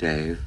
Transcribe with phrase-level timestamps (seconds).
[0.00, 0.40] Dave,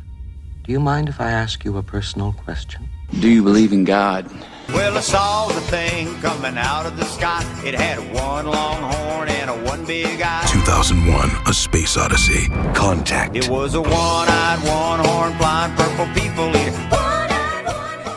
[0.63, 2.89] do you mind if I ask you a personal question?
[3.19, 4.27] Do you believe in God?
[4.69, 7.43] Well, I saw the thing coming out of the sky.
[7.63, 10.49] It had one long horn and a one big eye.
[10.51, 12.47] 2001 A Space Odyssey.
[12.73, 13.35] Contact.
[13.35, 17.12] It was a one-eyed, one-horn, blind purple people eater.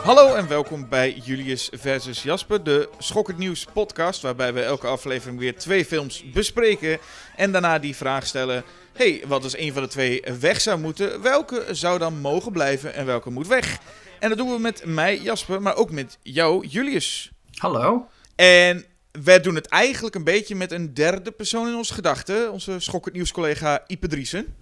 [0.07, 5.39] Hallo en welkom bij Julius versus Jasper, de Schokkend Nieuws podcast, waarbij we elke aflevering
[5.39, 6.99] weer twee films bespreken
[7.35, 11.21] en daarna die vraag stellen: hey, wat als een van de twee weg zou moeten,
[11.21, 13.79] welke zou dan mogen blijven en welke moet weg?
[14.19, 17.31] En dat doen we met mij, Jasper, maar ook met jou, Julius.
[17.55, 18.07] Hallo.
[18.35, 22.79] En wij doen het eigenlijk een beetje met een derde persoon in onze gedachten, onze
[22.79, 24.55] Schokkend Nieuws collega Ipe Driesen.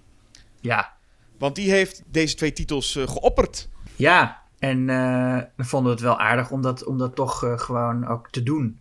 [0.61, 0.93] Ja.
[1.37, 3.67] Want die heeft deze twee titels uh, geopperd.
[3.95, 7.59] Ja, en uh, dan vonden we het wel aardig om dat, om dat toch uh,
[7.59, 8.79] gewoon ook te doen.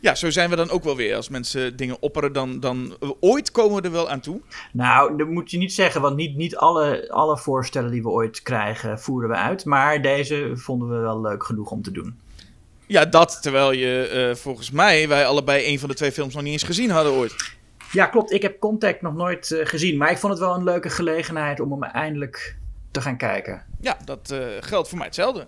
[0.00, 1.16] Ja, zo zijn we dan ook wel weer.
[1.16, 4.40] Als mensen dingen opperen, dan, dan ooit komen we er wel aan toe.
[4.72, 8.42] Nou, dat moet je niet zeggen, want niet, niet alle, alle voorstellen die we ooit
[8.42, 9.64] krijgen voeren we uit.
[9.64, 12.18] Maar deze vonden we wel leuk genoeg om te doen.
[12.86, 16.42] Ja, dat terwijl je uh, volgens mij, wij allebei een van de twee films nog
[16.42, 17.54] niet eens gezien hadden ooit.
[17.92, 18.32] Ja, klopt.
[18.32, 19.96] Ik heb Contact nog nooit uh, gezien.
[19.96, 22.56] Maar ik vond het wel een leuke gelegenheid om hem eindelijk
[22.92, 23.64] te gaan kijken.
[23.80, 25.46] Ja, dat uh, geldt voor mij hetzelfde.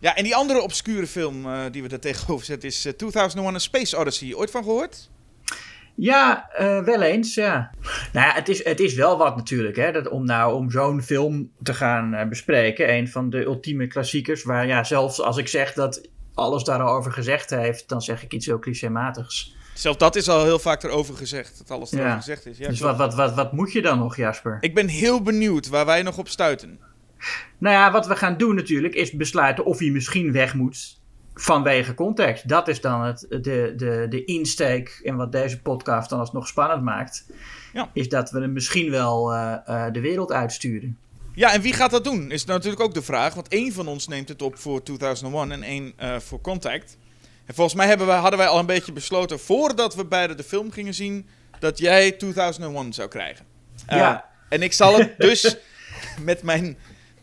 [0.00, 3.54] Ja, en die andere obscure film uh, die we er tegenover zetten is uh, 2001
[3.54, 4.34] A Space Odyssey.
[4.34, 5.10] Ooit van gehoord?
[5.94, 7.70] Ja, uh, wel eens, ja.
[8.12, 9.92] Nou ja, het is, het is wel wat natuurlijk, hè.
[9.92, 12.94] Dat om nou om zo'n film te gaan bespreken.
[12.94, 14.42] Een van de ultieme klassiekers.
[14.42, 18.46] Waar ja, zelfs als ik zeg dat alles daarover gezegd heeft, dan zeg ik iets
[18.46, 19.56] heel clichématigs.
[19.74, 22.16] Zelfs dat is al heel vaak erover gezegd, dat alles erover ja.
[22.16, 22.58] gezegd is.
[22.58, 24.58] Ja, dus wat, wat, wat, wat moet je dan nog, Jasper?
[24.60, 26.78] Ik ben heel benieuwd waar wij nog op stuiten.
[27.58, 31.00] Nou ja, wat we gaan doen natuurlijk is besluiten of hij misschien weg moet
[31.34, 32.48] vanwege context.
[32.48, 36.82] Dat is dan het, de, de, de insteek en wat deze podcast dan alsnog spannend
[36.82, 37.26] maakt.
[37.72, 37.90] Ja.
[37.92, 40.98] Is dat we hem misschien wel uh, uh, de wereld uitsturen.
[41.34, 42.30] Ja, en wie gaat dat doen?
[42.30, 43.34] Is natuurlijk ook de vraag.
[43.34, 46.96] Want één van ons neemt het op voor 2001 en één uh, voor Contact.
[47.52, 50.42] En volgens mij hebben wij, hadden wij al een beetje besloten voordat we beide de
[50.42, 51.28] film gingen zien.
[51.58, 53.46] dat jij 2001 zou krijgen.
[53.86, 54.24] ja.
[54.48, 55.56] En ik zal het dus
[56.30, 56.78] met mijn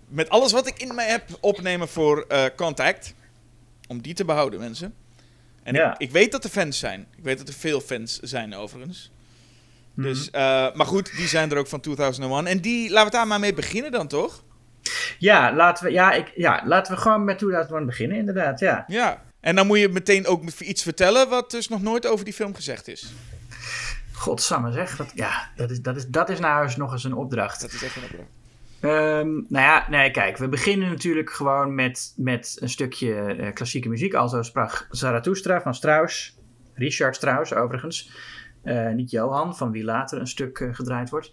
[0.07, 3.13] met alles wat ik in mij heb opnemen voor uh, Contact.
[3.87, 4.93] Om die te behouden, mensen.
[5.63, 5.93] En ja.
[5.93, 7.07] ik, ik, weet dat er fans zijn.
[7.17, 9.11] Ik weet dat er veel fans zijn, overigens.
[9.93, 10.07] Mhm.
[10.07, 10.13] Mm.
[10.13, 10.31] Dus, uh,
[10.73, 12.47] maar goed, die zijn er ook van 2001.
[12.47, 14.43] En die, laten we daar maar mee beginnen dan, toch?
[15.17, 18.83] Ja, laten we, ja, ik, ja, laten we gewoon met 2001 beginnen, inderdaad, ja.
[18.87, 22.33] Ja, en dan moet je meteen ook iets vertellen wat dus nog nooit over die
[22.33, 23.13] film gezegd is.
[24.13, 27.13] Godsamme zeg, dat, ja, dat is, dat, is, dat is nou eens nog eens een
[27.13, 27.61] opdracht.
[27.61, 28.29] Dat is echt een opdracht.
[28.81, 33.89] Um, nou ja, nee, kijk, we beginnen natuurlijk gewoon met, met een stukje uh, klassieke
[33.89, 34.13] muziek.
[34.13, 36.37] Alzo sprak Zarathustra van Strauss.
[36.73, 38.11] Richard Strauss, overigens.
[38.63, 41.31] Uh, niet Johan, van wie later een stuk uh, gedraaid wordt.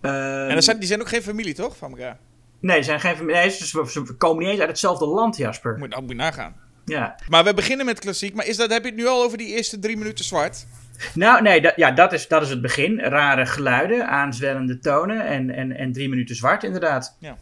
[0.00, 2.18] Um, en zijn, die zijn ook geen familie, toch, van elkaar?
[2.60, 3.36] Nee, zijn geen familie.
[3.36, 5.78] Nee, ze, ze komen niet eens uit hetzelfde land, Jasper.
[5.78, 6.56] Moet, moet je nagaan.
[6.84, 7.16] Ja.
[7.28, 8.34] Maar we beginnen met klassiek.
[8.34, 10.66] Maar is dat, heb je het nu al over die eerste drie minuten zwart?
[11.14, 13.00] Nou, nee, dat, ja, dat is, dat is het begin.
[13.00, 17.16] Rare geluiden, aanzwellende tonen en, en, en drie minuten zwart, inderdaad.
[17.18, 17.38] Ja.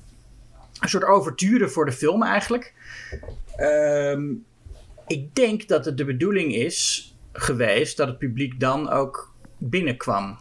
[0.81, 2.73] Een soort overture voor de film eigenlijk.
[3.61, 4.45] Um,
[5.07, 10.39] ik denk dat het de bedoeling is geweest dat het publiek dan ook binnenkwam.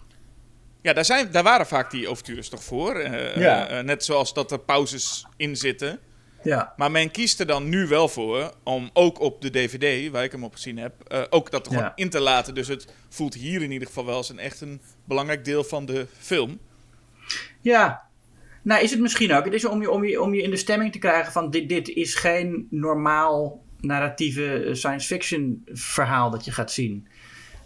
[0.81, 2.99] Ja, daar, zijn, daar waren vaak die overtures toch voor.
[2.99, 3.77] Uh, ja.
[3.77, 5.99] uh, net zoals dat er pauzes in zitten.
[6.43, 6.73] Ja.
[6.77, 10.31] Maar men kiest er dan nu wel voor om ook op de DVD, waar ik
[10.31, 11.95] hem op gezien heb, uh, ook dat er gewoon Ja.
[11.95, 12.55] in te laten.
[12.55, 15.85] Dus het voelt hier in ieder geval wel als een echt een belangrijk deel van
[15.85, 16.59] de film.
[17.61, 18.01] Ja.
[18.63, 19.45] Nou, is het misschien ook.
[19.45, 21.69] Het is om je, om je, om je in de stemming te krijgen van dit,
[21.69, 27.07] dit is geen normaal narratieve science fiction verhaal dat je gaat zien.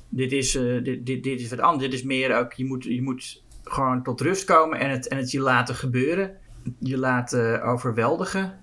[0.09, 1.83] Dit is, uh, dit, dit, dit is wat anders.
[1.83, 5.17] Dit is meer ook, je moet, je moet gewoon tot rust komen en het, en
[5.17, 6.37] het je laten gebeuren.
[6.79, 8.59] Je laten overweldigen.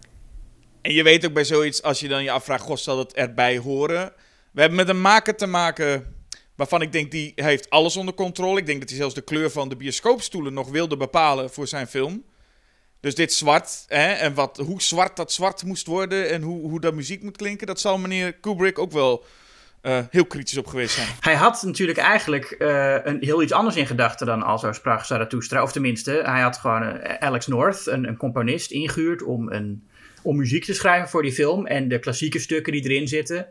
[0.83, 3.59] En je weet ook bij zoiets, als je dan je afvraagt, goh, zal het erbij
[3.59, 4.13] horen?
[4.53, 6.15] We hebben met een maker te maken
[6.57, 8.59] waarvan ik denk, die heeft alles onder controle.
[8.59, 11.87] Ik denk dat hij zelfs de kleur van de bioscoopstoelen nog wilde bepalen voor zijn
[11.87, 12.25] film.
[13.01, 16.81] Dus dit zwart, hè, en wat, hoe zwart dat zwart moest worden en hoe, hoe
[16.81, 19.25] dat muziek moet klinken, dat zal meneer Kubrick ook wel
[19.83, 21.09] uh, heel kritisch op geweest zijn.
[21.21, 25.63] Hij had natuurlijk eigenlijk uh, een heel iets anders in gedachten dan Alzo sprak Zarathustra.
[25.63, 29.89] Of tenminste, hij had gewoon uh, Alex North, een, een componist, ingehuurd om, een,
[30.23, 31.67] om muziek te schrijven voor die film.
[31.67, 33.47] En de klassieke stukken die erin zitten,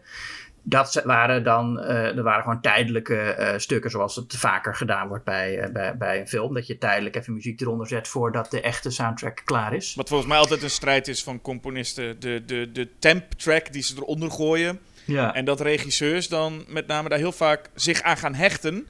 [0.63, 5.23] dat waren dan uh, er waren gewoon tijdelijke uh, stukken, zoals het vaker gedaan wordt
[5.23, 6.53] bij, uh, bij, bij een film.
[6.53, 9.95] Dat je tijdelijk even muziek eronder zet voordat de echte soundtrack klaar is.
[9.95, 12.19] Wat volgens mij altijd een strijd is van componisten.
[12.19, 14.79] De, de, de temp track die ze eronder gooien.
[15.05, 15.33] Ja.
[15.33, 18.87] En dat regisseurs dan met name daar heel vaak zich aan gaan hechten.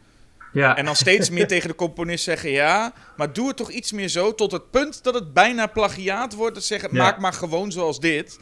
[0.52, 0.78] Ja.
[0.78, 4.08] En dan steeds meer tegen de componist zeggen: ja, maar doe het toch iets meer
[4.08, 4.36] zo.
[4.36, 6.56] Tot het punt dat het bijna plagiaat wordt.
[6.56, 7.04] Dat zeggen: Ja.
[7.04, 8.40] maak maar gewoon zoals dit.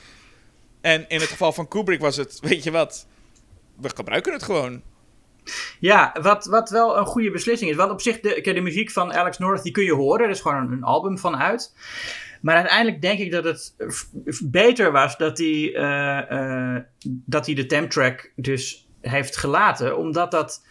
[0.81, 3.07] En in het geval van Kubrick was het: weet je wat,
[3.81, 4.81] we gebruiken het gewoon.
[5.79, 7.77] Ja, wat, wat wel een goede beslissing is.
[7.77, 10.25] Want op zich, de, de muziek van Alex North, die kun je horen.
[10.25, 11.73] Er is gewoon een, een album van uit.
[12.41, 13.75] Maar uiteindelijk denk ik dat het
[14.43, 16.83] beter was dat hij, eh, eh,
[17.25, 19.97] dat hij de temtrack dus heeft gelaten.
[19.97, 20.65] Omdat dat...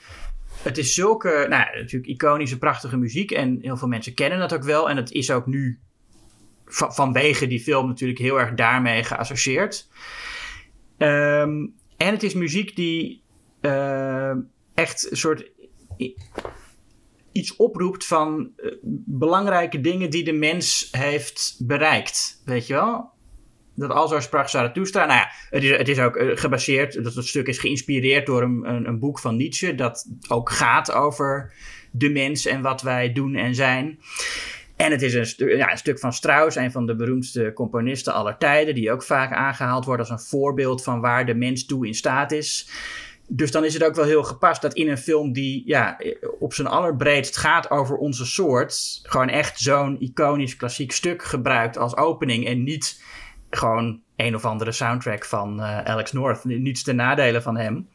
[0.62, 3.30] Het is zulke, nou, natuurlijk iconische, prachtige muziek.
[3.30, 4.90] En heel veel mensen kennen dat ook wel.
[4.90, 5.78] En het is ook nu
[6.66, 9.88] va- vanwege die film natuurlijk heel erg daarmee geassocieerd.
[10.98, 11.66] Ehm,
[11.96, 13.22] en het is muziek die
[13.60, 14.32] eh,
[14.74, 15.50] echt een soort
[17.32, 18.72] iets oproept van eh,
[19.06, 22.42] belangrijke dingen die de mens heeft bereikt.
[22.44, 23.10] Weet je wel?
[23.78, 25.06] Dat Alzo sprak Zarathustra.
[25.06, 28.42] Nou ja, het is, het is ook eh, gebaseerd, dat het stuk is geïnspireerd door
[28.42, 29.74] een, een, boek van Nietzsche.
[29.74, 31.52] Dat ook gaat over
[31.90, 33.98] de mens en wat wij doen en zijn.
[34.76, 38.36] En het is een, ja, een stuk van Strauss, een van de beroemdste componisten aller
[38.38, 41.94] tijden, die ook vaak aangehaald wordt als een voorbeeld van waar de mens toe in
[41.94, 42.70] staat is.
[43.30, 46.00] Dus dan is het ook wel heel gepast dat in een film die ja,
[46.38, 51.96] op zijn allerbreedst gaat over onze soort, gewoon echt zo'n iconisch klassiek stuk gebruikt als
[51.96, 53.02] opening en niet
[53.50, 56.44] gewoon een of andere soundtrack van eh, Alex North.
[56.44, 57.88] Niets ten nadele van hem.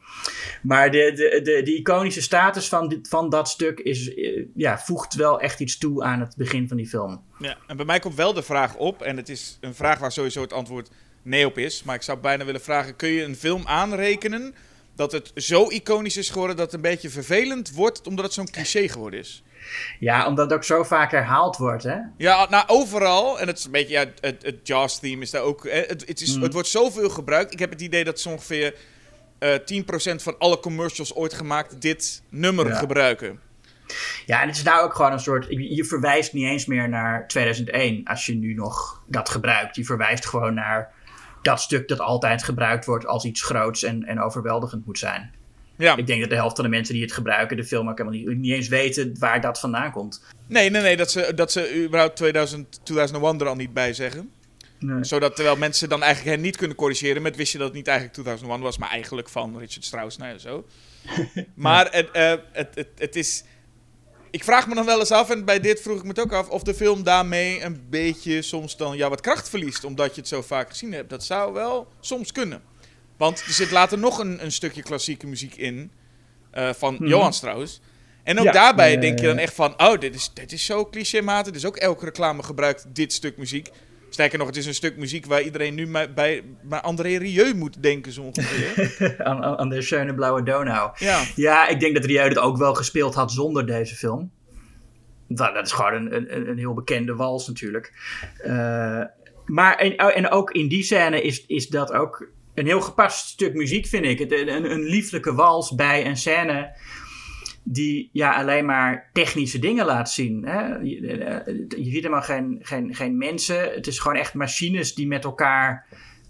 [0.62, 5.14] Maar de, de, de, de iconische status van, van dat stuk is, eh, ja, voegt
[5.14, 7.22] wel echt iets toe aan het begin van die film.
[7.38, 10.12] Ja, en bij mij komt wel de vraag op, en het is een vraag waar
[10.12, 10.90] sowieso het antwoord
[11.22, 11.82] nee op is.
[11.82, 14.54] Maar ik zou bijna willen vragen: kun je een film aanrekenen
[14.96, 18.50] dat het zo iconisch is geworden dat het een beetje vervelend wordt omdat het zo'n
[18.50, 19.42] cliché geworden is?
[19.98, 21.96] Ja, omdat het ook zo vaak herhaald wordt, hè?
[22.16, 23.40] Ja, nou overal.
[23.40, 25.64] En het is een beetje, ja, het, het Jaws-theme is daar ook.
[25.64, 27.52] hè, Het, het, is, het wordt zoveel gebruikt.
[27.52, 28.74] Ik heb het idee dat zo ongeveer
[29.38, 32.74] eh 10% van alle commercials ooit gemaakt dit nummer Ja.
[32.78, 33.40] gebruiken.
[34.26, 35.46] Ja, en het is nou ook gewoon een soort.
[35.48, 39.76] Je verwijst niet eens meer naar 2001 als je nu nog dat gebruikt.
[39.76, 40.92] Je verwijst gewoon naar
[41.44, 45.30] dat stuk dat altijd gebruikt wordt als iets groots en, en overweldigend moet zijn.
[45.76, 45.96] Ja.
[45.96, 48.18] Ik denk dat de helft van de mensen die het gebruiken de film ook helemaal
[48.18, 50.22] niet, niet eens weten waar dat vandaan komt.
[50.46, 54.30] Nee, nee, nee, dat ze, dat ze überhaupt 2000, 2001 er al niet bij zeggen.
[54.78, 55.04] Nee.
[55.04, 57.86] Zodat terwijl mensen dan eigenlijk hen niet kunnen corrigeren met wist je dat het niet
[57.86, 60.66] eigenlijk 2001 was, maar eigenlijk van Richard Strauss, nou ja, zo.
[61.54, 63.44] Maar het, eh, het, het, het is...
[64.34, 66.32] Ik vraag me dan wel eens af, en bij dit vroeg ik me het ook
[66.32, 70.20] af, of de film daarmee een beetje soms dan ja, wat kracht verliest, omdat je
[70.20, 71.10] het zo vaak gezien hebt.
[71.10, 72.62] Dat zou wel soms kunnen.
[73.16, 75.90] Want er zit later nog een, een stukje klassieke muziek in,
[76.50, 77.80] eh, van Johann Strauss.
[78.22, 78.52] En ook Ja.
[78.52, 81.52] daarbij denk je dan echt van, oh, dit is, dit is zo clichématig.
[81.52, 83.68] Dus ook elke reclame gebruikt dit stuk muziek.
[84.14, 87.54] Sterker nog, het is een stuk muziek waar iedereen nu maar bij maar André Rieu
[87.54, 89.14] moet denken, zo ongeveer.
[89.26, 90.90] aan, de Schöne Blauwe Donau.
[90.98, 91.22] ja.
[91.36, 94.30] Ja, ik denk dat Rieu het ook wel gespeeld had zonder deze film.
[95.26, 97.92] Nou, dat is gewoon een, een, een heel bekende wals natuurlijk.
[98.38, 99.00] Eh,
[99.46, 103.54] maar en, en ook in die scène is, is dat ook een heel gepast stuk
[103.54, 104.18] muziek, vind ik.
[104.18, 106.76] Het- Een, een lieflijke wals bij een scène
[107.64, 110.46] die ja, alleen maar technische dingen laat zien.
[110.46, 110.74] Hè?
[110.74, 113.72] Je, eh, je ziet helemaal geen, geen, geen mensen.
[113.72, 115.86] Het is gewoon echt machines die met elkaar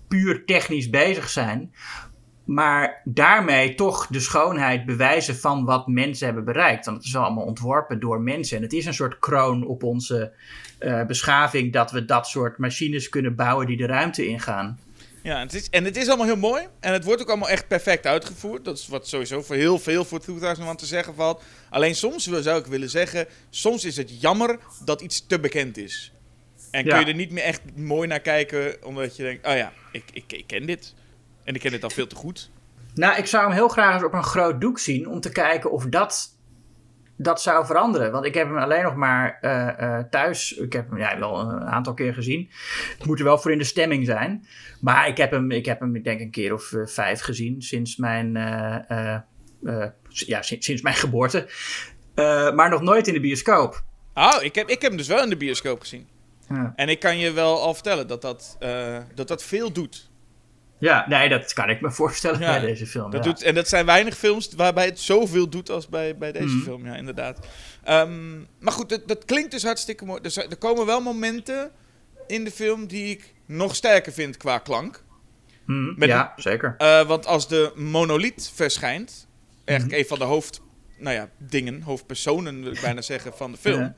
[0.09, 1.73] puur technisch bezig zijn.
[2.45, 6.85] Maar daarmee toch de schoonheid bewijzen van wat mensen hebben bereikt.
[6.85, 8.57] Want het is wel allemaal ontworpen door mensen.
[8.57, 10.33] En het is een soort kroon op onze
[10.79, 14.79] eh, beschaving dat we dat soort machines kunnen bouwen die de ruimte ingaan.
[15.25, 16.67] Ja, en het, is, en het is allemaal heel mooi.
[16.81, 18.65] En het wordt ook allemaal echt perfect uitgevoerd.
[18.65, 21.43] Dat is wat sowieso voor heel veel voor 2001 te zeggen valt.
[21.71, 26.13] Alleen soms zou ik willen zeggen, soms is het jammer dat iets te bekend is.
[26.71, 29.73] En kun je er niet meer echt mooi naar kijken, omdat je denkt, oh ja,
[29.93, 30.95] ik, ik, ik ken dit.
[31.45, 32.51] En ik ken dit al veel te goed.
[32.95, 35.73] Nou, ik zou hem heel graag eens op een groot doek zien om te kijken
[35.73, 36.34] of dat,
[37.17, 38.13] dat zou veranderen.
[38.13, 40.53] Want ik heb hem alleen nog maar eh, eh, thuis.
[40.53, 42.51] Ik heb hem ja, wel een aantal keer gezien.
[42.99, 44.47] Het moet er wel voor in de stemming zijn.
[44.81, 47.63] Maar ik heb hem, ik heb hem ik denk een keer of eh, vijf gezien
[47.63, 48.33] sinds mijn,
[50.09, 51.49] ja, sinds, sinds mijn geboorte.
[52.55, 53.83] Maar nog nooit in de bioscoop.
[54.15, 56.09] Oh, ik heb, ik heb hem dus wel in de bioscoop gezien.
[56.49, 56.73] Ja.
[56.77, 58.57] En ik kan je wel al vertellen dat dat,
[59.15, 60.11] dat, dat veel doet.
[60.79, 63.11] Ja, nee, dat kan ik me voorstellen Ja, bij deze film.
[63.11, 63.31] Dat ja.
[63.31, 66.63] doet, en dat zijn weinig films waarbij het zoveel doet als bij, bij deze Mhm.
[66.65, 67.47] film, ja, inderdaad.
[67.85, 70.21] Ehm, maar goed, dat, dat klinkt dus hartstikke mooi.
[70.21, 71.71] Dus, er er komen wel momenten
[72.27, 75.05] in de film die ik nog sterker vind qua klank.
[75.67, 76.75] Mhm, met- ja, zeker.
[76.79, 79.27] Eh, want als de monoliet verschijnt,
[79.65, 80.01] eigenlijk Mhm.
[80.11, 80.61] een van de hoofd,
[80.99, 83.95] nou ja, dingen, hoofdpersonen wil ik bijna zeggen van de film.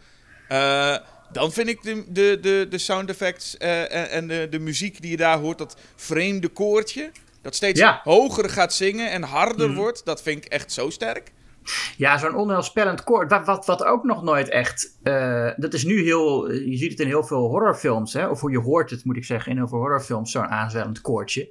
[0.48, 0.96] eh,
[1.32, 5.00] dan vind ik de, de, de, de sound effects eh, en, en de, de muziek
[5.02, 7.10] die je daar hoort, dat vreemde koortje,
[7.42, 8.00] dat steeds Ja.
[8.04, 9.76] hoger gaat zingen en harder Mhm.
[9.78, 11.32] wordt, dat vind ik echt zo sterk.
[11.96, 13.30] Ja, zo'n onheilspellend koord.
[13.30, 14.96] Wat, wat, wat ook nog nooit echt.
[15.02, 16.52] eh, dat is nu heel.
[16.52, 18.26] Je ziet het in heel veel horrorfilms, hè?
[18.28, 21.48] of hoe je hoort het, moet ik zeggen, in heel veel horrorfilms, zo'n aanzwellend koordje.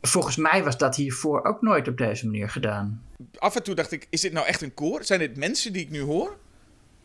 [0.00, 3.02] Volgens mij was dat hiervoor ook nooit op deze manier gedaan.
[3.38, 5.04] Af en toe dacht ik, is dit nou echt een koor?
[5.04, 6.36] Zijn dit mensen die ik nu hoor?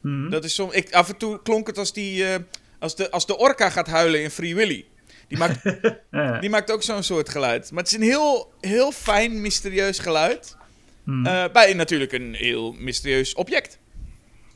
[0.03, 0.29] Mhm.
[0.29, 2.39] Dat is soms, ik, af en toe klonk het als, die, eh,
[2.79, 4.85] als, de, als de orka gaat huilen in Free Willy.
[5.27, 5.63] Die maakt,
[6.41, 7.71] die maakt ook zo'n soort geluid.
[7.71, 10.57] Maar het is een heel, heel fijn, mysterieus geluid.
[11.03, 11.25] Mhm.
[11.25, 13.79] Eh, bij natuurlijk een heel mysterieus object.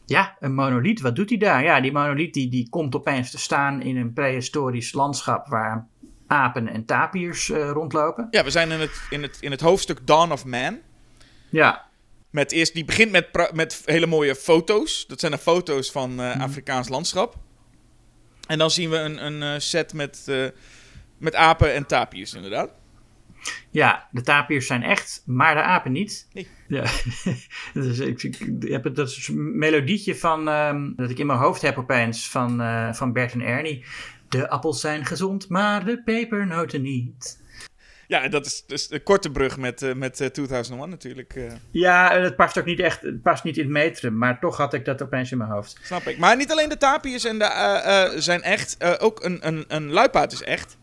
[0.06, 1.63] Ja, een monoliet, wat doet hij daar?
[1.63, 5.88] Ja, die monoliet die, die komt opeens te staan in een prehistorisch landschap waar
[6.27, 8.27] apen en tapirs eh, rondlopen.
[8.32, 10.80] Ja, we zijn in het, in, het, in het hoofdstuk Dawn of Man.
[11.50, 11.87] Ja,
[12.29, 15.07] Met eerst, die begint met, met hele mooie foto's.
[15.07, 17.36] Dat zijn de foto's van eh, Afrikaans landschap.
[18.48, 20.46] En dan zien we een, een eh, set met, eh,
[21.17, 22.69] met apen en tapirs, inderdaad.
[23.72, 26.27] ja, de tapirs zijn echt, maar de apen niet.
[26.34, 26.48] Nee.
[26.67, 26.84] Ja,
[27.74, 31.39] dus ik, ik heb het, dat is een melodietje van, ehm, dat ik in mijn
[31.39, 32.62] hoofd heb opeens van,
[32.96, 33.86] van Bert en Ernie.
[34.29, 37.46] De appels zijn gezond, maar de pepernoten niet.
[38.08, 41.36] Ja, en dat is dus een korte brug met, eh, met eh, 2001 natuurlijk.
[41.36, 44.40] eh, Ja, en het past ook niet echt, het past niet in het metrum, maar
[44.40, 45.80] toch had ik dat opeens in mijn hoofd.
[45.84, 46.18] snap ik.
[46.18, 48.76] Maar niet alleen de tapirs en de, eh, eh, zijn echt.
[48.78, 50.78] eh, ook een, een, een luipaard is echt.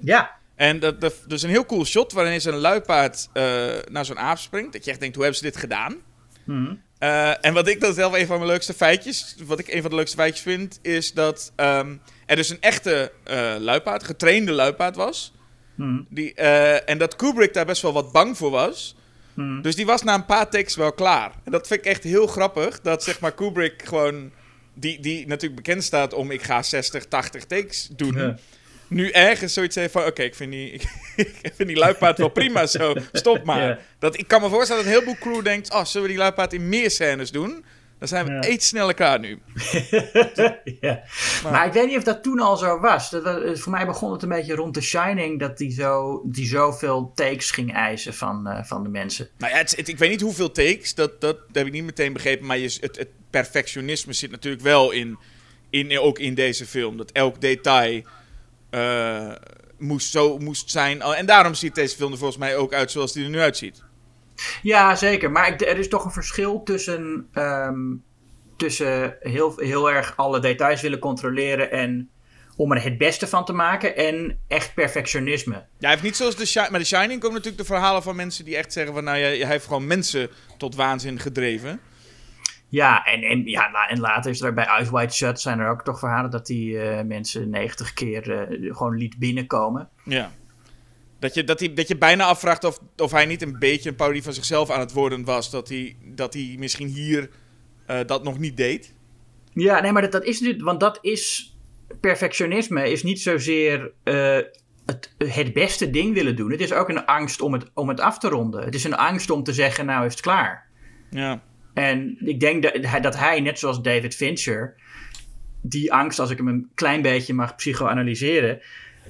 [0.00, 3.42] Ja, En dat, dat, dus een heel cool shot waarin een luipaard eh,
[3.90, 4.72] naar zo'n aap springt.
[4.72, 5.96] Dat je echt denkt, hoe hebben ze dit gedaan?
[6.44, 6.74] Mhm.
[6.98, 9.90] Eh, en wat ik dan zelf een van mijn leukste feitjes, wat ik een van
[9.90, 14.96] de leukste feitjes vind, is dat ehm, er dus een echte eh luipaard, getrainde luipaard
[14.96, 15.34] was.
[15.76, 16.00] Mhm.
[16.08, 18.96] Die, eh, en dat Kubrick daar best wel wat bang voor was.
[19.34, 19.60] Mhm.
[19.60, 21.32] Dus die was na een paar takes wel klaar.
[21.44, 24.30] En dat vind ik echt heel grappig, dat zeg maar Kubrick gewoon,
[24.74, 28.16] die, die natuurlijk bekend staat om ik ga 60, 80 takes doen.
[28.16, 28.36] Ja.
[28.88, 30.72] Nu ergens zoiets heeft van, oké, ik, vind die,
[31.16, 33.62] ik vind die luipaard wel prima zo, stop maar.
[33.62, 33.78] Ja.
[33.98, 36.52] Dat, ik kan me voorstellen dat een heleboel crew denkt, oh, zullen we die luipaard
[36.52, 37.64] in meer scènes doen?
[37.98, 38.46] Dan zijn we Ja.
[38.48, 39.38] iets sneller klaar nu.
[40.80, 41.02] ja.
[41.42, 43.10] Maar ik weet niet of dat toen al zo was.
[43.10, 46.46] Dat, was- voor mij begon het een beetje rond The Shining dat die, zo, die
[46.46, 49.28] zoveel takes ging eisen van, eh, van de mensen.
[49.38, 51.84] Nou ja, het, is- het- ik weet niet hoeveel takes, dat, dat heb ik niet
[51.84, 52.46] meteen begrepen.
[52.46, 55.18] Maar je, het, het perfectionisme zit natuurlijk wel in,
[55.70, 56.96] in, ook in deze film.
[56.96, 58.02] Dat elk detail
[58.70, 59.32] eh,
[59.78, 61.02] moest zo moest zijn.
[61.02, 63.82] En daarom ziet deze film er volgens mij ook uit zoals die er nu uitziet.
[64.62, 65.30] Ja, zeker.
[65.30, 67.94] Maar ik, er is toch een verschil tussen, ehm,
[68.56, 72.10] tussen heel, heel erg alle details willen controleren en
[72.56, 75.54] om er het beste van te maken en echt perfectionisme.
[75.54, 76.70] Ja, hij heeft niet zoals The Shining.
[76.70, 79.04] Maar The Shining komen natuurlijk de verhalen van mensen die echt zeggen van...
[79.04, 81.80] Nou ja, hij heeft gewoon mensen tot waanzin gedreven.
[82.68, 85.82] Ja, en, en, ja, en later is er bij Eyes Wide Shut zijn er ook
[85.84, 89.88] toch verhalen dat die eh, mensen 90 keer eh, gewoon liet binnenkomen.
[90.04, 90.30] Ja.
[91.26, 93.96] Dat je, dat, hij, dat je bijna afvraagt of, of hij niet een beetje een
[93.96, 95.50] parodie van zichzelf aan het worden was.
[95.50, 97.30] Dat hij, dat hij misschien hier
[97.86, 98.94] eh, dat nog niet deed.
[99.52, 101.54] Ja, nee, maar dat, dat is nu, want dat is
[102.00, 104.38] perfectionisme, is niet zozeer eh,
[104.86, 106.50] het, het beste ding willen doen.
[106.50, 108.64] Het is ook een angst om het, om het af te ronden.
[108.64, 110.66] Het is een angst om te zeggen, nou is het klaar.
[111.10, 111.42] Ja.
[111.74, 114.74] En ik denk dat hij, dat hij, net zoals David Fincher,
[115.62, 118.60] die angst, als ik hem een klein beetje mag psychoanalyseren,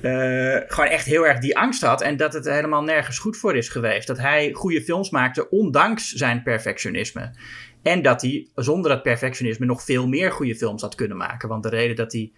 [0.03, 2.03] eh, gewoon echt heel erg die angst had.
[2.03, 4.07] En dat het helemaal nergens goed voor is geweest.
[4.07, 7.31] Dat hij goede films maakte, ondanks zijn perfectionisme.
[7.83, 11.49] En dat hij zonder dat perfectionisme nog veel meer goede films had kunnen maken.
[11.49, 12.33] Want de reden dat hij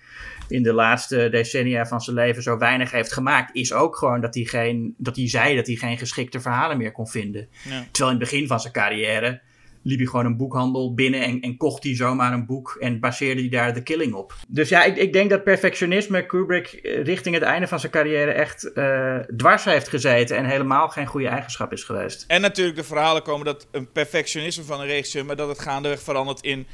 [0.49, 4.35] in de laatste decennia van zijn leven zo weinig heeft gemaakt, is ook gewoon dat
[4.35, 7.49] hij, geen, dat hij zei dat hij geen geschikte verhalen meer kon vinden.
[7.69, 7.87] Ja.
[7.91, 9.41] Terwijl in het begin van zijn carrière
[9.89, 13.41] liep hij gewoon een boekhandel binnen en, en kocht hij zomaar een boek en baseerde
[13.41, 14.35] hij daar de killing op.
[14.49, 18.31] Dus ja, ik, ik denk dat perfectionisme Kubrick eh, richting het einde van zijn carrière
[18.31, 22.25] echt eh, dwars heeft gezeten en helemaal geen goede eigenschap is geweest.
[22.27, 25.25] En natuurlijk de verhalen komen dat een perfectionisme van een regisseur...
[25.25, 26.67] maar dat het gaandeweg verandert in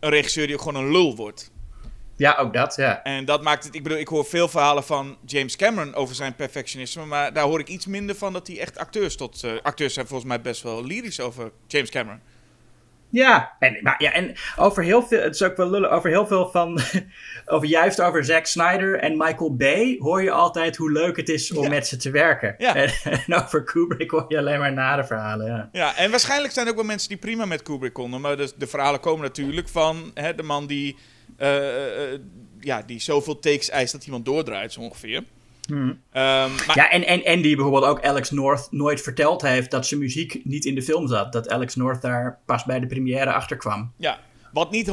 [0.00, 1.54] een regisseur die gewoon een lul wordt.
[2.16, 3.02] Ja, ook dat, ja.
[3.02, 3.74] En dat maakt het...
[3.74, 7.04] Ik bedoel, ik hoor veel verhalen van James Cameron over zijn perfectionisme...
[7.04, 9.42] maar daar hoor ik iets minder van dat hij echt acteurs tot...
[9.42, 12.20] eh, acteurs zijn volgens mij best wel lyrisch over James Cameron.
[13.10, 16.26] Ja, en, maar, ja, en over heel veel, het is ook wel lullen, over heel
[16.26, 16.80] veel van,
[17.46, 21.52] over, juist over Zack Snyder en Michael Bay hoor je altijd hoe leuk het is
[21.52, 21.68] om Ja.
[21.68, 22.54] met ze te werken.
[22.58, 22.74] Ja.
[22.74, 22.90] En,
[23.26, 25.68] en over Kubrick hoor je alleen maar nare verhalen, ja.
[25.72, 28.20] Ja, en waarschijnlijk zijn er ook wel mensen die prima met Kubrick konden.
[28.20, 30.96] Maar de, de verhalen komen natuurlijk van hè, de man die,
[31.36, 32.20] eh, eh,
[32.60, 35.22] ja, die zoveel takes eist dat iemand doordraait, zo ongeveer.
[35.66, 35.94] Ehm,
[36.66, 40.00] maar, Ja, en, en, en die bijvoorbeeld ook Alex North nooit verteld heeft dat zijn
[40.00, 41.32] muziek niet in de film zat.
[41.32, 43.92] Dat Alex North daar pas bij de première achter kwam.
[43.96, 44.18] ja,
[44.52, 44.90] wat niet 100%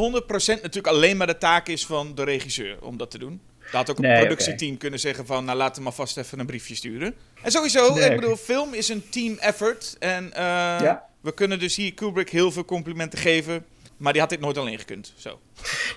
[0.62, 3.42] natuurlijk alleen maar de taak is van de regisseur om dat te doen.
[3.60, 6.40] Dat had ook een Nee, productieteam kunnen zeggen van, nou laten we maar vast even
[6.40, 7.14] een briefje sturen.
[7.42, 9.96] En sowieso, Nee, ik bedoel, film is een team effort.
[10.00, 10.42] En eh,
[10.82, 11.04] Ja.
[11.22, 13.66] We kunnen dus hier Kubrick heel veel complimenten geven.
[14.04, 15.14] Maar die had dit nooit alleen gekund.
[15.16, 15.40] Zo.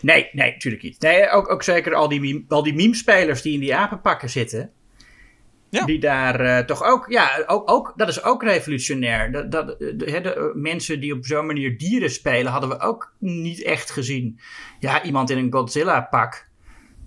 [0.01, 1.01] Nee, nee, natuurlijk niet.
[1.01, 4.71] Nee, ook, ook zeker al die, meme, al die meme-spelers die in die apenpakken zitten.
[5.71, 5.85] Ja.
[5.85, 9.33] Die daar eh, toch ook, ja, ook, ook, dat is ook revolutionair.
[9.33, 12.81] Dat, dat, de, de, de, eh, mensen die op zo'n manier dieren spelen, hadden we
[12.81, 14.41] ook niet echt gezien.
[14.79, 16.46] Ja, iemand in een Godzilla-pak.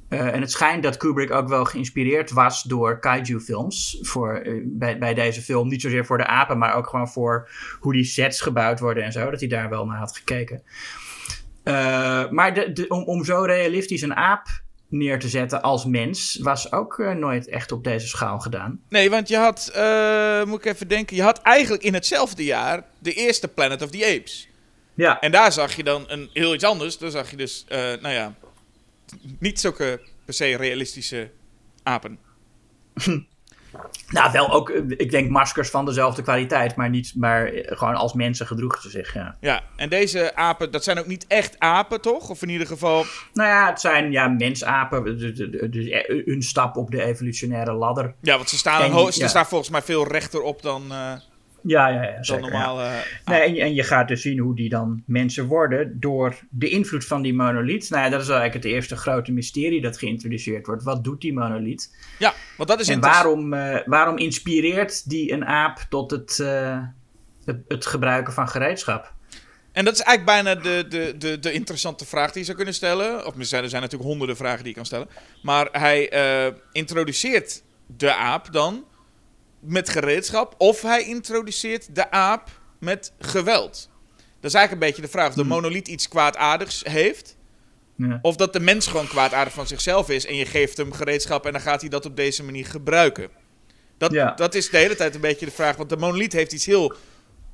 [0.09, 3.97] Uh, en het schijnt dat Kubrick ook wel geïnspireerd was door kaiju-films.
[4.01, 5.67] Voor, uh, bij, bij deze film.
[5.67, 7.49] Niet zozeer voor de apen, maar ook gewoon voor
[7.79, 9.29] hoe die sets gebouwd worden en zo.
[9.29, 10.63] Dat hij daar wel naar had gekeken.
[11.63, 14.47] Uh, maar de, de, om, om zo realistisch een aap
[14.87, 18.79] neer te zetten als mens was ook uh, nooit echt op deze schaal gedaan.
[18.89, 22.83] Nee, want je had, uh, moet ik even denken, je had eigenlijk in hetzelfde jaar
[22.99, 24.49] de eerste Planet of the Apes.
[24.93, 25.19] Ja.
[25.19, 26.97] En daar zag je dan een heel iets anders.
[26.97, 28.33] Daar zag je dus, uh, nou ja,
[29.39, 31.31] niet zulke per se realistische
[31.83, 32.19] apen.
[34.09, 38.47] Nou, wel ook, ik denk maskers van dezelfde kwaliteit, maar niet, maar gewoon als mensen
[38.47, 39.35] gedroegen ze zich, ja.
[39.39, 42.29] Ja, en deze apen, dat zijn ook niet echt apen, toch?
[42.29, 43.05] Of in ieder geval...
[43.33, 45.17] Nou ja, het zijn ja, mensapen,
[45.71, 45.91] dus
[46.25, 48.13] een stap op de evolutionaire ladder.
[48.21, 50.83] Ja, want ze staan, en, ze staan volgens mij veel rechter op dan...
[50.91, 51.13] Uh,
[51.63, 52.81] ja, ja, ja, zeker, normaal.
[52.81, 53.03] Ja.
[53.25, 57.05] Nee, en, en, je gaat dus zien hoe die dan mensen worden door de invloed
[57.05, 57.89] van die monoliet.
[57.89, 60.83] Nou ja, dat is eigenlijk het eerste grote mysterie dat geïntroduceerd wordt.
[60.83, 61.95] Wat doet die monoliet?
[62.19, 66.79] Ja, want dat is En waarom, uh, waarom inspireert die een aap tot het, uh,
[67.45, 69.13] het, het, gebruiken van gereedschap?
[69.71, 72.75] En dat is eigenlijk bijna de, de, de, de interessante vraag die je zou kunnen
[72.75, 73.25] stellen.
[73.25, 75.07] Of er zijn, er zijn natuurlijk honderden vragen die je kan stellen.
[75.41, 76.11] Maar hij
[76.71, 77.63] introduceert
[77.97, 78.83] de aap dan
[79.59, 82.49] met gereedschap of hij introduceert de aap
[82.79, 83.89] met geweld.
[84.15, 87.37] Dat is eigenlijk een beetje de vraag of de monoliet iets kwaadaardigs heeft.
[87.95, 88.19] Ja.
[88.21, 91.51] Of dat de mens gewoon kwaadaardig van zichzelf is en je geeft hem gereedschap en
[91.51, 93.29] dan gaat hij dat op deze manier gebruiken.
[93.97, 94.31] Dat, Ja.
[94.33, 96.93] dat is de hele tijd een beetje de vraag, want de monoliet heeft iets heel,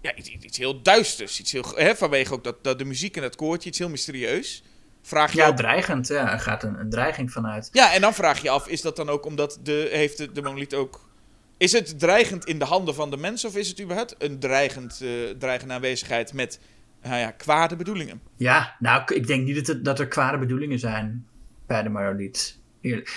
[0.02, 1.40] ja, iets, iets heel duisters.
[1.40, 4.64] Iets heel, hè, vanwege ook dat, dat de muziek en dat koortje, iets heel mysterieus.
[5.02, 6.08] Vraag je Ja, dreigend.
[6.08, 7.70] Ja, er gaat een, een dreiging vanuit.
[7.72, 10.42] ja, en dan vraag je af, is dat dan ook omdat de, heeft de, de
[10.42, 11.10] monoliet ook...
[11.58, 15.02] Is het dreigend in de handen van de mens of is het überhaupt een dreigend,
[15.02, 16.60] eh, dreigende aanwezigheid met
[17.04, 18.22] nou ja, kwade bedoelingen?
[18.38, 21.28] Ja, nou, ik- denk niet dat, het, dat er kwade bedoelingen zijn
[21.68, 22.60] bij de monoliet.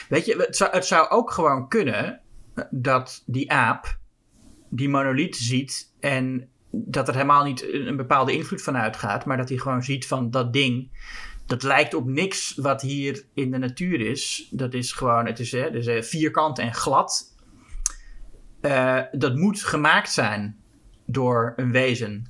[0.08, 2.20] Weet je, het zou, het zou ook gewoon kunnen
[2.70, 3.98] dat die aap
[4.68, 9.48] die monoliet ziet en dat er helemaal niet een bepaalde invloed van uitgaat, maar dat
[9.48, 10.88] hij gewoon ziet van dat ding.
[11.46, 14.48] Dat lijkt op niks wat hier in de natuur is.
[14.50, 17.36] Dat is gewoon, het is, hè, eh, vierkant en glad.
[18.60, 20.56] Eh, dat moet gemaakt zijn
[21.06, 22.26] door een wezen.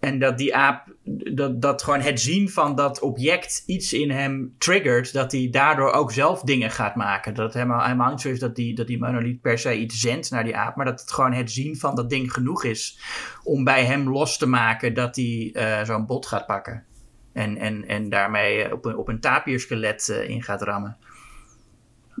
[0.00, 0.94] En dat die aap,
[1.32, 5.92] dat, dat gewoon het zien van dat object iets in hem triggert, dat hij daardoor
[5.92, 7.34] ook zelf dingen gaat maken.
[7.34, 10.00] Dat het helemaal, helemaal niet zo is dat die, dat die monoliet per se iets
[10.00, 13.00] zendt naar die aap, maar dat het gewoon het zien van dat ding genoeg is
[13.42, 16.84] om bij hem los te maken dat hij eh, zo'n bot gaat pakken.
[17.32, 20.96] En, en, en daarmee op een, op een tapierskelet eh, in gaat rammen.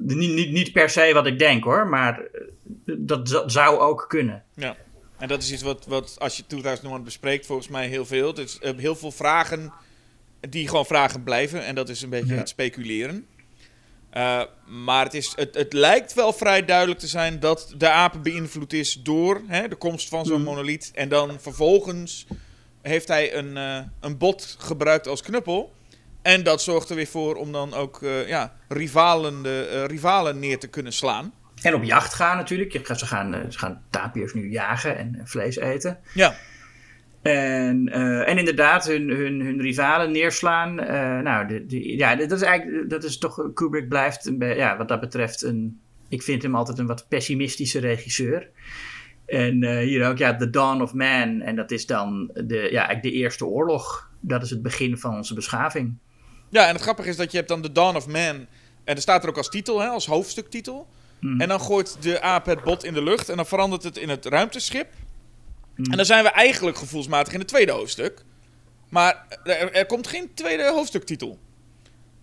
[0.02, 4.44] Niet, niet, niet per se wat ik denk hoor, maar eh, dat zou ook kunnen.
[4.54, 4.76] Ja.
[5.18, 8.34] En dat is iets wat, wat als je 2001 bespreekt, volgens mij heel veel.
[8.34, 9.72] Eh, heel veel vragen
[10.48, 11.64] die gewoon vragen blijven.
[11.64, 12.38] En dat is een beetje Ja.
[12.38, 13.26] het speculeren.
[14.10, 18.22] Eh, maar het, is, het, het lijkt wel vrij duidelijk te zijn dat de apen
[18.22, 20.44] beïnvloed is door hè, de komst van zo'n Mhm.
[20.50, 20.90] monoliet.
[20.94, 22.26] En dan vervolgens
[22.82, 23.56] heeft hij een,
[24.00, 25.72] een bot gebruikt als knuppel.
[26.22, 30.38] En dat zorgt er weer voor om dan ook eh, ja, rivalen, de, eh, rivalen
[30.38, 31.32] neer te kunnen slaan.
[31.62, 32.72] En op jacht gaan natuurlijk.
[32.72, 35.98] Je- Ze gaan, eh, ze gaan tapirs nu jagen en vlees eten.
[36.14, 36.34] Ja,
[37.22, 37.88] En,
[38.26, 40.74] en inderdaad hun, hun, hun rivalen neerslaan.
[41.24, 44.88] Nou, de, de- ja, dat is eigenlijk, dat is toch, Kubrick blijft een ja, wat
[44.88, 48.48] dat betreft een, ik vind hem altijd een wat pessimistische regisseur.
[49.26, 51.40] En eh, hier ook, ja, The Dawn of Man.
[51.40, 54.10] En dat is dan de, ja, eigenlijk de eerste oorlog.
[54.20, 55.94] Dat is het begin van onze beschaving.
[56.50, 58.46] Ja, en het grappige is dat je hebt dan The Dawn of Man.
[58.84, 60.88] En er staat er ook als titel, hè, als hoofdstuktitel.
[61.20, 61.40] Mhm.
[61.40, 64.08] En dan gooit de aap het bot in de lucht en dan verandert het in
[64.08, 64.92] het ruimteschip.
[65.76, 65.90] Mhm.
[65.90, 68.24] En dan zijn we eigenlijk gevoelsmatig in het tweede hoofdstuk.
[68.88, 71.38] Maar er, er komt geen tweede hoofdstuktitel.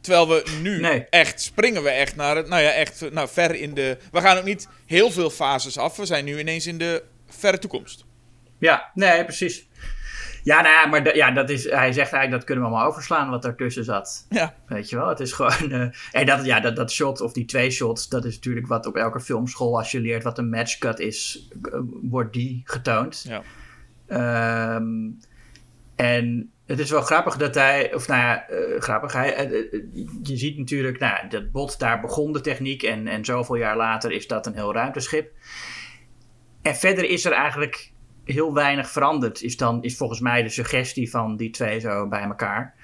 [0.01, 1.05] Terwijl we nu Nee.
[1.09, 3.97] echt springen we echt naar het, nou ja, echt nou, ver in de.
[4.11, 5.95] We gaan ook niet heel veel fases af.
[5.95, 8.05] We zijn nu ineens in de verre toekomst.
[8.59, 9.67] Ja, nee, precies.
[10.47, 13.29] Ja, nou ja, maar ja, dat is, hij zegt eigenlijk dat kunnen we allemaal overslaan
[13.29, 14.25] wat ertussen zat.
[14.29, 15.71] Ja, Weet je wel, het is gewoon.
[15.71, 18.85] eh, en dat, ja, dat, dat shot of die twee shots, dat is natuurlijk wat
[18.85, 23.25] op elke filmschool, als je leert wat een matchcut is, eh, wordt die getoond.
[23.27, 23.41] ja.
[24.07, 25.09] Ehm,
[25.95, 29.49] en het is wel grappig dat hij, of nou ja, eh, grappig, hij,
[30.23, 34.11] je ziet natuurlijk, nou, dat bot, daar begon de techniek en, en zoveel jaar later
[34.11, 35.31] is dat een heel ruimteschip.
[36.61, 37.91] En verder is er eigenlijk
[38.27, 42.21] heel weinig verandert, is dan is volgens mij de suggestie van die twee zo bij
[42.21, 42.75] elkaar.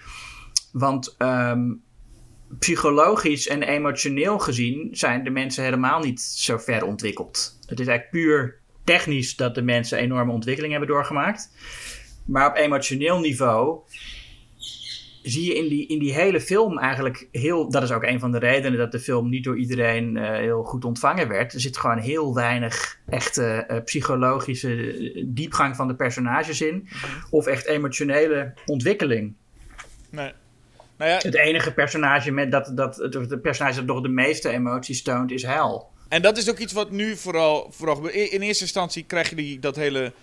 [0.72, 1.72] Want ehm,
[2.60, 7.60] psychologisch en emotioneel gezien zijn de mensen helemaal niet zo ver ontwikkeld.
[7.66, 11.52] Het is eigenlijk puur technisch dat de mensen enorme ontwikkeling hebben doorgemaakt.
[12.26, 13.80] Maar op emotioneel niveau
[15.24, 17.70] zie je in die, in die hele film eigenlijk heel.
[17.70, 20.64] Dat is ook een van de redenen dat de film niet door iedereen uh, heel
[20.64, 21.54] goed ontvangen werd.
[21.54, 26.88] Er zit gewoon heel weinig echte uh, psychologische diepgang van de personages in.
[27.30, 29.34] Of echt emotionele ontwikkeling.
[30.10, 30.32] Nee.
[30.98, 35.02] Nou ja, Het enige personage met dat, dat het personage dat nog de meeste emoties
[35.02, 35.92] toont is Hel.
[36.10, 38.14] En dat is ook iets wat nu vooral, vooral gebeurt.
[38.14, 40.14] In eerste instantie krijg je die, dat hele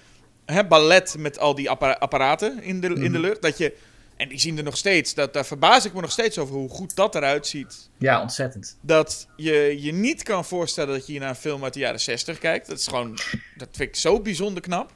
[0.44, 3.42] hè, ballet met al die appara apparaten in de, in de lucht.
[3.42, 3.74] Dat je,
[4.20, 5.14] en die zien er nog steeds.
[5.14, 7.90] Dat, daar verbaas ik me nog steeds over hoe goed dat eruit ziet.
[7.98, 8.78] Ja, ontzettend.
[8.80, 12.00] Dat je je niet kan voorstellen dat je hier naar een film uit de jaren
[12.00, 12.66] 60 kijkt.
[12.66, 13.18] Dat is gewoon,
[13.56, 14.90] dat vind ik zo bijzonder knap.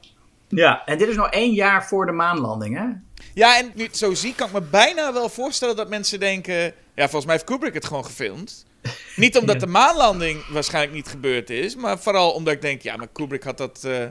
[0.47, 2.85] Ja, en dit is nog één jaar voor de maanlanding, hè?
[3.33, 6.73] Ja, en nu zo zie, kan ik me bijna wel voorstellen dat mensen denken...
[6.95, 8.65] Ja, volgens mij heeft Kubrick het gewoon gefilmd.
[9.15, 13.07] Niet omdat de maanlanding waarschijnlijk niet gebeurd is, maar vooral omdat ik denk, ja, maar
[13.07, 13.83] Kubrick had dat...
[13.83, 14.03] eh,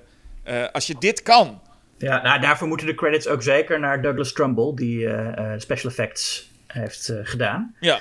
[0.44, 1.60] eh, als je dit kan,
[1.98, 5.90] Ja, nou, daarvoor moeten de credits ook zeker naar Douglas Trumbull, die eh, eh, special
[5.90, 7.74] effects heeft eh, gedaan.
[7.80, 8.00] ja.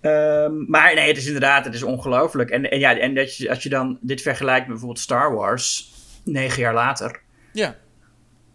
[0.00, 2.50] Ehm, maar nee, het is inderdaad, het is ongelooflijk.
[2.50, 5.92] En, en ja, en dat je, als je dan dit vergelijkt met bijvoorbeeld Star Wars,
[6.24, 7.20] negen jaar later.
[7.52, 7.76] Ja.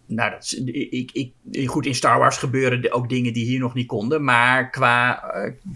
[0.06, 3.74] Nou, dat is, ik, ik, goed, in Star Wars gebeuren ook dingen die hier nog
[3.74, 4.24] niet konden.
[4.24, 5.22] Maar qua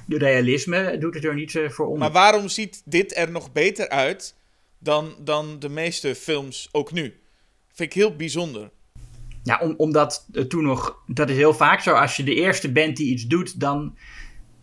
[0.08, 1.98] realisme doet het er niet voor onder.
[1.98, 4.34] Maar waarom ziet dit er nog beter uit
[4.78, 7.21] dan, dan de meeste films ook nu?
[7.72, 8.70] Vind ik heel bijzonder.
[9.42, 12.72] Ja, om, omdat eh, toen nog, dat is heel vaak zo, als je de eerste
[12.72, 13.96] bent die iets doet, dan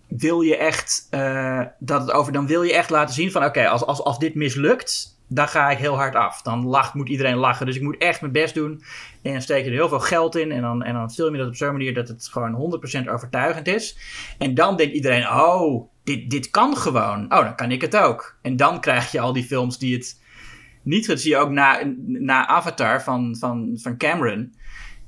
[0.07, 3.67] wil je echt eh, dat het over, dan wil je echt laten zien van, oké,
[3.67, 6.41] als, als, als dit mislukt, dan ga ik heel hard af.
[6.41, 8.83] Dan lacht, moet iedereen lachen, dus ik moet echt mijn best doen.
[9.21, 11.39] En dan steek je er heel veel geld in en dan, en dan film je
[11.39, 13.97] dat op zo'n manier dat het gewoon 100% overtuigend is.
[14.37, 17.23] En dan denkt iedereen, oh, dit, dit kan gewoon.
[17.23, 18.37] Oh, dan kan ik het ook.
[18.41, 20.21] En dan krijg je al die films die het
[20.81, 24.53] niet Dat zie je ook na, na Avatar van, van, van Cameron.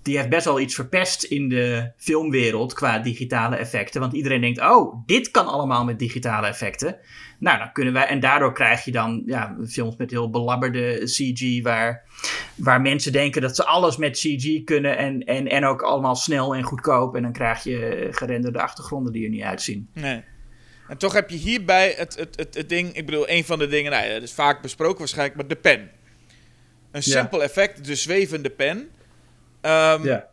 [0.02, 4.02] Die heeft best wel iets verpest in de filmwereld qua digitale effecten.
[4.02, 6.98] Want iedereen denkt, oh, dit kan allemaal met digitale effecten.
[7.40, 8.08] Nou, dan kunnen wij...
[8.08, 11.64] En daardoor krijg je dan ja, films met heel belabberde CG...
[11.64, 12.04] Waar,
[12.56, 14.98] waar mensen denken dat ze alles met CG kunnen...
[14.98, 17.16] En, en, en ook allemaal snel en goedkoop.
[17.16, 19.90] En dan krijg je gerenderde achtergronden die er niet uitzien.
[19.94, 20.24] Nee.
[20.92, 23.68] En toch heb je hierbij het, het, het, het ding, ik bedoel, een van de
[23.68, 25.92] dingen, nou ja, dat is vaak besproken waarschijnlijk, maar de pen.
[26.92, 28.90] Een simpel effect, de zwevende pen.
[29.62, 30.28] Ehm, Ja.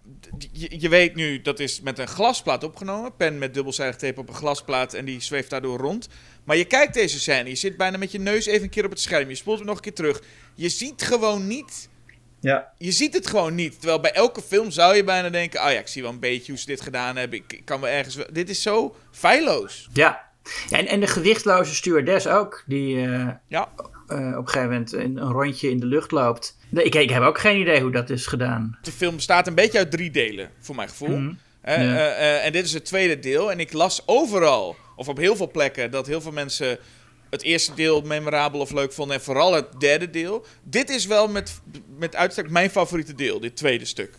[0.52, 3.16] je, je weet nu, dat is met een glasplaat opgenomen.
[3.16, 6.08] Pen met dubbelzijdig tape op een glasplaat en die zweeft daardoor rond.
[6.44, 8.90] Maar je kijkt deze scène, je zit bijna met je neus even een keer op
[8.90, 9.28] het scherm.
[9.28, 10.22] Je spoelt hem nog een keer terug.
[10.54, 11.88] Je ziet gewoon niet
[12.40, 12.72] Ja.
[12.78, 13.72] je ziet het gewoon niet.
[13.78, 16.52] Terwijl bij elke film zou je bijna denken: oh ja, ik zie wel een beetje
[16.52, 17.38] hoe ze dit gedaan hebben.
[17.38, 18.18] Ik, ik kan wel ergens.
[18.32, 19.88] Dit is zo feilloos.
[19.92, 20.27] Ja.
[20.68, 23.68] Ja, en, en de gewichtloze stewardess ook, die eh, Ja.
[24.06, 26.56] eh, op een gegeven moment een, een rondje in de lucht loopt.
[26.68, 28.78] Nee, Ik, ik heb ook geen idee hoe dat is gedaan.
[28.82, 31.16] De film bestaat een beetje uit drie delen, voor mijn gevoel.
[31.18, 31.32] Mhm.
[31.64, 31.74] Ja.
[31.74, 33.50] eh, en dit is het tweede deel.
[33.50, 36.78] En ik las overal, of op heel veel plekken, dat heel veel mensen
[37.30, 39.16] het eerste deel memorabel of leuk vonden.
[39.16, 40.46] En vooral het derde deel.
[40.62, 41.60] Dit is wel met,
[41.98, 44.14] met uitstek mijn favoriete deel, dit tweede stuk.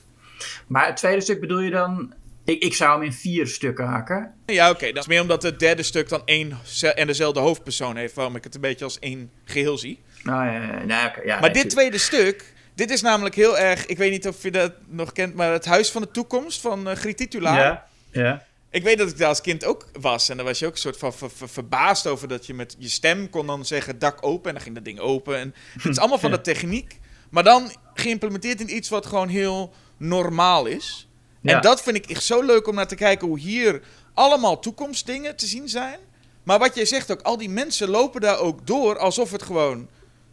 [0.68, 2.13] Maar het tweede stuk bedoel je dan...
[2.50, 4.34] Ik, ik zou hem in vier stukken hakken.
[4.46, 4.86] Ja, oké.
[4.92, 6.58] Dat is meer omdat het derde stuk dan één
[6.96, 8.14] en dezelfde hoofdpersoon heeft.
[8.16, 10.00] Waarom ik het een beetje als één geheel zie.
[10.24, 13.86] Nou, ja, ja, nou, Maar nee, dit tweede stuk, dit is namelijk heel erg.
[13.86, 16.88] Ik weet niet of je dat nog kent, maar het Huis van de Toekomst van
[16.90, 17.60] eh Griet Titulaar.
[17.60, 18.48] Ja, ja.
[18.72, 20.30] Ik weet dat ik daar als kind ook was.
[20.30, 22.76] En daar was je ook een soort van ver- ver- verbaasd over dat je met
[22.80, 24.48] je stem kon dan zeggen dak open.
[24.48, 25.38] En dan ging dat ding open.
[25.38, 27.00] En het is allemaal van de techniek.
[27.30, 31.09] Maar dan geïmplementeerd in iets wat gewoon heel normaal is.
[31.41, 31.56] Ja.
[31.56, 33.82] En dat vind ik echt zo leuk om naar te kijken hoe hier
[34.13, 35.99] allemaal toekomstdingen te zien zijn.
[36.43, 39.88] Maar wat jij zegt ook, al die mensen lopen daar ook door alsof het gewoon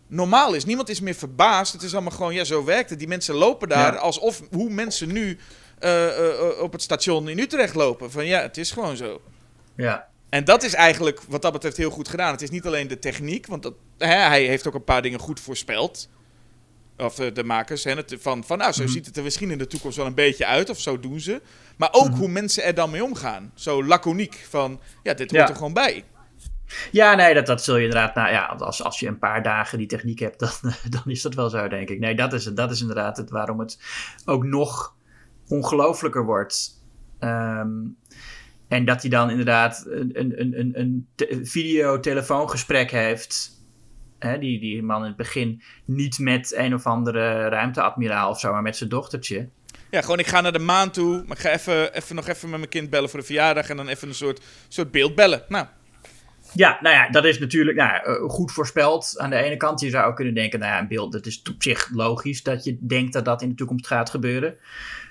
[0.07, 0.65] normaal is.
[0.65, 1.73] Niemand is meer verbaasd.
[1.73, 2.99] Het is allemaal gewoon, ja, zo werkt het.
[2.99, 3.99] Die mensen lopen daar Ja.
[3.99, 5.39] alsof hoe mensen nu
[5.79, 8.11] eh, eh, eh, op het station in Utrecht lopen.
[8.11, 9.21] Van ja, het is gewoon zo.
[9.77, 10.09] ja.
[10.29, 12.33] En dat is eigenlijk wat dat betreft heel goed gedaan.
[12.33, 15.19] Het is niet alleen de techniek, want dat, hè, hij heeft ook een paar dingen
[15.19, 16.09] goed voorspeld.
[16.99, 17.85] Of de makers.
[17.85, 18.93] Hè, het, van, van nou, zo Mhm.
[18.93, 21.41] ziet het er misschien in de toekomst wel een beetje uit, of zo doen ze.
[21.77, 22.19] Maar ook Mhm.
[22.19, 23.53] hoe mensen er dan mee omgaan.
[23.55, 25.37] Zo laconiek van, ja, dit Ja.
[25.39, 26.05] hoort er gewoon bij.
[26.91, 28.15] Ja, nee, dat, dat zul je inderdaad...
[28.15, 30.51] Nou ja, als, als je een paar dagen die techniek hebt, dan,
[30.89, 31.99] dan is dat wel zo, denk ik.
[31.99, 33.79] Nee, dat is, het, dat is inderdaad het waarom het
[34.25, 34.95] ook nog
[35.49, 36.83] ongelooflijker wordt.
[37.19, 37.71] Ehm,
[38.69, 43.56] en dat hij dan inderdaad een, een, een, een, een te- video-telefoongesprek heeft
[44.19, 48.53] hè, die, die man in het begin niet met een of andere ruimteadmiraal of zo,
[48.53, 49.49] maar met zijn dochtertje.
[49.91, 52.51] Ja, gewoon ik ga naar de maan toe, maar ik ga even, even nog even
[52.51, 55.43] met mijn kind bellen voor de verjaardag en dan even een soort, soort beeld bellen.
[55.49, 55.67] Nou,
[56.53, 59.15] Ja, nou ja, dat is natuurlijk nou, eh, goed voorspeld.
[59.19, 61.43] Aan de ene kant, je zou ook kunnen denken, nou ja, een beeld, dat is
[61.51, 64.57] op zich logisch dat je denkt dat dat in de toekomst gaat gebeuren.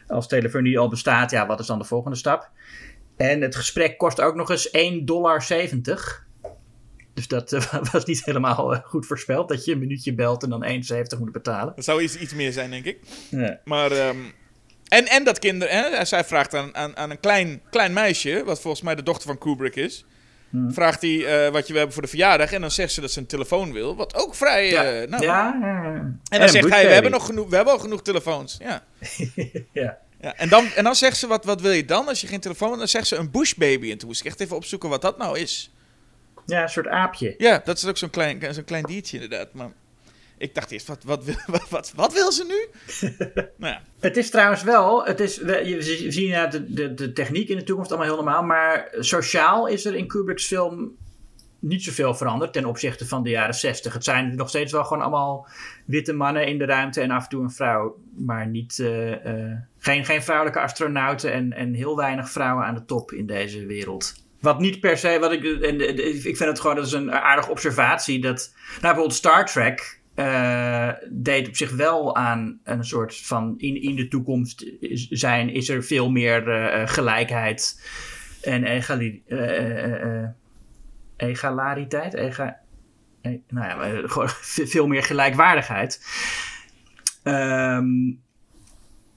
[0.07, 2.49] Als telefonie al bestaat, ja, wat is dan de volgende stap?
[3.17, 5.45] En het gesprek kost ook nog eens 1,70 dollar.
[7.15, 10.49] Dus dat eh, was niet helemaal eh, goed voorspeld, dat je een minuutje belt en
[10.49, 11.73] dan 1,70 moet betalen.
[11.75, 12.99] dat zou iets, iets meer zijn, denk ik.
[13.29, 13.59] Ja.
[13.63, 14.17] Maar, ehm,
[14.87, 18.61] en, en dat kinder, hè, zij vraagt aan, aan, aan een klein, klein meisje, wat
[18.61, 20.05] volgens mij de dochter van Kubrick is,
[20.67, 22.51] vraagt hij eh, wat je we hebben voor de verjaardag.
[22.51, 24.69] En dan zegt ze dat ze een telefoon wil, wat ook vrij...
[24.69, 25.53] Ja, eh, nou, ja.
[26.29, 28.57] En dan zegt hij, we hebben, nog genoeg, we hebben al genoeg telefoons.
[28.59, 28.83] Ja.
[29.71, 29.97] Ja.
[30.21, 32.39] Ja, en, dan, en dan zegt ze, wat, wat wil je dan als je geen
[32.39, 32.79] telefoon hebt?
[32.79, 33.91] Dan zegt ze een bushbaby.
[33.91, 35.73] En toen moest ik echt even opzoeken wat dat nou is.
[36.45, 37.35] Ja, een soort aapje.
[37.37, 39.53] Ja, dat is ook zo'n klein, zo'n klein diertje inderdaad.
[39.53, 39.71] Maar
[40.37, 42.67] ik dacht eerst, wat, wat, wil, wat, wat, wat wil ze nu?
[43.57, 47.11] nou ja, Het is trouwens wel, het is, we, je- zien ja, de, de, de
[47.11, 50.95] techniek in de toekomst allemaal heel normaal, maar sociaal is er in Kubrick's film
[51.59, 53.93] niet zoveel veranderd ten opzichte van de jaren 60.
[53.93, 55.47] Het zijn nog steeds wel gewoon allemaal
[55.85, 59.57] witte mannen in de ruimte en af en toe een vrouw, maar niet, eh, eh,
[59.77, 64.24] geen, geen vrouwelijke astronauten en, en heel weinig vrouwen aan de top in deze wereld.
[64.39, 67.49] Wat niet per se, wat ik, en, ik vind het gewoon, dat is een aardige
[67.51, 73.53] observatie, dat nou, bijvoorbeeld Star Trek eh, deed op zich wel aan een soort van
[73.57, 77.81] in, in de toekomst is- zijn, is er veel meer eh, eh, gelijkheid
[78.41, 80.29] en egali, eh, eh,
[81.17, 82.13] egalariteit.
[82.13, 82.59] Ega,
[83.47, 84.27] nou ja,
[84.75, 86.01] veel meer gelijkwaardigheid.
[87.23, 87.87] Ehm,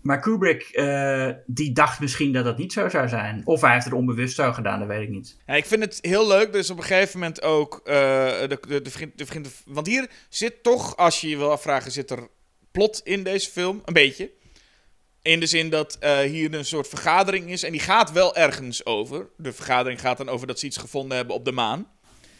[0.00, 3.42] maar Kubrick, eh, die dacht misschien dat dat niet zo zou zijn.
[3.44, 5.36] Of hij heeft het onbewust zo gedaan, dat weet ik niet.
[5.46, 6.52] Ja, ik vind het heel leuk.
[6.52, 7.80] Dus op een gegeven moment ook.
[7.84, 11.50] eh, de, de, de, vriend, de vriend, want hier zit toch, als je je wil
[11.50, 12.28] afvragen, zit er
[12.70, 13.82] plot in deze film.
[13.84, 14.30] Een beetje.
[15.22, 17.62] In de zin dat eh, hier een soort vergadering is.
[17.62, 19.28] En die gaat wel ergens over.
[19.36, 21.86] De vergadering gaat dan over dat ze iets gevonden hebben op de maan.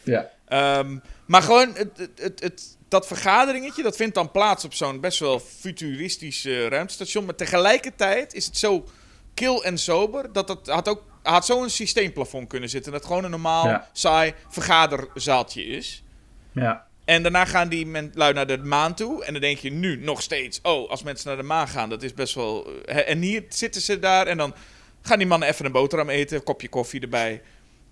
[0.03, 0.29] Ja.
[0.49, 4.99] Ehm, maar gewoon, het, het, het, het- dat vergaderingetje, dat vindt dan plaats op zo'n
[4.99, 7.25] best wel futuristisch eh, ruimtestation.
[7.25, 8.85] Maar tegelijkertijd is het zo
[9.33, 12.91] kil en sober, dat het had ook had zo'n systeemplafond kunnen zitten.
[12.91, 13.89] Dat het gewoon een normaal, Ja.
[13.93, 16.03] saai vergaderzaaltje is.
[16.51, 16.87] Ja.
[17.05, 19.23] En daarna gaan die men, lui naar de maan toe.
[19.25, 22.03] En dan denk je nu nog steeds, oh, als mensen naar de maan gaan, dat
[22.03, 22.67] is best wel...
[22.85, 24.53] eh, en hier zitten ze daar en dan
[25.01, 27.41] gaan die mannen even een boterham eten, een kopje koffie erbij.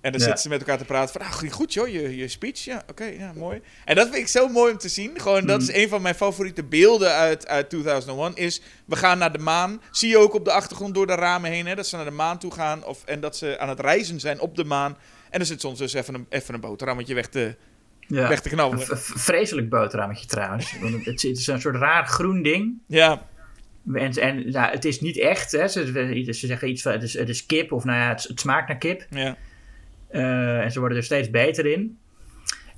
[0.08, 0.28] En dan Ja.
[0.28, 2.60] zitten ze met elkaar te praten van, ah, ging goed joh, je, je speech.
[2.64, 3.62] Ja, oké, ja, mooi.
[3.86, 5.20] En dat vind ik zo mooi om te zien.
[5.20, 9.32] Gewoon, dat is een van mijn favoriete beelden uit, uit 2001, is we gaan naar
[9.32, 9.82] de maan.
[9.92, 12.12] Zie je ook op de achtergrond door de ramen heen, hè, dat ze naar de
[12.12, 12.84] maan toe gaan.
[12.86, 14.98] Of, en dat ze aan het reizen zijn op de maan.
[15.30, 17.56] En dan zit soms dus even een, even een boterhammetje weg te,
[18.00, 18.28] ja.
[18.28, 18.92] weg te knabbelen.
[18.92, 20.80] Een vreselijk boterhammetje trouwens.
[20.80, 22.74] Want het, het is een soort raar groen ding.
[22.88, 23.28] Ja,
[23.94, 25.52] En, en nou, het is niet echt.
[25.52, 25.68] Hè.
[25.68, 25.86] Ze,
[26.34, 28.68] ze zeggen iets van het is, het is kip of nou ja, het, het smaakt
[28.68, 29.06] naar kip.
[29.10, 29.38] ja.
[30.10, 31.98] Eh, en ze worden er steeds beter in.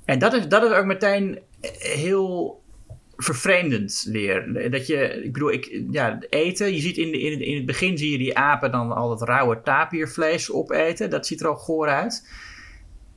[0.04, 1.38] En dat is, dat is ook meteen
[1.78, 2.62] heel
[3.16, 4.70] vervreemdend weer.
[4.70, 6.74] Dat je, ik bedoel, ik, ja, eten.
[6.74, 9.08] Je ziet in, de- in, het- in het begin zie je die apen dan al
[9.08, 11.10] dat rauwe tapiervlees opeten.
[11.10, 12.28] Dat ziet er al goor uit.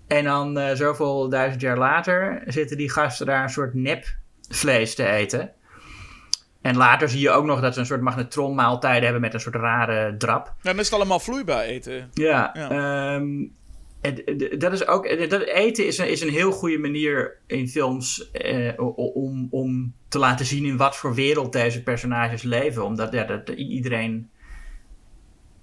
[0.08, 5.06] En dan eh, zoveel duizend jaar later zitten die gasten daar een soort nepvlees te
[5.06, 5.52] eten.
[6.62, 9.56] En later zie je ook nog dat ze een soort magnetronmaaltijden hebben met een soort
[9.56, 10.46] rare drap.
[10.46, 12.10] Ja, dan is het allemaal vloeibaar eten.
[12.14, 12.70] Ja, Ja.
[12.70, 13.46] ehm,
[14.04, 15.30] en dat is ook.
[15.30, 20.20] Dat eten is een, is een heel goede manier in films eh, om, om te
[20.20, 22.86] laten zien in wat voor wereld deze personages leven.
[22.86, 24.30] Omdat ja, dat, iedereen,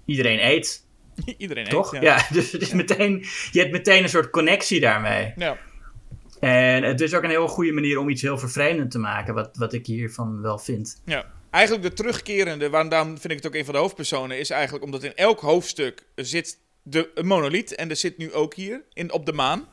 [0.05, 0.85] iedereen eet,
[1.37, 1.93] Iedereen eet, toch?
[1.93, 2.01] Ja.
[2.01, 2.25] Ja.
[2.29, 5.33] dus het is meteen, je hebt meteen een soort connectie daarmee.
[5.35, 5.57] Ja.
[6.39, 9.49] En het is ook een heel goede manier om iets heel vervreemdend te maken, wat,
[9.57, 11.01] wat ik hiervan wel vind.
[11.05, 11.25] Ja.
[11.49, 15.03] Eigenlijk de terugkerende, waarom vind ik het ook een van de hoofdpersonen, is eigenlijk omdat
[15.03, 17.75] in elk hoofdstuk zit de, een monoliet.
[17.75, 19.67] En er zit nu ook hier, in, op de maan.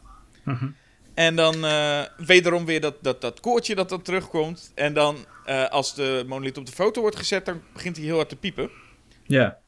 [1.15, 4.73] En dan eh, wederom weer dat, dat, dat koortje dat dan terugkomt.
[4.75, 8.17] En dan, eh, als de monoliet op de foto wordt gezet, dan begint hij heel
[8.17, 8.71] hard te piepen.
[9.27, 9.59] Ja.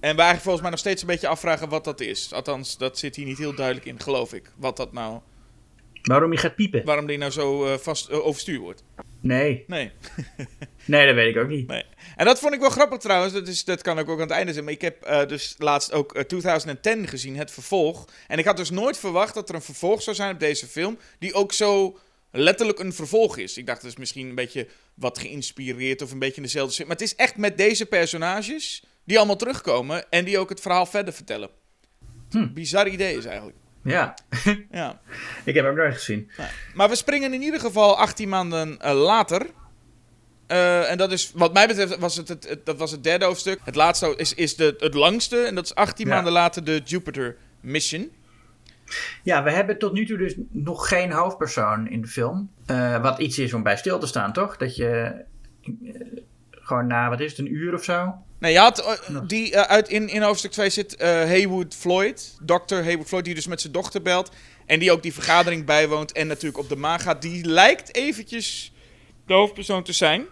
[0.00, 2.32] En we eigenlijk volgens mij nog steeds een beetje afvragen wat dat is.
[2.32, 4.52] Althans, dat zit hier niet heel duidelijk in, geloof ik.
[4.56, 5.20] Wat dat nou,
[6.02, 6.84] Waarom je gaat piepen?
[6.84, 8.84] waarom die nou zo eh, vast eh, overstuur wordt.
[9.20, 9.64] Nee.
[9.66, 9.90] Nee.
[10.84, 11.66] Nee, dat weet ik ook niet.
[11.66, 11.84] Nee.
[12.16, 13.32] En dat vond ik wel grappig trouwens.
[13.32, 14.64] Dat, is, dat kan ook, ook aan het einde zijn.
[14.64, 18.08] Maar ik heb eh, dus laatst ook eh, 2010 gezien, het vervolg.
[18.26, 20.98] En ik had dus nooit verwacht dat er een vervolg zou zijn op deze film.
[21.18, 21.98] Die ook zo
[22.30, 23.56] letterlijk een vervolg is.
[23.56, 26.86] Ik dacht, het is misschien een beetje wat geïnspireerd of een beetje in dezelfde zin.
[26.86, 30.10] Maar het is echt met deze personages die allemaal terugkomen.
[30.10, 31.50] En die ook het verhaal verder vertellen.
[32.54, 33.56] Bizar idee is eigenlijk.
[33.82, 34.14] Ja,
[34.70, 35.00] Ja.
[35.44, 36.30] ik heb hem nooit gezien.
[36.74, 39.46] Maar we springen in ieder geval 18 maanden eh, later.
[40.46, 43.24] Eh, en dat is, wat mij betreft, was het, het, het- dat was het derde
[43.24, 43.60] hoofdstuk.
[43.64, 45.42] Het laatste is, is de, het langste.
[45.42, 46.14] En dat is 18 Ja.
[46.14, 48.10] maanden later de Jupiter Mission.
[49.22, 52.50] Ja, we hebben tot nu toe dus nog geen hoofdpersoon in de film.
[52.66, 54.56] Eh, wat iets is om bij stil te staan, toch?
[54.56, 55.12] Dat je
[56.50, 58.14] gewoon na, wat is het, een uur of zo?
[58.40, 62.38] Nee, je had eh, die eh, uit in, in hoofdstuk 2 zit eh, Haywood Floyd.
[62.44, 62.74] Dr.
[62.74, 64.30] Haywood Floyd, die dus met zijn dochter belt.
[64.66, 66.12] En die ook die vergadering bijwoont.
[66.12, 67.22] En natuurlijk op de maan gaat.
[67.22, 68.72] Die lijkt eventjes
[69.26, 70.24] de hoofdpersoon te zijn.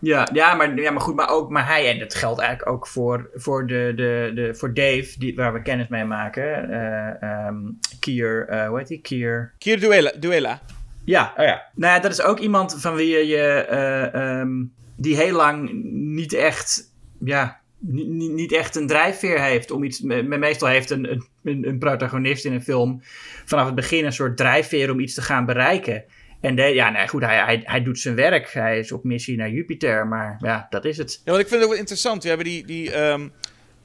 [0.00, 2.86] Ja, ja, maar, ja maar goed, maar, ook, maar hij, en dat geldt eigenlijk ook
[2.86, 6.70] voor, voor, de, de, de, voor Dave, die, waar we kennis mee maken.
[6.70, 7.56] eh ehm,
[8.00, 9.00] Kier, hoe heet die?
[9.00, 9.52] Kier.
[9.58, 10.12] Kier Duela.
[10.18, 10.60] Duela.
[11.04, 11.62] Ja, oh ja.
[11.74, 14.50] Nou ja, dat is ook iemand van wie je, je eh, ehm,
[14.96, 16.89] die heel lang niet echt,
[17.24, 20.00] ja, niet, echt een drijfveer heeft om iets.
[20.00, 23.02] me- Meestal heeft een, een, een protagonist in een film
[23.44, 26.04] vanaf het begin een soort drijfveer om iets te gaan bereiken.
[26.40, 28.52] En de, ja, nee, goed, hij, hij, hij doet zijn werk.
[28.52, 31.20] Hij is op missie naar Jupiter, maar ja, dat is het.
[31.24, 32.22] Ja, want ik vind het ook wel interessant.
[32.22, 33.28] We hebben die, die ehm,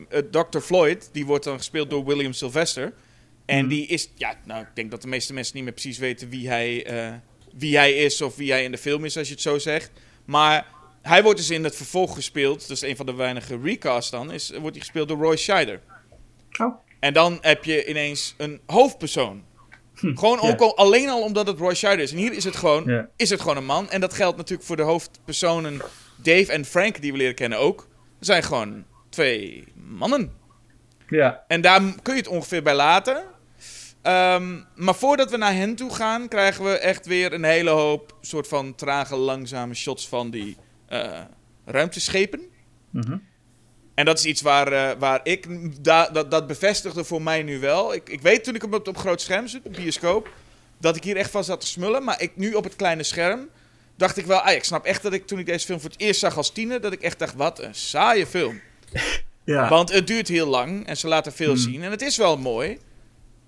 [0.10, 0.60] eh, Dr.
[0.60, 2.94] Floyd, die wordt dan gespeeld door William Sylvester.
[3.46, 6.30] En die is, ja, nou, ik denk dat de meeste mensen niet meer precies weten
[6.30, 7.14] wie hij, eh,
[7.58, 9.92] wie hij is of wie hij in de film is, als je het zo zegt.
[10.26, 10.66] Maar
[11.08, 14.50] hij wordt dus in het vervolg gespeeld, dus een van de weinige recasts dan, is,
[14.50, 15.82] wordt hij gespeeld door Roy Scheider.
[16.60, 16.76] Oh.
[17.00, 19.44] En dan heb je ineens een hoofdpersoon.
[19.96, 20.50] Gewoon ja.
[20.50, 22.12] ook al, alleen al omdat het Roy Scheider is.
[22.12, 23.90] En hier is het, gewoon, is het gewoon een man.
[23.90, 25.82] En dat geldt natuurlijk voor de hoofdpersonen
[26.16, 27.88] Dave en Frank, die we leren kennen ook.
[28.20, 30.34] Er zijn gewoon twee mannen.
[31.10, 31.44] Ja.
[31.48, 33.24] En daar kun je het ongeveer bij laten.
[34.02, 38.16] Ehm, maar voordat we naar hen toe gaan, krijgen we echt weer een hele hoop
[38.22, 40.58] soort van trage, langzame shots van die
[41.04, 41.22] eh,
[41.66, 42.42] ruimteschepen.
[42.90, 43.18] Mhm.
[43.94, 45.48] En dat is iets waar, eh, waar ik,
[45.84, 47.94] da, dat, dat bevestigde voor mij nu wel.
[47.94, 50.30] Ik, ik weet toen ik hem op, op groot scherm zit, op bioscoop,
[50.78, 52.04] dat ik hier echt van zat te smullen.
[52.04, 53.50] Maar ik, nu op het kleine scherm
[53.96, 56.00] dacht ik wel, ah, ik snap echt dat ik toen ik deze film voor het
[56.00, 58.60] eerst zag als tiener, dat ik echt dacht, wat een saaie film.
[59.46, 59.70] Ja.
[59.70, 61.84] Want het duurt heel lang en ze laten veel zien.
[61.84, 62.78] En het is wel mooi.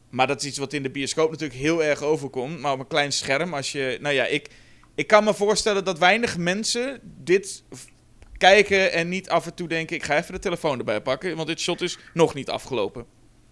[0.09, 2.59] Maar dat is iets wat in de bioscoop natuurlijk heel erg overkomt.
[2.59, 3.97] Maar op een klein scherm, als je.
[4.01, 4.49] Nou ja, ik,
[4.97, 7.63] ik kan me voorstellen dat weinig mensen dit
[8.37, 11.35] kijken en niet af en toe denken: ik ga even de telefoon erbij pakken.
[11.35, 13.05] Want dit shot is nog niet afgelopen.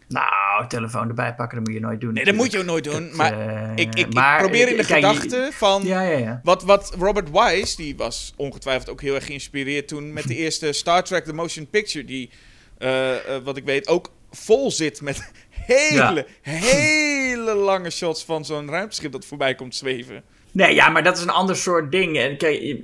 [0.08, 2.14] Nou, telefoon erbij pakken, dat moet je nooit doen.
[2.14, 3.08] Nee, dat moet je ook nooit doen.
[3.08, 5.84] Dat, maar eh, ik, ik, maar, ik probeer in de eh, kijk, je- gedachte van.
[5.84, 6.40] Ja, ja, ja.
[6.44, 10.72] Wat, wat Robert Wise, die was ongetwijfeld ook heel erg geïnspireerd toen met de eerste
[10.72, 12.30] Star Trek The Motion Picture, die,
[12.78, 18.70] eh, eh, wat ik weet, ook vol zit met hele, hele lange shots van zo'n
[18.70, 20.24] ruimteschip dat voorbij komt zweven.
[20.56, 22.18] Nee, ja, maar dat is een ander soort ding.
[22.18, 22.84] En kijk,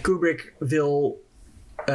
[0.00, 1.24] Kubrick wil.
[1.84, 1.94] eh,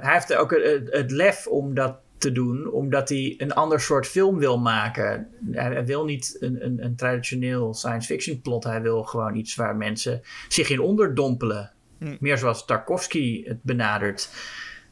[0.00, 4.06] hij heeft ook het, het lef om dat te doen, omdat hij een ander soort
[4.06, 5.28] film wil maken.
[5.50, 8.64] Hij, hij wil niet een, een, een traditioneel science fiction plot.
[8.64, 11.70] Hij wil gewoon iets waar mensen zich in onderdompelen.
[11.98, 12.16] Hm.
[12.20, 14.28] Meer zoals Tarkovsky het benadert.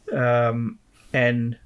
[0.07, 0.69] Ehm,
[1.11, 1.59] en.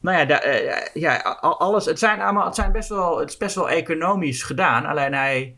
[0.00, 1.84] Nou ja, da- eh, ja, al- alles.
[1.84, 4.84] Het, zijn allemaal, het, zijn best wel, het is best wel economisch gedaan.
[4.86, 5.54] Alleen hij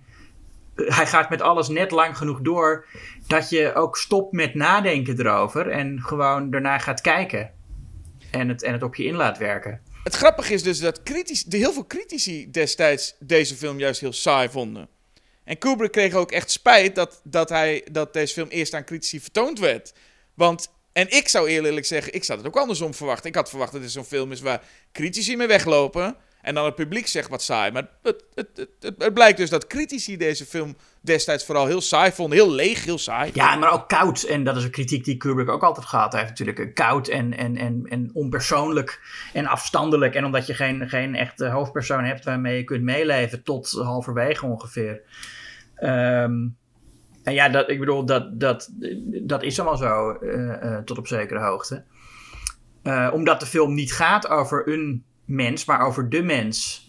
[0.75, 2.87] hij gaat met alles net lang genoeg door
[3.27, 7.51] dat je ook stopt met nadenken erover en gewoon daarna gaat kijken.
[8.31, 9.81] En het, en het op je in laat werken.
[10.05, 14.13] Het grappige is dus dat kritisch, de heel veel critici destijds deze film juist heel
[14.13, 14.89] saai vonden.
[15.45, 19.21] En Kubrick kreeg ook echt spijt dat, dat, hij, dat deze film eerst aan critici
[19.21, 19.93] vertoond werd.
[20.35, 23.29] Want, en ik zou eerlijk zeggen, ik zou het ook andersom verwachten.
[23.29, 26.75] Ik had verwacht dat dit zo'n film is waar critici mee weglopen en dan het
[26.75, 27.73] publiek zegt wat saai.
[27.73, 28.49] Maar het, het,
[28.81, 32.39] het, het, blijkt dus dat critici deze film destijds vooral heel saai vonden.
[32.39, 33.31] Heel leeg, heel saai.
[33.35, 34.23] Ja, maar ook koud.
[34.23, 36.59] En dat is een kritiek die Kubrick ook altijd gehad heeft natuurlijk.
[36.59, 39.01] Een Koud en, en, en, en onpersoonlijk
[39.33, 40.15] en afstandelijk.
[40.15, 45.03] En omdat je geen, geen echte hoofdpersoon hebt waarmee je kunt meeleven tot halverwege ongeveer.
[45.75, 46.49] Ehm,
[47.23, 48.71] en ja, dat, ik bedoel, dat, dat,
[49.05, 51.85] dat is allemaal zo eh, eh, tot op zekere hoogte.
[52.83, 56.87] Eh, omdat de film niet gaat over een mens, maar over de mens.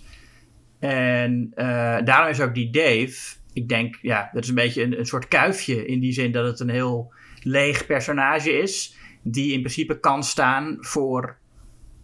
[0.80, 1.66] En eh,
[2.06, 5.28] daarom is ook die Dave, ik denk, ja, dat is een beetje een, een soort
[5.28, 5.86] kuifje.
[5.86, 8.96] In die zin dat het een heel leeg personage is.
[9.22, 11.38] Die in principe kan staan voor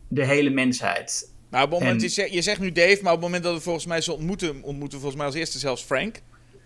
[0.07, 1.33] de hele mensheid.
[1.49, 3.43] Maar op het moment, En- je, zegt, je zegt nu Dave, maar op het moment
[3.43, 6.21] dat we volgens mij ze ontmoeten, ontmoeten we volgens mij als eerste zelfs Frank.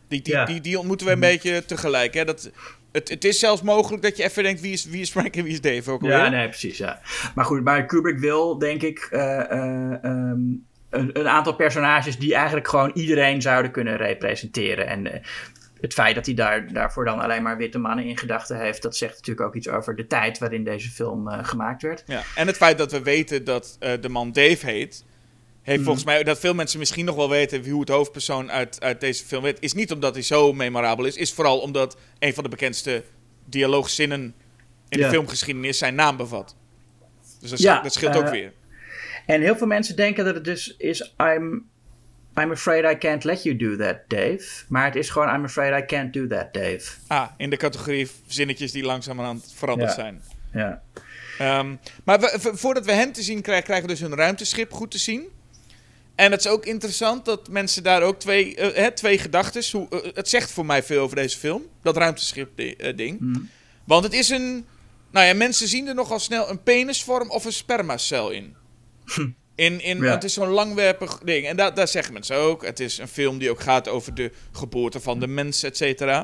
[0.08, 0.46] Die, die, Ja.
[0.46, 2.14] die, die ontmoeten we een beetje tegelijk.
[2.14, 2.26] Hè?
[2.26, 2.52] Dat,
[2.94, 5.44] het, het is zelfs mogelijk dat je even denkt, wie is, wie is Frank en
[5.44, 6.18] wie is Dave ook alweer?
[6.18, 6.78] Ja, nee, precies.
[6.78, 7.00] Ja.
[7.36, 10.40] Maar goed, maar Kubrick wil, denk ik, eh, eh, ehm,
[10.90, 14.88] een, een aantal personages die eigenlijk gewoon iedereen zouden kunnen representeren.
[14.88, 15.24] En eh,
[15.82, 18.96] het feit dat hij daar, daarvoor dan alleen maar witte mannen in gedachten heeft, dat
[18.96, 22.04] zegt natuurlijk ook iets over de tijd waarin deze film gemaakt werd.
[22.06, 25.04] Ja, En het feit dat we weten dat de man Dave heet,
[25.64, 29.00] heeft volgens mij, dat veel mensen misschien nog wel weten hoe het hoofdpersoon uit, uit
[29.00, 32.44] deze film weet, is niet omdat hij zo memorabel is, is vooral omdat een van
[32.44, 33.04] de bekendste
[33.46, 34.36] dialoogzinnen
[34.90, 36.56] in de filmgeschiedenis zijn naam bevat.
[37.40, 38.54] Dus dat, Ja, scheelt- dat scheelt ook eh, weer.
[39.26, 41.66] En heel veel mensen denken dat het dus is I'm,
[42.40, 44.44] I'm afraid I can't let you do that, Dave.
[44.68, 46.82] Maar het is gewoon I'm afraid I can't do that, Dave.
[47.08, 49.96] Ah, in de categorie zinnetjes die langzamerhand veranderd Ja.
[49.96, 50.22] zijn.
[50.54, 50.82] Ja.
[51.38, 54.92] Ehm, maar we- voordat we hen te zien krijgen, krijgen we dus een ruimteschip goed
[54.92, 55.24] te zien.
[56.16, 59.64] En het is ook interessant dat mensen daar ook twee, eh, hè, twee gedachten.
[59.72, 63.18] Hoe, eh, het zegt voor mij veel over deze film, dat ruimteschip-ding.
[63.84, 64.66] Want het is een.
[65.12, 68.56] Nou ja, mensen zien er nogal snel een penisvorm of een spermacel in.
[69.56, 70.12] In, in, Ja.
[70.12, 71.48] Het is zo'n langwerpig ding.
[71.48, 72.66] En daar daar zeggen mensen ook.
[72.66, 76.24] Het is een film die ook gaat over de geboorte van de mens, et cetera.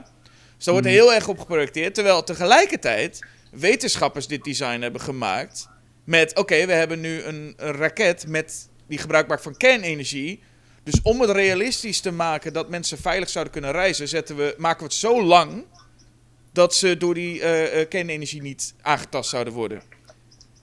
[0.56, 1.94] Dus daar wordt er heel erg op geprojecteerd.
[1.94, 3.20] Terwijl tegelijkertijd
[3.52, 5.70] wetenschappers dit design hebben gemaakt.
[6.04, 10.44] Met, oké, we hebben nu een, een raket met, die gebruik maakt van kernenergie.
[10.84, 14.80] Dus om het realistisch te maken dat mensen veilig zouden kunnen reizen, zetten we, maken
[14.80, 15.66] we het zo lang
[16.52, 19.82] dat ze door die eh, eh, kernenergie niet aangetast zouden worden.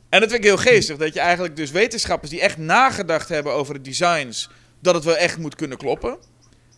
[0.09, 3.53] En dat vind ik heel geestig, dat je eigenlijk dus wetenschappers die echt nagedacht hebben
[3.53, 4.51] over de designs,
[4.81, 6.18] dat het wel echt moet kunnen kloppen.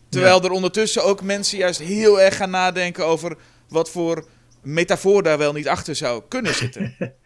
[0.09, 3.37] Terwijl er ondertussen ook mensen juist heel erg gaan nadenken over
[3.69, 4.29] wat voor
[4.63, 6.95] metafoor daar wel niet achter zou kunnen zitten.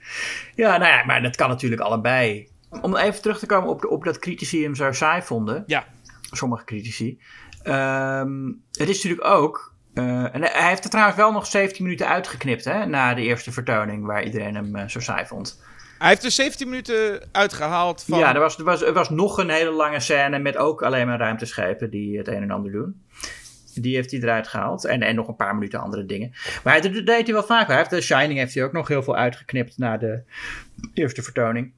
[0.54, 2.48] Ja, nou ja, maar dat kan natuurlijk allebei.
[2.80, 5.62] Om even terug te komen op, de- op dat critici hem zo saai vonden.
[5.66, 5.84] Ja.
[6.30, 7.20] Sommige critici.
[7.62, 9.74] Ehm, het is natuurlijk ook...
[9.94, 12.86] eh, en hij heeft er trouwens wel nog 17 minuten uitgeknipt, hè?
[12.86, 15.62] Na de eerste vertoning, waar iedereen hem eh, zo saai vond.
[15.98, 18.18] Hij heeft er 17 minuten uitgehaald van...
[18.18, 21.06] Ja, er was, er, was, er was nog een hele lange scène met ook alleen
[21.06, 23.02] maar ruimteschepen die het een en ander doen.
[23.74, 24.84] Die heeft hij eruit gehaald.
[24.84, 26.30] En, en nog een paar minuten andere dingen.
[26.64, 27.66] Maar hij- dat deed hij wel vaker.
[27.66, 30.22] Hij heeft, de Shining heeft hij ook nog heel veel uitgeknipt na de
[30.94, 31.72] eerste vertoning.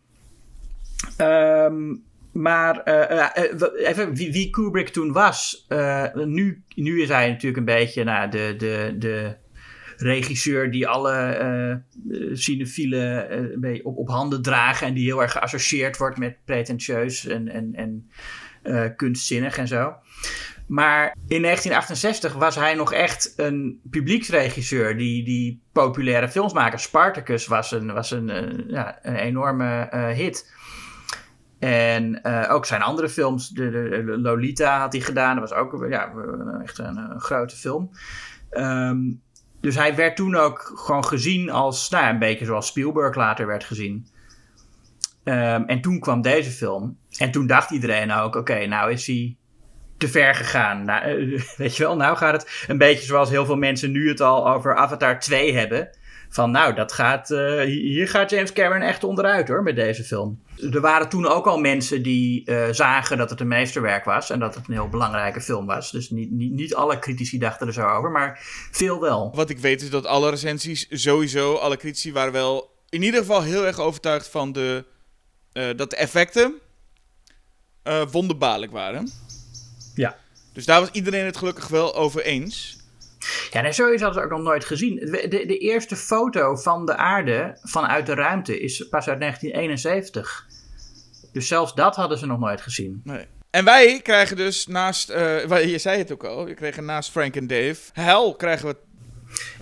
[1.17, 1.95] Ehm,
[2.35, 5.67] maar eh, eh, eh, even wie, Kubrick toen was.
[6.15, 9.37] Nu, nu is hij natuurlijk een beetje nou, de, de, de
[9.97, 11.77] regisseur die alle eh,
[12.33, 14.87] cinefielen op, op handen dragen.
[14.87, 18.11] En die heel erg geassocieerd wordt met pretentieus en, en, en
[18.97, 19.95] kunstzinnig en zo.
[20.67, 26.79] Maar in 1968 was hij nog echt een publieksregisseur die, die populaire films maakte.
[26.79, 30.53] Spartacus was een, was een, ja, een enorme hit.
[31.65, 35.37] En eh, ook zijn andere films, de, de- Lolita had hij gedaan.
[35.37, 36.13] Dat was ook ja,
[36.63, 37.91] echt een, grote film.
[38.51, 38.99] Ehm,
[39.61, 43.65] dus hij werd toen ook gewoon gezien als, nou een beetje zoals Spielberg later werd
[43.65, 44.07] gezien.
[45.25, 46.99] Ehm, en toen kwam deze film.
[47.19, 49.37] En toen dacht iedereen ook, oké, nou is hij
[49.97, 50.85] te ver gegaan.
[50.85, 54.09] Nou, eh, weet je wel, nou gaat het een beetje zoals heel veel mensen nu
[54.09, 55.91] het al over Avatar 2 hebben.
[56.35, 60.43] Van nou, dat gaat, eh, hier gaat James Cameron echt onderuit hoor, met deze film.
[60.73, 64.31] Er waren toen ook al mensen die eh, zagen dat het een meesterwerk was.
[64.31, 65.91] En dat het een heel belangrijke film was.
[65.91, 68.39] Dus niet, niet, niet alle critici dachten er zo over, maar
[68.71, 69.33] veel wel.
[69.35, 73.43] Wat ik weet is dat alle recensies, sowieso, alle critici waren wel in ieder geval
[73.43, 74.85] heel erg overtuigd van de,
[75.53, 76.55] eh, dat de effecten
[78.11, 79.11] wonderbaarlijk waren.
[79.95, 80.17] Ja.
[80.53, 82.84] Dus daar was iedereen het gelukkig wel over eens.
[83.51, 84.97] Ja, nee, sowieso hadden ze ook nog nooit gezien.
[84.97, 90.47] De, de, eerste foto van de aarde vanuit de ruimte is pas uit 1971.
[91.33, 93.01] Dus zelfs dat hadden ze nog nooit gezien.
[93.05, 93.27] Nee.
[93.51, 97.37] En wij krijgen dus naast, wel, je zei het ook al, we kregen naast Frank
[97.37, 98.77] en Dave, hel krijgen we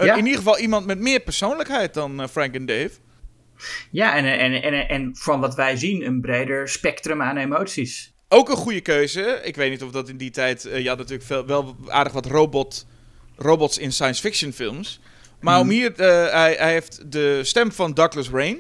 [0.05, 0.15] Ja.
[0.15, 2.91] in ieder geval iemand met meer persoonlijkheid dan eh, Frank en Dave.
[3.91, 8.15] Ja, en, en, en, en van wat wij zien, een breder spectrum aan emoties.
[8.29, 9.41] Ook een goede keuze.
[9.43, 10.65] Ik weet niet of dat in die tijd.
[10.65, 12.87] eh, je had natuurlijk veel, wel aardig wat robot,
[13.43, 15.01] robots in science fiction films.
[15.41, 15.93] Maar om hier.
[15.95, 18.59] eh, hij, hij heeft de stem van Douglas Rain.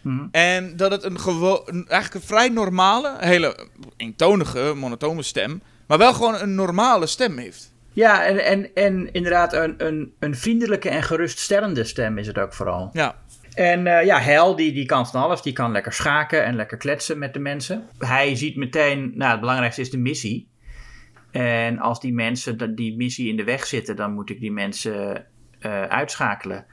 [0.00, 0.26] Mhm.
[0.30, 1.62] En dat het een gewoon.
[1.66, 5.62] Eigenlijk een vrij normale, hele eentonige, monotone stem.
[5.86, 7.72] Maar wel gewoon een normale stem heeft.
[7.92, 12.54] Ja, en, en, en inderdaad een, een, een vriendelijke en geruststellende stem is het ook
[12.54, 12.90] vooral.
[12.92, 13.16] Ja.
[13.54, 15.42] En eh, ja, Hel, die, die kan van alles.
[15.42, 17.88] Die kan lekker schaken en lekker kletsen met de mensen.
[17.98, 20.48] Hij ziet meteen, nou, het belangrijkste is de missie.
[21.34, 24.52] En als die mensen dat die missie in de weg zitten, dan moet ik die
[24.52, 25.26] mensen
[25.60, 26.66] eh, uitschakelen.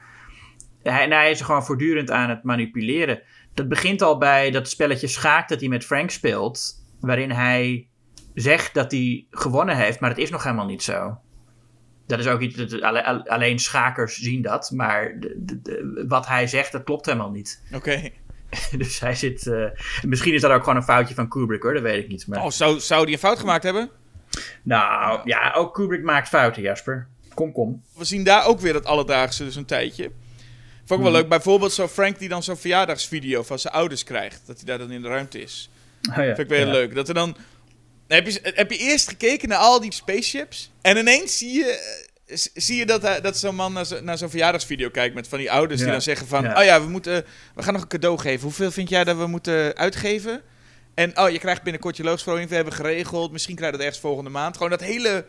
[0.82, 3.22] Hij, en hij is gewoon voortdurend aan het manipuleren.
[3.54, 6.84] Dat begint al bij dat spelletje schaak dat hij met Frank speelt.
[7.00, 7.88] Waarin hij
[8.34, 11.18] zegt dat hij gewonnen heeft, maar het is nog helemaal niet zo.
[12.06, 16.26] Dat is ook iets, dat- alle- alleen schakers zien dat, maar de- de- de- wat
[16.26, 17.62] hij zegt, dat klopt helemaal niet.
[17.74, 18.08] Oké.
[18.78, 19.46] Dus hij zit.
[19.46, 19.64] eh,
[20.06, 22.26] misschien is dat ook gewoon een foutje van Kubrick hoor, dat weet ik niet.
[22.26, 23.90] Maar, Oh, zou, zou die een fout gemaakt hebben?
[24.62, 27.06] Nou ja, ook Kubrick maakt fouten, Jasper.
[27.34, 27.82] Kom, kom.
[27.96, 30.10] We zien daar ook weer het alledaagse dus een tijdje.
[30.84, 31.28] Vond ik wel leuk.
[31.28, 34.42] Bijvoorbeeld zo Frank die dan zo'n verjaardagsvideo van zijn ouders krijgt.
[34.46, 35.70] Dat hij daar dan in de ruimte is.
[36.10, 36.72] Oh ja, Vind ik weer ja.
[36.72, 36.94] leuk.
[36.94, 37.36] Dat er dan...
[38.08, 40.72] Heb je, heb je eerst gekeken naar al die spaceships?
[40.82, 42.00] En ineens zie je,
[42.54, 45.50] zie je dat, dat zo'n man naar, zo, naar zo'n verjaardagsvideo kijkt met van die
[45.50, 46.56] ouders die dan zeggen van...
[46.58, 47.24] Oh ja, we, moeten,
[47.54, 48.42] we gaan nog een cadeau geven.
[48.42, 50.42] Hoeveel vind jij dat we moeten uitgeven?
[50.94, 52.48] En oh, je krijgt binnenkort je loonsverhoging.
[52.48, 53.32] We hebben geregeld.
[53.32, 54.56] Misschien krijg je dat ergens volgende maand.
[54.56, 55.24] Gewoon dat hele...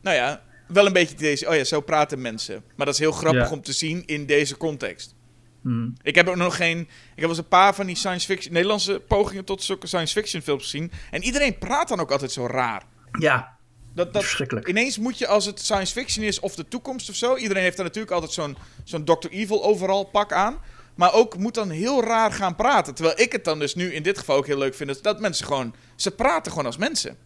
[0.00, 1.48] Nou ja, wel een beetje deze...
[1.48, 2.62] Oh ja, zo praten mensen.
[2.76, 3.50] Maar dat is heel grappig Ja.
[3.54, 5.14] om te zien in deze context.
[5.62, 5.94] Hmm.
[6.02, 6.78] Ik heb ook nog geen.
[6.80, 8.52] Ik heb wel eens een paar van die science fiction.
[8.52, 10.92] Nederlandse pogingen tot zulke science fiction films gezien.
[11.10, 12.82] En iedereen praat dan ook altijd zo raar.
[13.18, 13.56] Ja,
[13.94, 14.68] Dat, dat, verschrikkelijk.
[14.68, 17.36] ineens moet je, als het science fiction is of de toekomst of zo.
[17.36, 19.28] Iedereen heeft dan natuurlijk altijd zo'n zo'n Dr.
[19.30, 20.58] Evil overal pak aan.
[20.98, 22.94] Maar ook moet dan heel raar gaan praten.
[22.94, 25.02] Terwijl ik het dan dus nu in dit geval ook heel leuk vind.
[25.02, 25.74] Dat, mensen gewoon.
[25.96, 27.16] Ze praten gewoon als mensen.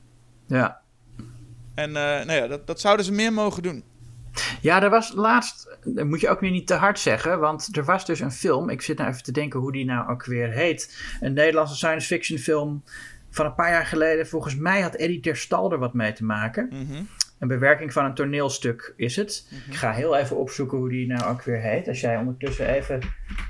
[0.47, 0.81] Ja.
[1.75, 3.85] En eh, nou ja, dat, dat zouden ze meer mogen doen.
[4.61, 7.85] Ja, er was laatst, dat moet je ook weer niet te hard zeggen, want er
[7.85, 10.51] was dus een film, ik zit nou even te denken hoe die nou ook weer
[10.51, 12.83] heet, een Nederlandse science fiction film
[13.31, 14.27] van een paar jaar geleden.
[14.27, 16.68] Volgens mij had Eddie Terstal er wat mee te maken.
[16.70, 17.03] Mhm.
[17.43, 19.47] Een bewerking van een toneelstuk is het.
[19.68, 21.88] Ik ga heel even opzoeken hoe die nou ook weer heet.
[21.88, 23.01] Als jij ondertussen even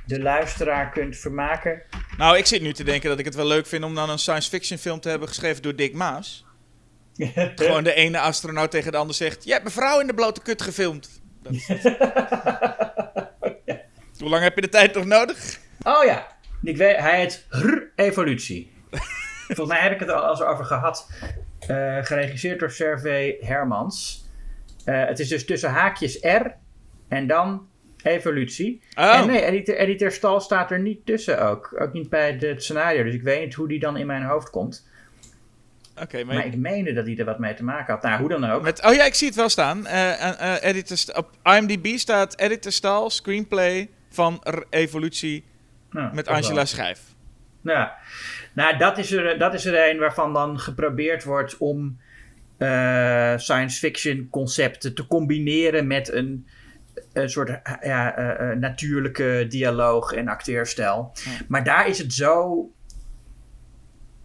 [0.07, 1.83] de luisteraar kunt vermaken.
[2.17, 4.19] Nou, ik zit nu te denken dat ik het wel leuk vind om dan een
[4.19, 6.47] science fiction film te hebben geschreven door Dick Maas.
[7.57, 10.43] Gewoon de ene astronaut tegen de ander zegt: Je hebt een vrouw in de blote
[10.43, 11.23] kut gefilmd.
[11.43, 11.83] Dat is het.
[14.19, 15.59] Hoe lang heb je de tijd nog nodig?
[15.83, 16.27] Oh ja,
[16.63, 17.47] ik weet, hij heet
[17.97, 18.73] Evolutie.
[19.47, 21.09] Volgens mij heb ik het er al eens over gehad.
[21.69, 24.25] Eh, geregisseerd door Servé Hermans.
[24.85, 26.47] Eh, het is dus tussen haakjes R
[27.09, 27.67] en dan
[28.03, 28.83] Evolutie.
[28.99, 29.15] Oh.
[29.15, 29.41] En nee,
[29.75, 31.75] Eddie ter Stal staat er niet tussen ook.
[31.79, 33.03] Ook niet bij het scenario.
[33.05, 34.89] Dus ik weet niet hoe die dan in mijn hoofd komt.
[36.03, 36.35] Oké, maar.
[36.35, 38.03] Maar ik meende dat hij er wat mee te maken had.
[38.03, 38.63] Nou, hoe dan ook.
[38.63, 39.87] Met, oh ja, ik zie het wel staan.
[39.87, 45.45] Eh, editor op IMDb staat Editor Staal, screenplay van R- Evolutie
[45.91, 46.43] Nou, met toch wel.
[46.45, 47.01] Angela Schijf.
[47.63, 47.89] Nou,
[48.53, 51.99] nou dat, is er, dat is er een waarvan dan geprobeerd wordt om
[52.59, 56.47] eh, science fiction concepten te combineren met een,
[57.13, 61.13] een soort eh, ja, eh, natuurlijke dialoog en acteerstijl.
[61.49, 62.71] Maar daar is het zo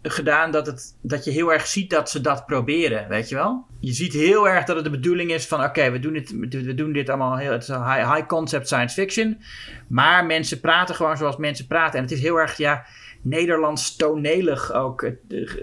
[0.02, 3.66] gedaan dat, het, dat je heel erg ziet dat ze dat proberen, weet je wel?
[3.80, 6.74] Je ziet heel erg dat het de bedoeling is van oké, we doen dit, we
[6.74, 9.42] doen dit allemaal heel, het is high, high concept science fiction,
[9.88, 11.96] maar mensen praten gewoon zoals mensen praten.
[11.96, 12.86] En het is heel erg, ja,
[13.22, 15.12] Nederlands tonelig ook eh,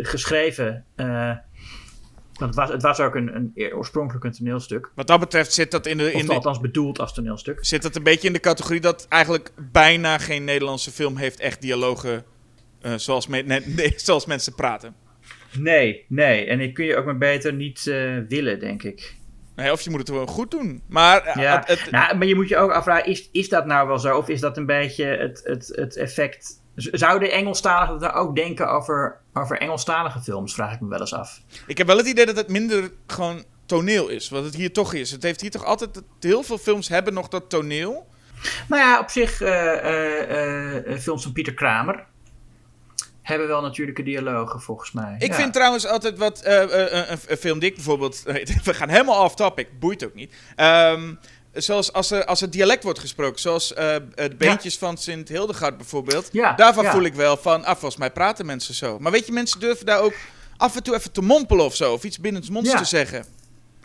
[0.01, 0.85] geschreven.
[0.95, 1.31] Eh,
[2.39, 4.89] want het was, het was ook een, een oorspronkelijk een toneelstuk.
[4.95, 7.57] Wat dat betreft zit dat in de, Of in de, althans bedoeld als toneelstuk.
[7.65, 11.61] zit dat een beetje in de categorie dat eigenlijk bijna geen Nederlandse film heeft echt
[11.61, 12.23] dialogen
[12.81, 14.95] eh, zoals, me- nee, nee, zoals mensen praten.
[15.59, 16.45] Nee, nee.
[16.45, 17.83] En ik kun je ook maar beter niet
[18.27, 19.15] willen, denk ik.
[19.55, 20.81] Nee, of je moet het gewoon goed doen.
[20.87, 23.87] Maar Ja, het, het- nou, maar je moet je ook afvragen, is, is dat nou
[23.87, 24.17] wel zo?
[24.17, 26.63] Of is dat een beetje het, het, het effect...
[26.75, 31.41] Zouden Engelstaligen daar ook denken over, over Engelstalige films, vraag ik me wel eens af.
[31.67, 34.29] ik heb wel het idee dat het minder gewoon toneel is.
[34.29, 35.11] Wat het hier toch is.
[35.11, 36.01] Het heeft hier toch altijd...
[36.19, 38.07] Heel veel films hebben nog dat toneel.
[38.67, 42.05] Nou ja, op zich, eh, films van Pieter Kramer
[43.21, 45.15] hebben wel natuurlijke dialogen, volgens mij.
[45.19, 45.35] Ik Ja.
[45.35, 46.41] vind trouwens altijd wat...
[46.45, 48.23] een, een film die ik bijvoorbeeld...
[48.63, 49.79] we gaan helemaal off topic.
[49.79, 50.33] Boeit ook niet.
[50.55, 51.13] Ehm,
[51.55, 53.39] zoals als er, als er dialect wordt gesproken.
[53.41, 56.29] Zoals eh, eh, de beentjes van Sint Hildegard bijvoorbeeld.
[56.31, 56.91] Ja, Daarvan ja.
[56.91, 57.63] voel ik wel van...
[57.65, 58.99] Ah, volgens mij praten mensen zo.
[58.99, 60.13] Maar weet je, mensen durven daar ook
[60.57, 61.93] af en toe even te mompelen of zo.
[61.93, 63.25] Of iets binnen het te zeggen.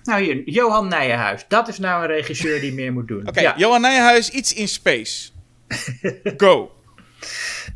[0.02, 1.44] Nou hier, Johan Nijenhuis.
[1.48, 3.26] Dat is nou een regisseur die meer moet doen.
[3.28, 3.52] Oké.
[3.56, 5.30] Johan Nijhuis, iets in space.
[6.36, 6.72] Go.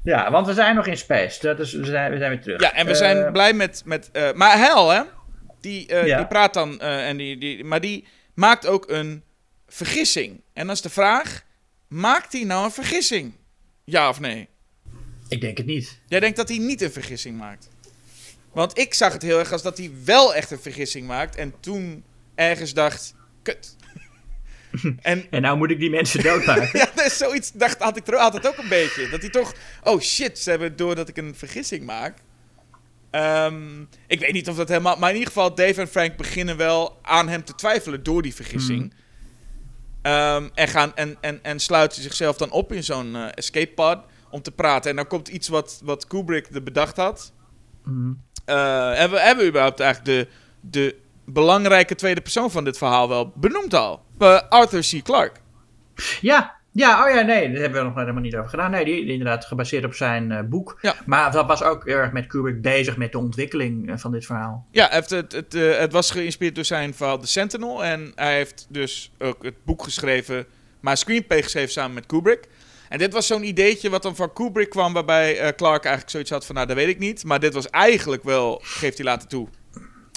[0.04, 1.40] ja, want we zijn nog in space.
[1.40, 2.60] Dat is, we, zijn, we zijn weer terug.
[2.60, 3.82] Ja, en we Eh, zijn blij met...
[3.84, 5.02] met eh, maar Hel, hè?
[5.60, 6.80] Die, eh, die praat dan...
[6.80, 9.22] eh, en die, die, maar die maakt ook een
[9.74, 10.40] vergissing.
[10.52, 11.44] En dan is de vraag...
[11.88, 13.34] Maakt hij nou een vergissing?
[13.84, 14.48] Ja of nee?
[15.28, 16.00] Ik denk het niet.
[16.06, 17.68] Jij denkt dat hij niet een vergissing maakt?
[18.52, 21.36] Want ik zag het heel erg als dat hij wel echt een vergissing maakt.
[21.36, 22.04] En toen
[22.34, 23.14] ergens dacht...
[23.42, 23.76] Kut.
[25.02, 26.78] en En nou moet ik die mensen doodmaken.
[26.78, 29.08] ja, dus zoiets dacht, had ik er altijd ook een beetje.
[29.08, 29.54] Dat hij toch...
[29.82, 32.18] Oh shit, ze hebben door dat ik een vergissing maak.
[33.10, 34.96] Ehm, ik weet niet of dat helemaal...
[34.96, 38.34] Maar in ieder geval, Dave en Frank beginnen wel aan hem te twijfelen door die
[38.34, 38.94] vergissing.
[40.04, 43.98] Ehm, en, gaan, en, en, en sluiten zichzelf dan op in zo'n eh, escape pod
[44.30, 44.90] om te praten.
[44.90, 47.32] En dan komt iets wat, wat Kubrick er bedacht had.
[47.84, 48.12] Mhm.
[48.44, 50.28] Eh, hebben, we- hebben we überhaupt eigenlijk de,
[50.60, 54.02] de belangrijke tweede persoon van dit verhaal wel benoemd al?
[54.18, 55.02] Eh, Arthur C.
[55.04, 55.40] Clarke.
[56.20, 58.70] Ja, ja, oh ja, nee, daar hebben we nog helemaal niet over gedaan.
[58.70, 60.78] Nee, die, die inderdaad gebaseerd op zijn eh, boek.
[60.80, 60.94] Ja.
[61.06, 64.66] Maar dat was ook erg met Kubrick bezig met de ontwikkeling eh, van dit verhaal.
[64.70, 67.84] Ja, het, het, het, eh, het was geïnspireerd door zijn verhaal The Sentinel.
[67.84, 70.46] En hij heeft dus ook het boek geschreven,
[70.80, 72.48] maar een screenplay geschreven samen met Kubrick.
[72.88, 76.46] En dit was zo'n ideetje wat dan van Kubrick kwam, waarbij Clark eigenlijk zoiets had
[76.46, 77.24] van, nou, dat weet ik niet.
[77.24, 79.48] Maar dit was eigenlijk wel, geeft hij later toe,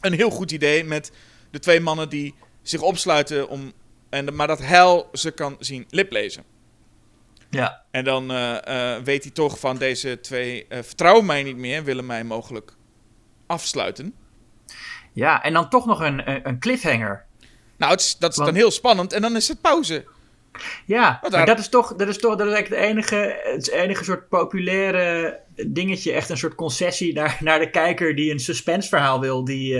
[0.01, 1.11] een heel goed idee met
[1.51, 3.71] de twee mannen die zich opsluiten om,
[4.09, 6.43] en, maar dat Hal ze kan zien liplezen.
[7.49, 7.83] Ja.
[7.91, 11.83] En dan eh, eh, weet hij toch van deze twee eh, vertrouwen mij niet meer,
[11.83, 12.73] willen mij mogelijk
[13.47, 14.13] afsluiten.
[15.13, 17.25] Ja, en dan toch nog een, een- cliffhanger.
[17.77, 20.05] Nou, het is, dat is Want- dan heel spannend en dan is het pauze.
[20.85, 24.03] Ja, maar dat is toch, dat is toch dat is eigenlijk het enige, het enige
[24.03, 29.43] soort populaire dingetje, echt een soort concessie naar, naar de kijker die een suspenseverhaal wil,
[29.45, 29.79] die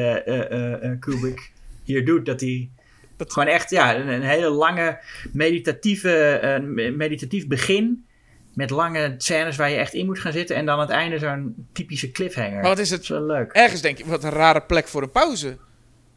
[0.99, 1.51] Kubrick
[1.84, 2.25] hier doet.
[2.25, 2.69] Dat hij
[3.18, 4.99] Dat- gewoon echt, ja, een, een hele lange
[5.34, 8.05] meditatieve, me- meditatief begin.
[8.53, 10.55] Met lange scènes waar je echt in moet gaan zitten.
[10.55, 12.53] En dan aan het einde zo'n typische cliffhanger.
[12.53, 13.51] Maar wat is het is wel leuk.
[13.51, 15.57] Ergens denk je, wat een rare plek voor een pauze.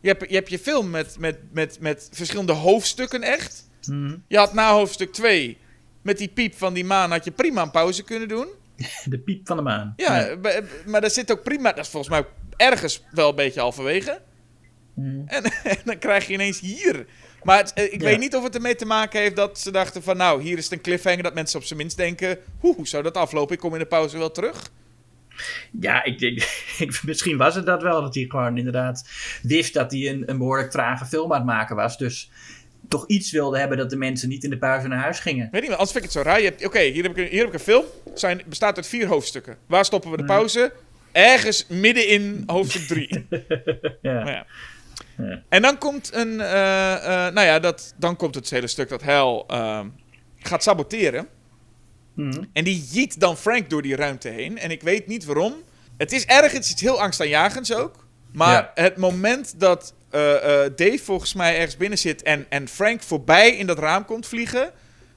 [0.00, 3.70] Je hebt je, hebt je film met, met, met, met verschillende hoofdstukken echt.
[3.88, 4.16] Mhm.
[4.28, 5.58] Je had na hoofdstuk 2,
[6.02, 8.46] met die piep van die maan, had je prima een pauze kunnen doen.
[9.04, 9.94] De piep van de maan.
[9.96, 10.36] Ja,
[10.86, 14.20] maar dat zit ook prima, dat is volgens mij ook ergens wel een beetje halverwege.
[15.00, 15.22] Mhm.
[15.26, 17.06] En, en dan krijg je ineens hier.
[17.42, 18.06] Maar het- eh, ik Ja.
[18.06, 20.16] weet niet of het ermee te maken heeft dat ze dachten van...
[20.16, 22.38] nou, hier is het een cliffhanger dat mensen op zijn minst denken...
[22.58, 23.54] hoe, zou dat aflopen?
[23.54, 24.70] Ik kom in de pauze wel terug.
[25.80, 26.38] Ja, ik denk,
[26.78, 28.02] ik, misschien was het dat wel.
[28.02, 29.08] Dat hij gewoon inderdaad
[29.42, 31.98] wist dat hij een, een behoorlijk trage film aan het maken was.
[31.98, 32.30] Dus
[32.88, 35.48] toch iets wilde hebben dat de mensen niet in de pauze naar huis gingen.
[35.50, 36.52] Weet niet, anders vind ik het zo raar.
[36.64, 37.84] Oké, hier, heb ik een- hier heb ik een film.
[38.14, 39.56] Zijn, bestaat uit vier hoofdstukken.
[39.66, 40.72] Waar stoppen we de pauze?
[41.12, 43.08] Ergens midden in hoofdstuk 3.
[44.02, 44.22] Ja.
[44.24, 44.46] Maar ja.
[45.28, 45.42] Ja.
[45.48, 46.40] En dan komt een...
[46.40, 49.80] eh, eh, nou ja, dat, dan komt het hele stuk dat Hal eh,
[50.36, 51.28] gaat saboteren.
[52.14, 52.44] Mhm.
[52.52, 54.58] En die jiet dan Frank door die ruimte heen.
[54.58, 55.54] En ik weet niet waarom.
[55.96, 58.06] Het is ergens iets heel angstaanjagends ook.
[58.32, 58.70] Maar Ja.
[58.74, 60.20] het moment dat eh,
[60.76, 62.22] Dave volgens mij ergens binnen zit...
[62.22, 64.70] En, en Frank voorbij in dat raam komt vliegen...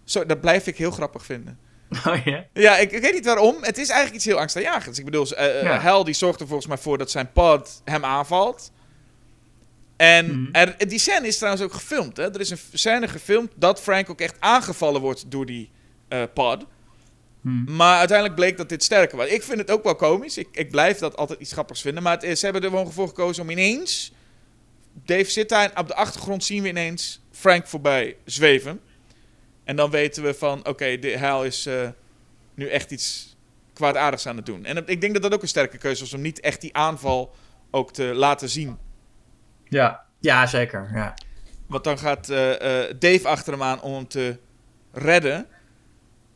[0.04, 1.58] Zo, dat blijf ik heel grappig vinden.
[2.08, 2.46] Oh ja?
[2.54, 3.56] Ja, ik, ik weet niet waarom.
[3.62, 5.00] Het is eigenlijk iets heel angstaanjagends.
[5.00, 5.80] Ik bedoel, Ja.
[5.80, 8.72] Hal die zorgt er volgens mij voor dat zijn pod hem aanvalt.
[10.04, 10.50] En Mhm.
[10.52, 12.18] er, die scène is trouwens ook gefilmd.
[12.18, 12.24] Hè?
[12.34, 15.70] Er is een scène gefilmd dat Frank ook echt aangevallen wordt door die
[16.08, 16.66] eh, pod.
[17.42, 17.76] Mhm.
[17.76, 19.28] Maar uiteindelijk bleek dat dit sterker was.
[19.28, 20.38] Ik vind het ook wel komisch.
[20.38, 22.04] Ik, ik blijf dat altijd iets grappigs vinden.
[22.04, 24.12] Maar het ze hebben er gewoon voor gekozen om ineens...
[25.06, 28.80] Dave zit daar en op de achtergrond zien we ineens Frank voorbij zweven.
[29.64, 31.90] En dan weten we van, oké, de Hal is eh,
[32.54, 33.36] nu echt iets
[33.74, 34.66] kwaadaardigs aan het doen.
[34.66, 37.36] En ik denk dat dat ook een sterke keuze was om niet echt die aanval
[37.72, 38.78] ook te laten zien.
[39.74, 40.02] Ja.
[40.20, 40.90] Ja, zeker.
[40.94, 41.14] Ja.
[41.68, 44.38] Want dan gaat eh, eh, Dave achter hem aan om hem te
[44.92, 45.46] redden.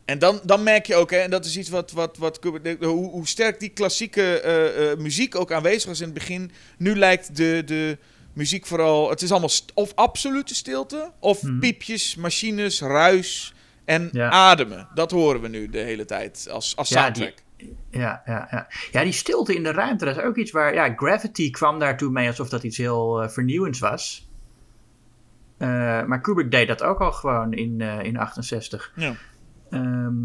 [0.05, 2.39] En dan, dan merk je ook, hè, en dat is iets wat, wat, wat
[2.79, 6.51] hoe, hoe sterk die klassieke eh, muziek ook aanwezig was in het begin.
[6.77, 7.97] Nu lijkt de, de
[8.33, 11.59] muziek vooral, het is allemaal of absolute stilte, of Mhm.
[11.59, 13.53] piepjes, machines, ruis
[13.85, 14.29] en Ja.
[14.29, 14.87] ademen.
[14.93, 17.33] Dat horen we nu de hele tijd als, als Ja, soundtrack.
[17.89, 18.67] Ja, ja, ja.
[18.91, 20.73] ja, die stilte in de ruimte, dat is ook iets waar...
[20.73, 24.29] Ja, Gravity kwam daartoe mee alsof dat iets heel eh, vernieuwends was.
[25.57, 28.91] Eh, maar Kubrick deed dat ook al gewoon in, eh, in 68.
[28.95, 29.15] Ja.
[29.69, 30.15] Ehm,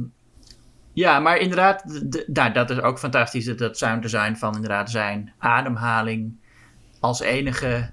[0.92, 1.84] ja, maar inderdaad,
[2.26, 3.44] nou, dat is ook fantastisch.
[3.44, 6.36] Dat, dat sound design van inderdaad zijn ademhaling
[7.00, 7.92] als enige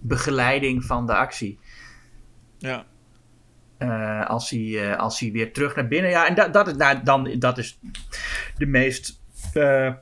[0.00, 1.58] begeleiding van de actie.
[2.58, 2.86] Ja.
[3.80, 6.10] Eh, als, hij, eh, als hij weer terug naar binnen.
[6.10, 7.78] Ja, en dat, dat, is, nou, dan, dat is
[8.56, 9.20] de meest
[9.52, 9.92] eh,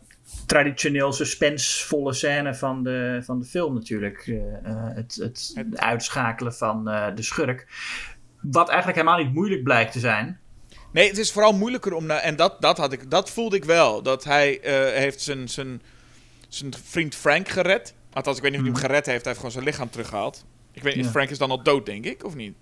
[0.46, 4.24] traditioneel suspensvolle scène van de, van de film natuurlijk.
[4.94, 7.66] Het, het, Het- uitschakelen van de schurk.
[8.40, 10.38] Wat eigenlijk helemaal niet moeilijk blijkt te zijn.
[10.92, 12.20] Nee, het is vooral moeilijker om naar.
[12.20, 14.02] En dat, dat, had ik, dat voelde ik wel.
[14.02, 14.58] Dat hij
[14.94, 15.82] heeft zijn, zijn,
[16.48, 17.94] zijn vriend Frank gered.
[18.12, 19.24] Althans, ik weet niet of hij hem gered heeft.
[19.24, 20.44] Hij heeft gewoon zijn lichaam teruggehaald.
[20.72, 21.04] Ik weet Ja.
[21.04, 22.56] Frank is dan al dood, denk ik, of niet?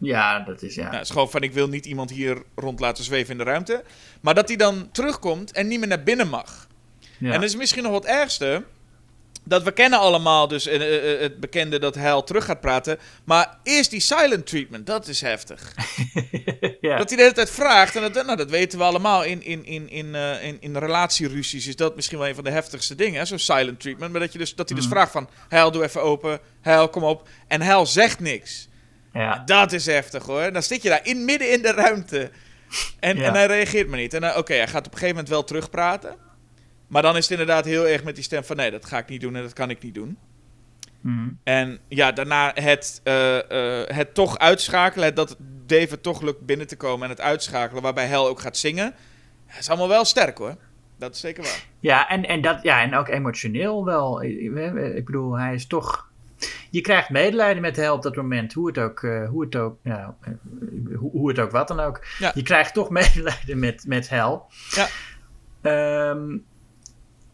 [0.00, 0.82] Ja, dat is ja.
[0.82, 3.44] Nou, het is gewoon van, ik wil niet iemand hier rond laten zweven in de
[3.44, 3.82] ruimte.
[4.20, 6.68] Maar dat hij dan terugkomt en niet meer naar binnen mag.
[7.18, 7.32] ja.
[7.32, 8.64] En dat is misschien nog wat ergste.
[9.44, 12.98] Dat we kennen allemaal dus eh, eh, eh, het bekende dat Hal terug gaat praten.
[13.24, 15.74] Maar eerst die silent treatment, dat is heftig.
[16.80, 16.96] ja.
[16.96, 19.64] Dat hij de hele tijd vraagt, en dat, nou, dat weten we allemaal, in, in,
[19.64, 23.38] in, in, in, in relatieruzies is dat misschien wel een van de heftigste dingen, zo'n
[23.38, 24.12] silent treatment.
[24.12, 27.04] Maar dat, je dus, dat hij dus vraagt van, Hal, doe even open, Hal, kom
[27.04, 27.28] op.
[27.48, 28.68] En Hal zegt niks.
[29.12, 29.42] Ja.
[29.44, 30.52] Dat is heftig hoor.
[30.52, 32.30] Dan zit je daar in, midden in de ruimte.
[33.00, 33.24] En, Ja.
[33.24, 34.14] en hij reageert maar niet.
[34.14, 36.16] En oké, hij gaat op een gegeven moment wel terugpraten.
[36.86, 39.08] Maar dan is het inderdaad heel erg met die stem van, nee, dat ga ik
[39.08, 40.18] niet doen en dat kan ik niet doen.
[41.00, 41.28] Mhm.
[41.44, 45.06] En ja, daarna het, eh, eh, het toch uitschakelen.
[45.06, 45.36] Het, dat
[45.66, 47.82] David toch lukt binnen te komen en het uitschakelen.
[47.82, 48.94] Waarbij Hel ook gaat zingen.
[49.46, 50.56] Dat is allemaal wel sterk hoor.
[50.98, 51.64] Dat is zeker waar.
[51.80, 54.22] Ja, en, en, dat, ja, en ook emotioneel wel.
[54.22, 56.09] Ik bedoel, hij is toch
[56.70, 58.52] je krijgt medelijden met Hel op dat moment.
[58.52, 60.34] Hoe het ook, uh, hoe het ook, ja, uh,
[60.98, 62.04] hoe, hoe, het ook wat dan ook.
[62.18, 62.32] Ja.
[62.34, 64.46] Je krijgt toch medelijden met, met Hel.
[64.70, 64.88] Ja.
[66.10, 66.44] Um,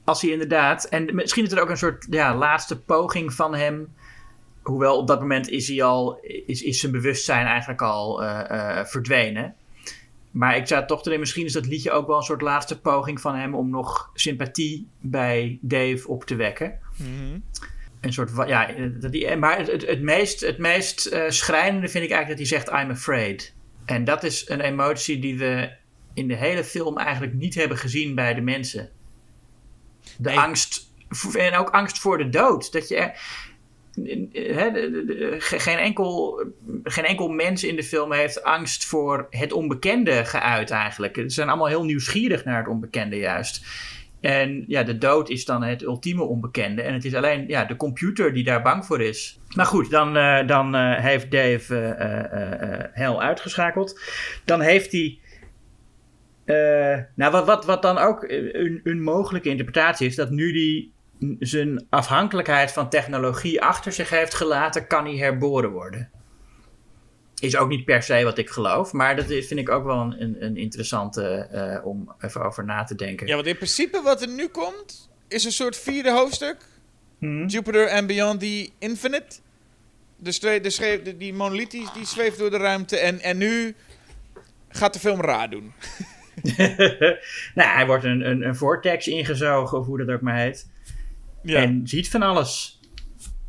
[0.04, 0.84] als hij inderdaad.
[0.84, 3.94] En misschien is het ook een soort ja, laatste poging van hem.
[4.62, 6.18] Hoewel op dat moment is hij al.
[6.46, 9.54] Is, is zijn bewustzijn eigenlijk al uh, verdwenen.
[10.30, 13.20] Maar ik zou toch erin, misschien is dat liedje ook wel een soort laatste poging
[13.20, 16.78] van hem om nog sympathie bij Dave op te wekken.
[16.96, 17.44] Mm -hmm.
[18.06, 22.10] Een soort, ja, dat die, maar het, het, meest, het meest uh, schrijnende vind ik
[22.10, 23.54] eigenlijk dat hij zegt I'm afraid.
[23.84, 25.70] En dat is een emotie die we
[26.14, 28.90] in de hele film eigenlijk niet hebben gezien bij de mensen.
[30.18, 30.38] De Nee.
[30.38, 30.90] angst,
[31.38, 32.72] en ook angst voor de dood.
[32.72, 36.42] Dat je, er- de- de- geen, enkel,
[36.84, 41.14] geen enkel mens in de film heeft angst voor het onbekende geuit eigenlijk.
[41.16, 43.64] Ze zijn allemaal heel nieuwsgierig naar het onbekende juist.
[44.20, 46.82] En ja, de dood is dan het ultieme onbekende.
[46.82, 49.40] En het is alleen ja, de computer die daar bang voor is.
[49.54, 54.00] Maar goed, dan, eh, dan eh, heeft Dave eh, Hel uitgeschakeld.
[54.44, 55.18] Dan heeft hij.
[57.14, 60.94] nou, wat, wat, wat dan ook een, een mogelijke interpretatie is, dat nu die
[61.38, 66.10] zijn afhankelijkheid van technologie achter zich heeft gelaten, kan hij herboren worden.
[67.40, 70.36] Is ook niet per se wat ik geloof, maar dat vind ik ook wel een,
[70.44, 73.26] een, interessante eh, om even over na te denken.
[73.26, 76.56] Ja, want in principe wat er nu komt, is een soort vierde hoofdstuk.
[77.18, 77.46] Mhm.
[77.46, 79.36] Jupiter and Beyond the Infinite.
[80.16, 82.96] De stre- de schreef, de- die monolith die, die zweeft door de ruimte.
[82.98, 83.74] En, en nu
[84.68, 85.72] gaat de film raar doen.
[87.54, 90.66] nou, hij wordt een, een, een vortex ingezogen, of hoe dat ook maar heet.
[91.42, 91.62] Ja.
[91.62, 92.75] En ziet van alles.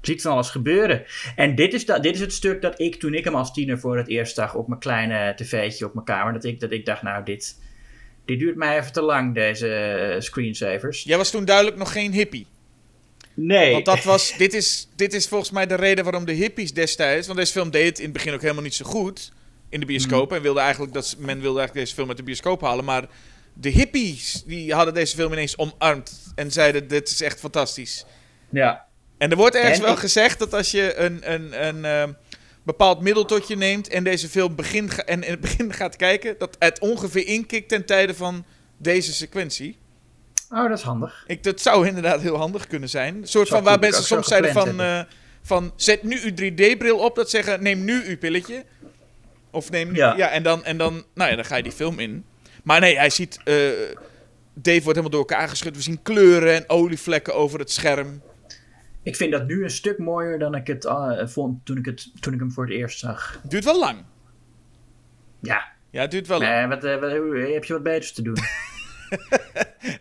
[0.08, 1.04] Ziet van alles gebeuren.
[1.36, 3.80] En dit is, dat, dit is het stuk dat ik, toen ik hem als tiener
[3.80, 6.86] voor het eerst zag op mijn kleine tv'tje op mijn kamer, dat ik, dat ik
[6.86, 7.60] dacht, nou, dit,
[8.26, 11.04] dit duurt mij even te lang, deze eh, screensavers.
[11.04, 12.48] Jij was toen duidelijk nog geen hippie.
[13.34, 13.72] Nee.
[13.72, 17.28] Want dat was, dit, is, dit is volgens mij de reden waarom de hippies destijds...
[17.28, 19.32] Want deze film deed het in het begin ook helemaal niet zo goed
[19.70, 20.32] in de bioscoop.
[20.32, 22.86] En wilde eigenlijk dat, men wilde eigenlijk deze film uit de bioscoop halen.
[22.86, 23.08] Maar
[23.54, 26.32] de hippies die hadden deze film ineens omarmd.
[26.36, 28.06] En zeiden, dit is echt fantastisch.
[28.50, 28.87] Ja.
[29.18, 32.12] En er wordt ergens En wel ik- gezegd dat als je een, een, een ehm,
[32.64, 36.56] bepaald middeltotje neemt en deze film begin ga- en in het begin gaat kijken, dat
[36.60, 38.46] het ongeveer inkikt ten tijde van
[38.78, 39.78] deze sequentie.
[40.50, 41.24] Oh, dat is handig.
[41.28, 43.16] Ik, dat zou inderdaad heel handig kunnen zijn.
[43.16, 45.00] Een soort van waar mensen soms zeiden van, eh,
[45.42, 48.64] van zet nu uw 3D-bril op, dat zeggen neem nu uw pilletje.
[49.52, 50.14] Of neem nu, Ja.
[50.18, 52.26] ja, en, dan, en dan, nou ja, dan ga je die film in.
[52.64, 53.56] Maar nee, hij ziet, eh,
[54.54, 55.76] Dave wordt helemaal door elkaar geschud.
[55.76, 58.22] We zien kleuren en olievlekken over het scherm.
[59.08, 62.22] Ik vind dat nu een stuk mooier dan ik het eh, vond toen ik, het,
[62.22, 63.40] toen ik hem voor het eerst zag.
[63.44, 63.98] Duurt wel lang.
[65.42, 65.66] Ja.
[65.90, 66.52] Ja, het duurt wel lang.
[66.52, 67.12] Nee, wat, eh, wat-
[67.54, 68.38] heb je wat beters te doen?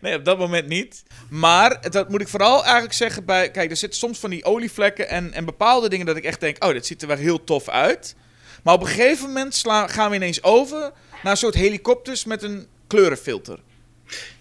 [0.01, 1.03] Nee, op dat moment niet.
[1.29, 3.51] Maar dat moet ik vooral eigenlijk zeggen bij...
[3.51, 6.63] Kijk, er zitten soms van die olievlekken en, en bepaalde dingen dat ik echt denk...
[6.63, 8.15] Oh, dit ziet er wel heel tof uit.
[8.63, 10.91] Maar op een gegeven moment sla- gaan we ineens over
[11.23, 13.59] naar een soort helikopters met een kleurenfilter.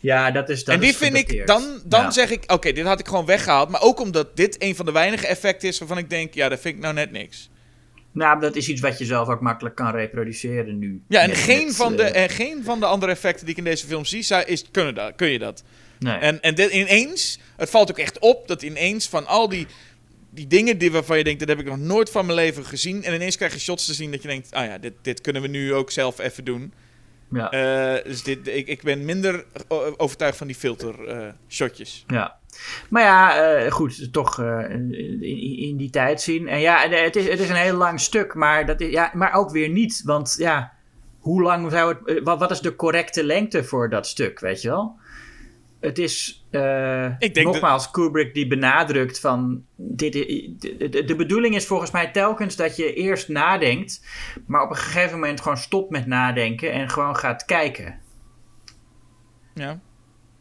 [0.00, 2.10] Ja, dat is dat en die is vind ik, dan, dan Ja.
[2.10, 2.52] zeg ik...
[2.52, 3.68] Oké, dit had ik gewoon weggehaald.
[3.68, 6.34] Maar ook omdat dit een van de weinige effecten is waarvan ik denk...
[6.34, 7.50] Ja, dat vind ik nou net niks.
[8.12, 11.00] Nou, dat is iets wat je zelf ook makkelijk kan reproduceren nu.
[11.08, 13.64] Ja, en geen, van de, eh, en geen van de andere effecten die ik in
[13.70, 14.22] deze film zie...
[14.22, 15.62] zou- Is, kunnen dat, kun je dat.
[15.98, 16.14] nee.
[16.18, 19.66] En, en dit ineens, het valt ook echt op dat ineens van al die,
[20.30, 23.04] die dingen die waarvan je denkt, dat heb ik nog nooit van mijn leven gezien.
[23.04, 25.42] En ineens krijg je shots te zien dat je denkt, ah ja, dit, dit kunnen
[25.42, 26.72] we nu ook zelf even doen.
[27.30, 27.50] Ja.
[27.50, 32.04] Eh, dus dit, ik, ik ben minder o- overtuigd van die filter eh, shotjes.
[32.06, 32.36] Ja.
[32.90, 34.92] Maar ja, eh, goed, toch eh, in,
[35.58, 36.48] in die tijd zien.
[36.48, 39.10] En ja, eh, het is, het is een heel lang stuk, maar, dat is, ja,
[39.14, 40.02] maar ook weer niet.
[40.04, 40.72] Want ja,
[41.18, 42.16] hoe lang zou het.
[42.18, 44.96] eh, Wat, wat is de correcte lengte voor dat stuk, weet je wel?
[45.86, 47.06] Het is eh,
[47.44, 49.64] nogmaals Kubrick die benadrukt van.
[49.76, 54.06] Dit, de, de, de bedoeling is volgens mij telkens dat je eerst nadenkt,
[54.46, 57.98] maar op een gegeven moment gewoon stopt met nadenken en gewoon gaat kijken.
[59.54, 59.80] Ja.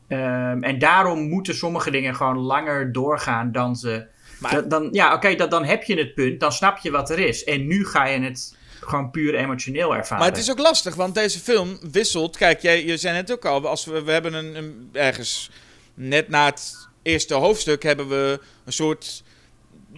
[0.08, 4.08] Ehm, en daarom moeten sommige dingen gewoon langer doorgaan dan ze.
[4.40, 7.20] Maar- Dan, dan- ja, oké, dan heb je het punt, dan snap je wat er
[7.20, 7.44] is.
[7.44, 10.18] En nu ga je het gewoon puur emotioneel ervaren.
[10.18, 12.38] Maar het is ook lastig, want deze film wisselt.
[12.38, 15.50] Kijk, jij, je zei net ook al, als we, we hebben een, een ergens
[15.94, 19.24] net na het eerste hoofdstuk hebben we een soort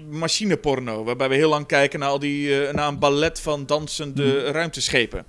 [0.09, 4.51] machineporno, waarbij we heel lang kijken naar al die eh, naar een ballet van dansende
[4.51, 5.25] ruimteschepen.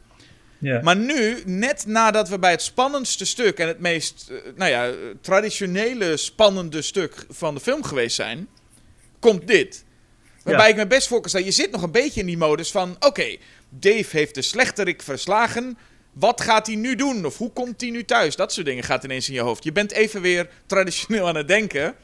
[0.59, 0.80] ja.
[0.82, 4.92] Maar nu, net nadat we bij het spannendste stuk en het meest, eh, nou ja,
[5.20, 8.48] traditionele spannende stuk van de film geweest zijn,
[9.18, 9.84] komt dit.
[10.49, 10.72] Waarbij Ja.
[10.72, 12.96] ik me best voor kan stellen, je zit nog een beetje in die modus van,
[13.01, 13.36] oké,
[13.68, 15.78] Dave heeft de slechterik verslagen.
[16.12, 17.24] Wat gaat hij nu doen?
[17.26, 18.36] Of hoe komt hij nu thuis?
[18.36, 19.64] Dat soort dingen gaat ineens in je hoofd.
[19.64, 21.94] Je bent even weer traditioneel aan het denken.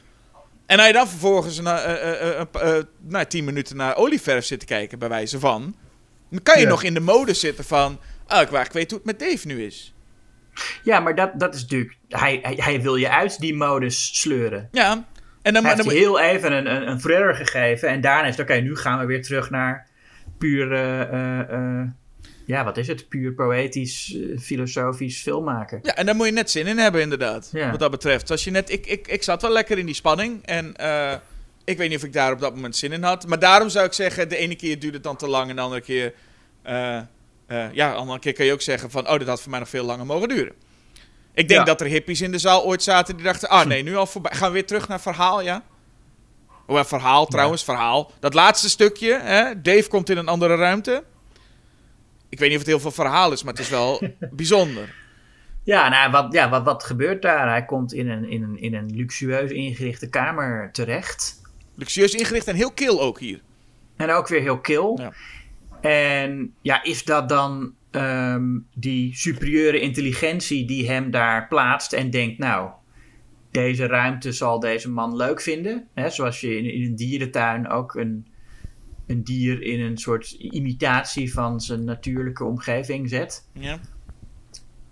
[0.67, 3.97] En als je dan vervolgens na, eh, eh, eh, eh, eh, nou, tien minuten naar
[3.97, 5.75] olieverf zit te kijken, bij wijze van...
[6.31, 6.69] Dan kan je Ja.
[6.69, 7.99] nog in de mode zitten van...
[8.29, 9.93] Oh, ik, waar, ik weet hoe het met Dave nu is.
[10.83, 11.97] Ja, maar dat, dat is natuurlijk...
[12.09, 14.69] Hij, hij, hij wil je uit die modus sleuren.
[14.73, 15.05] Ja,
[15.45, 17.89] en dan, Hij dan, heeft je heel even een, een, een thriller gegeven.
[17.89, 19.87] En daarna is het, oké, nu gaan we weer terug naar
[20.39, 20.73] puur...
[20.73, 21.89] eh, eh, eh,
[22.47, 23.09] ja, wat is het?
[23.09, 25.79] Puur poëtisch, filosofisch film maken.
[25.83, 27.49] Ja, en daar moet je net zin in hebben, inderdaad.
[27.53, 27.71] Ja.
[27.71, 28.31] Wat dat betreft.
[28.31, 30.47] Als je net, ik, ik, ik zat wel lekker in die spanning.
[30.47, 30.75] En
[31.65, 33.27] ik weet niet of ik daar op dat moment zin in had.
[33.27, 35.51] Maar daarom zou ik zeggen, de ene keer duurt het dan te lang.
[35.51, 36.13] En de andere keer...
[36.63, 37.09] ja,
[37.73, 39.09] de andere keer kan je ook zeggen van...
[39.09, 40.53] Oh, dat had voor mij nog veel langer mogen duren.
[41.35, 41.67] Ik denk Ja.
[41.67, 43.49] dat er hippies in de zaal ooit zaten die dachten...
[43.49, 44.33] Ah, nee, nu al voorbij.
[44.35, 45.63] Gaan we weer terug naar verhaal, ja?
[46.67, 48.11] Oh, ja, verhaal trouwens, verhaal.
[48.21, 49.61] Dat laatste stukje, hè?
[49.61, 51.05] Dave komt in een andere ruimte.
[52.29, 54.95] Ik weet niet of het heel veel verhaal is, maar het is wel bijzonder.
[55.63, 57.49] Ja, nou, wat, ja wat, wat gebeurt daar?
[57.49, 61.41] Hij komt in een, in, een, in een luxueus ingerichte kamer terecht.
[61.75, 63.41] Luxueus ingericht en heel kil ook hier.
[63.97, 64.99] En ook weer heel kil.
[65.01, 65.13] Ja.
[65.91, 72.39] En ja, is dat dan ehm, die superieure intelligentie die hem daar plaatst en denkt,
[72.39, 72.71] nou,
[73.51, 75.89] deze ruimte zal deze man leuk vinden?
[75.95, 78.27] Hè, zoals je in, in een dierentuin ook een,
[79.07, 83.49] een dier in een soort imitatie van zijn natuurlijke omgeving zet.
[83.53, 83.79] Ja.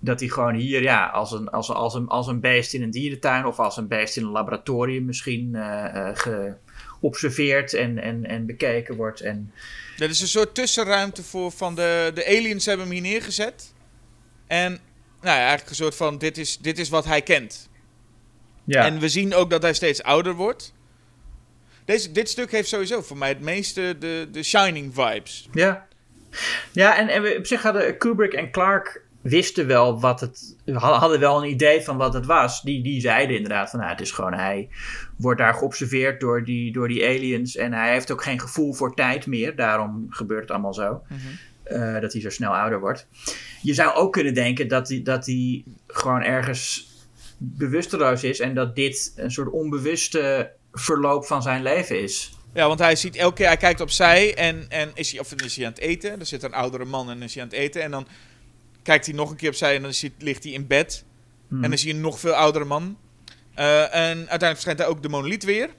[0.01, 2.91] Dat hij gewoon hier, ja, als een, als, als, een, als een beest in een
[2.91, 6.53] dierentuin of als een beest in een laboratorium misschien eh, eh,
[7.03, 9.21] geobserveerd en, en, en bekeken wordt.
[9.21, 9.53] En
[9.97, 13.73] Dat is een soort tussenruimte voor van de, de aliens hebben hem hier neergezet.
[14.47, 14.71] En
[15.21, 17.69] nou ja, eigenlijk een soort van dit is, dit is wat hij kent.
[18.65, 18.85] ja.
[18.85, 20.73] En we zien ook dat hij steeds ouder wordt.
[21.85, 25.49] Deze, dit stuk heeft sowieso voor mij het meeste de, de Shining vibes.
[25.53, 25.87] Ja.
[26.73, 30.57] Ja, en, en we, op zich hadden Kubrick en Clark wisten wel wat het.
[30.73, 32.63] hadden wel een idee van wat het was.
[32.63, 34.69] Die, die zeiden inderdaad van nou, het is gewoon hij
[35.17, 37.57] wordt daar geobserveerd door die, door die aliens.
[37.57, 39.57] En hij heeft ook geen gevoel voor tijd meer.
[39.57, 41.03] Daarom gebeurt het allemaal zo.
[41.63, 43.07] eh, dat hij zo snel ouder wordt.
[43.63, 46.91] Je zou ook kunnen denken dat hij, dat hij gewoon ergens
[47.39, 48.41] bewusteloos is.
[48.41, 52.37] En dat dit een soort onbewuste verloop van zijn leven is.
[52.55, 55.47] Ja, want hij ziet elke keer, hij kijkt opzij en, en is, hij, of dan
[55.47, 56.21] is hij aan het eten.
[56.21, 57.83] Er zit een oudere man en dan is hij aan het eten.
[57.83, 58.07] En dan
[58.83, 61.05] kijkt hij nog een keer opzij en dan hij, ligt hij in bed.
[61.51, 62.99] En dan zie je een nog veel oudere man.
[63.55, 65.71] Eh, en uiteindelijk verschijnt hij ook de monoliet weer.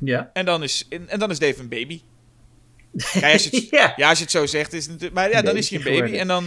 [0.00, 0.30] Ja.
[0.32, 2.00] En dan is, en, en dan is Dave een baby.
[3.12, 3.92] Ja, als je het, Ja.
[3.96, 5.14] ja, als je het zo zegt, is het natuurlijk...
[5.20, 6.44] Maar ja, dan is hij een baby en dan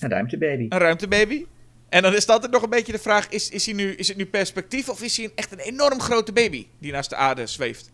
[0.00, 0.66] Een ruimtebaby.
[0.68, 1.44] een ruimtebaby.
[1.88, 4.16] En dan is altijd nog een beetje de vraag, is, is, hij nu, is het
[4.16, 7.46] nu perspectief of is hij een, echt een enorm grote baby die naast de aarde
[7.46, 7.90] zweeft?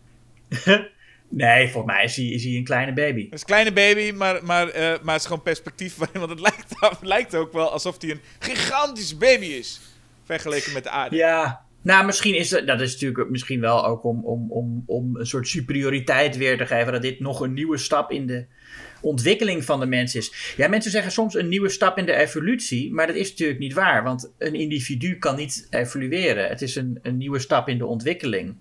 [1.35, 3.23] Nee, volgens mij is hij, is hij een kleine baby.
[3.23, 5.95] Het is een kleine baby, maar, maar, eh, maar het is gewoon perspectief.
[6.13, 9.81] Want het lijkt, het lijkt ook wel alsof hij een gigantische baby is.
[10.23, 11.15] Vergeleken met de aarde.
[11.15, 11.65] Ja.
[11.81, 15.25] Nou, misschien is het, dat is natuurlijk misschien wel ook om, om, om, om een
[15.25, 16.93] soort superioriteit weer te geven.
[16.93, 18.45] Dat dit nog een nieuwe stap in de
[19.01, 20.53] ontwikkeling van de mens is.
[20.57, 22.93] Ja, mensen zeggen soms een nieuwe stap in de evolutie.
[22.93, 24.03] Maar dat is natuurlijk niet waar.
[24.03, 26.47] Want een individu kan niet evolueren.
[26.49, 28.55] Het is een, een nieuwe stap in de ontwikkeling.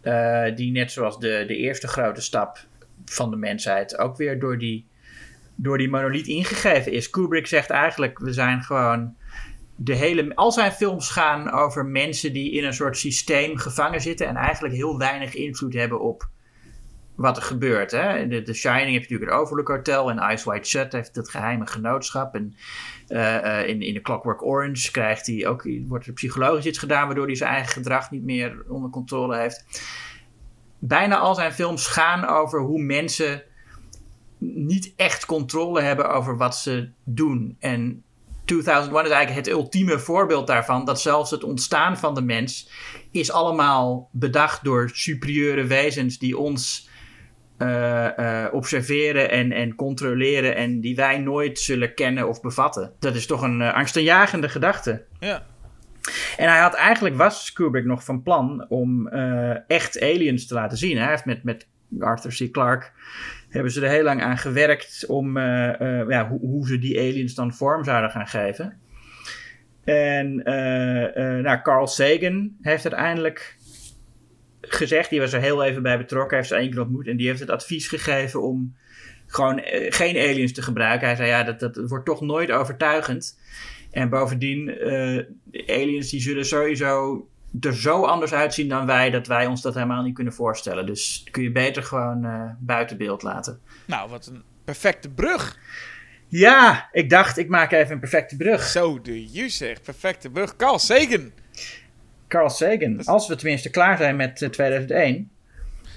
[0.00, 2.58] Eh, die net zoals de, de eerste grote stap
[3.04, 4.86] van de mensheid ook weer door die,
[5.54, 7.10] door die monoliet ingegeven is.
[7.10, 9.14] Kubrick zegt eigenlijk, we zijn gewoon
[9.76, 14.26] de hele, al zijn films gaan over mensen die in een soort systeem gevangen zitten
[14.26, 16.28] en eigenlijk heel weinig invloed hebben op
[17.14, 17.90] wat er gebeurt.
[17.90, 18.28] Hè?
[18.28, 21.30] De, de Shining heb je natuurlijk het Overlook Hotel en Eyes Wide Shut heeft het
[21.30, 22.34] geheime genootschap.
[22.34, 22.56] En
[23.08, 27.06] eh, eh, in, in de Clockwork Orange krijgt hij ook, wordt er psychologisch iets gedaan
[27.06, 29.64] waardoor hij zijn eigen gedrag niet meer onder controle heeft.
[30.78, 33.42] Bijna al zijn films gaan over hoe mensen
[34.38, 37.56] niet echt controle hebben over wat ze doen.
[37.58, 38.02] En
[38.44, 40.84] 2001 is eigenlijk het ultieme voorbeeld daarvan.
[40.84, 42.70] Dat zelfs het ontstaan van de mens
[43.10, 46.88] is allemaal bedacht door superieure wezens die ons
[47.58, 52.92] eh, eh, observeren en, en controleren en die wij nooit zullen kennen of bevatten.
[52.98, 55.04] Dat is toch een eh, angstaanjagende gedachte.
[55.20, 55.46] Ja.
[56.36, 59.08] En hij had eigenlijk, was Kubrick nog van plan om
[59.66, 60.98] echt aliens te laten zien.
[60.98, 61.66] Hij heeft met, met
[62.00, 62.52] Arthur C.
[62.52, 62.86] Clarke
[63.48, 67.54] hebben ze er heel lang aan gewerkt om ja, hoe, hoe ze die aliens dan
[67.54, 68.78] vorm zouden gaan geven.
[69.84, 70.34] En
[71.42, 73.55] nou, Carl Sagan heeft uiteindelijk
[74.68, 77.26] gezegd, die was er heel even bij betrokken, heeft ze één keer ontmoet en die
[77.26, 78.76] heeft het advies gegeven om
[79.26, 81.06] gewoon eh, geen aliens te gebruiken.
[81.06, 83.38] Hij zei, ja, dat, dat wordt toch nooit overtuigend.
[83.90, 85.24] En bovendien, eh,
[85.66, 87.26] aliens die zullen sowieso
[87.60, 90.86] er zo anders uitzien dan wij, dat wij ons dat helemaal niet kunnen voorstellen.
[90.86, 93.60] Dus kun je beter gewoon eh, buiten beeld laten.
[93.84, 95.58] Nou, wat een perfecte brug.
[96.28, 98.62] Ja, ik dacht, ik maak even een perfecte brug.
[98.62, 99.82] Zo de you zeg.
[99.82, 100.56] Perfecte brug.
[100.56, 101.32] Carl Sagan.
[102.28, 103.04] Carl Sagan.
[103.04, 105.30] Als we tenminste klaar zijn met eh, 2001.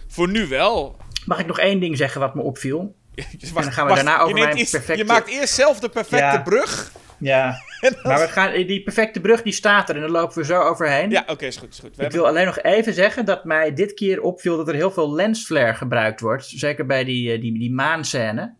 [0.07, 0.97] Voor nu wel.
[1.25, 2.95] Mag ik nog één ding zeggen wat me opviel?
[3.39, 6.15] Dus dan gaan we daarna over mijn eerst- perfecte- je maakt eerst zelf de perfecte
[6.25, 6.41] Ja.
[6.41, 6.91] brug.
[7.17, 7.55] Ja,
[8.03, 11.09] maar we gaan, die perfecte brug die staat er en daar lopen we zo overheen.
[11.09, 11.69] Ja, oké, is goed.
[11.69, 11.89] Is goed.
[11.89, 14.73] We Ik hebben- wil alleen nog even zeggen dat mij dit keer opviel dat er
[14.73, 16.45] heel veel lensflare gebruikt wordt.
[16.45, 18.53] Zeker bij die, eh, die, die maanscène.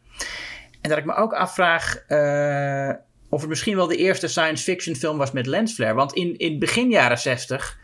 [0.82, 2.90] En dat ik me ook afvraag eh,
[3.30, 5.94] of het misschien wel de eerste science fiction film was met lensflare.
[5.94, 7.78] Want in, in begin jaren 60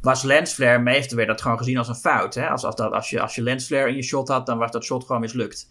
[0.00, 2.34] was lensflare, meestal werd dat gewoon gezien als een fout.
[2.34, 2.48] Hè?
[2.48, 4.84] Als, als, dat, als, je, als je lensflare in je shot had, dan was dat
[4.84, 5.68] shot gewoon mislukt.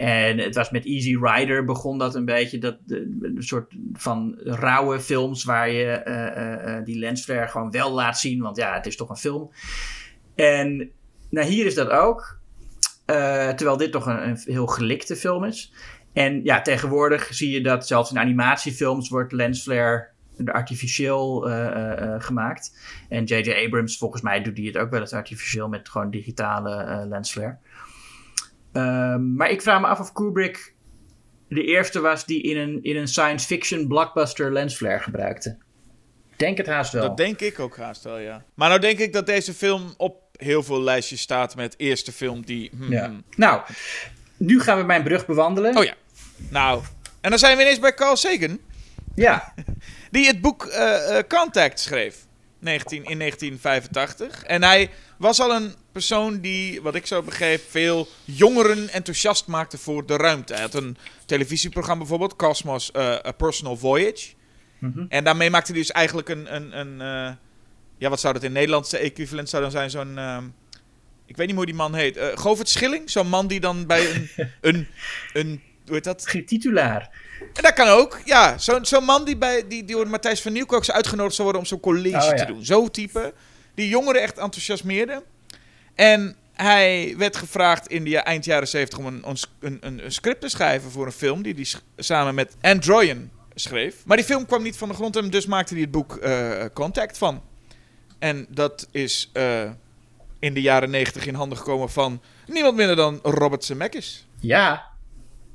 [0.00, 5.00] En het was met Easy Rider begon dat een beetje, dat, een soort van rauwe
[5.00, 8.86] films waar je eh, eh, eh, die lensflare gewoon wel laat zien, want ja, het
[8.86, 9.50] is toch een film.
[10.34, 10.90] En
[11.30, 12.38] nou, hier is dat ook,
[13.56, 15.72] terwijl dit toch een heel gelikte film is.
[16.12, 20.08] En ja, tegenwoordig zie je dat zelfs in animatiefilms wordt lensflare
[20.44, 22.78] artificieel eh, eh, eh, gemaakt.
[23.08, 23.64] En J.J.
[23.64, 27.56] Abrams, volgens mij doet hij het ook wel eens artificieel met gewoon digitale eh, lensflare.
[28.72, 30.74] Ehm, maar ik vraag me af of Kubrick
[31.48, 35.58] de eerste was die in een, in een science fiction blockbuster lensflare gebruikte.
[36.30, 37.02] Ik Denk het haast wel.
[37.02, 38.44] Dat denk ik ook haast wel, ja.
[38.54, 42.44] Maar nou denk ik dat deze film op heel veel lijstjes staat met eerste film
[42.44, 42.70] die...
[42.76, 43.12] hmm, ja.
[43.36, 43.62] Nou,
[44.40, 45.76] nu gaan we mijn brug bewandelen.
[45.76, 45.94] Oh ja.
[46.48, 46.82] Nou,
[47.20, 48.58] en dan zijn we ineens bij Carl Sagan,
[49.14, 49.54] Ja,
[50.10, 52.26] die het boek eh, eh, Contact schreef
[52.58, 54.42] 19, in 1985.
[54.42, 59.78] En hij was al een persoon die, wat ik zo begreep, veel jongeren enthousiast maakte
[59.78, 60.52] voor de ruimte.
[60.52, 64.28] Hij had een televisieprogramma bijvoorbeeld, Cosmos eh, A Personal Voyage.
[64.78, 65.04] Mhm.
[65.08, 66.54] En daarmee maakte hij dus eigenlijk een...
[66.54, 67.36] een, een
[67.98, 69.90] ja, wat zou dat in Nederlandse equivalent zou dan zijn?
[69.90, 70.18] Zo'n...
[70.18, 70.44] ehm,
[71.30, 72.16] ik weet niet hoe die man heet.
[72.16, 73.10] Eh Govert Schilling?
[73.10, 74.30] Zo'n man die dan bij een...
[74.60, 74.86] een,
[75.32, 76.26] een hoe heet dat?
[76.46, 77.10] titulaar.
[77.54, 78.58] En dat kan ook, ja.
[78.58, 81.62] Zo'n zo'n man die, bij, die, die door Matthijs van Nieuwkook is uitgenodigd zou worden
[81.62, 82.34] om zo'n college Oh, ja.
[82.34, 82.64] te doen.
[82.64, 83.34] Zo'n type.
[83.74, 85.22] Die jongeren echt enthousiasmeerde.
[85.94, 89.24] En hij werd gevraagd in de eind jaren 70 om een,
[89.60, 91.66] een, een, een script te schrijven voor een film die hij
[91.96, 93.94] samen met Androyan schreef.
[94.04, 96.64] Maar die film kwam niet van de grond en dus maakte hij het boek eh,
[96.74, 97.42] Contact van.
[98.18, 99.70] En dat is eh,
[100.40, 104.26] in de jaren 90 in handen gekomen van niemand minder dan Robert Zemeckis.
[104.40, 104.88] Ja.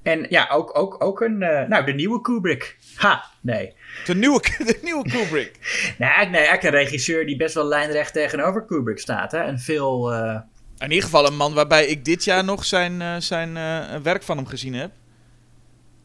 [0.04, 1.42] En ja, ook, ook, ook een...
[1.42, 2.78] eh, nou, de nieuwe Kubrick.
[2.96, 3.74] Ha, nee.
[4.06, 5.52] De nieuwe, de nieuwe Kubrick.
[5.98, 9.32] Nee, eigenlijk- nee, eigenlijk een regisseur die best wel lijnrecht tegenover Kubrick staat.
[9.32, 9.38] Hè?
[9.40, 10.14] En veel...
[10.14, 10.40] eh,
[10.78, 13.54] In ieder geval een man waarbij ik dit jaar nog zijn, eh, zijn
[14.04, 14.92] werk van hem gezien heb.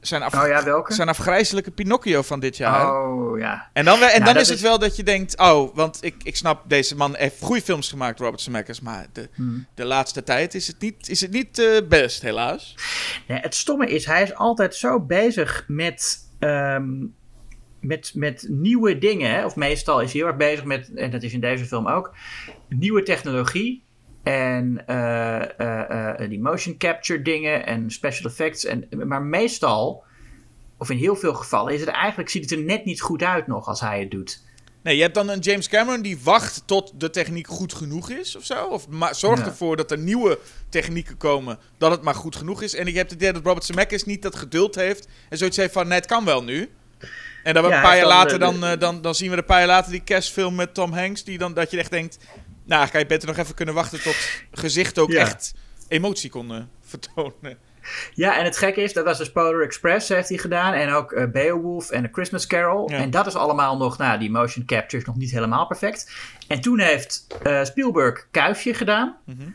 [0.01, 0.93] Zijn, af, Oh ja, welke?
[0.95, 3.03] zijn afgrijzelijke Pinocchio van dit jaar.
[3.05, 3.71] Oh, ja.
[3.73, 6.15] En dan, en Nou, dan is het is- wel dat je denkt, oh, want ik,
[6.23, 9.67] ik snap, deze man heeft goede films gemaakt, Robert Zemeckis, maar de, Hmm.
[9.75, 12.75] de laatste tijd is het niet, is het niet eh, best, helaas.
[13.29, 16.89] Nee, het stomme is, hij is altijd zo bezig met, ehm,
[17.81, 19.31] met, met nieuwe dingen.
[19.31, 19.45] Hè?
[19.45, 22.15] Of meestal is hij heel erg bezig met, en dat is in deze film ook,
[22.69, 23.85] nieuwe technologie.
[24.23, 28.65] En eh, eh, eh, die motion capture dingen en special effects.
[28.65, 30.05] En, maar meestal,
[30.79, 33.47] of in heel veel gevallen, is het eigenlijk, ziet het er net niet goed uit
[33.47, 34.43] nog als hij het doet.
[34.83, 38.37] Nee, je hebt dan een James Cameron die wacht tot de techniek goed genoeg is
[38.37, 38.67] of zo.
[38.67, 39.49] Of zorgt Ja.
[39.49, 42.75] ervoor dat er nieuwe technieken komen, dat het maar goed genoeg is.
[42.75, 45.09] En je hebt het idee dat Robert Zemeckis niet dat geduld heeft.
[45.29, 46.71] En zoiets heeft van, nee, het kan wel nu.
[47.45, 49.59] En dan Ja, een paar jaar later, dan, de- dan, dan zien we een paar
[49.59, 51.25] jaar later die kerstfilm met Tom Hanks.
[51.25, 52.19] Die dan, dat je echt denkt,
[52.65, 54.17] nou, kan je beter nog even kunnen wachten tot
[54.53, 55.21] gezicht ook Ja.
[55.21, 55.55] echt
[55.89, 57.59] emotie kon vertonen.
[58.15, 60.73] Ja, en het gekke is, dat was dus Polar Express heeft hij gedaan.
[60.73, 62.91] En ook eh, Beowulf en A Christmas Carol.
[62.91, 62.97] Ja.
[62.97, 66.13] En dat is allemaal nog, nou, die motion capture is nog niet helemaal perfect.
[66.49, 69.17] En toen heeft eh, Spielberg Kuifje gedaan.
[69.25, 69.49] Mhm.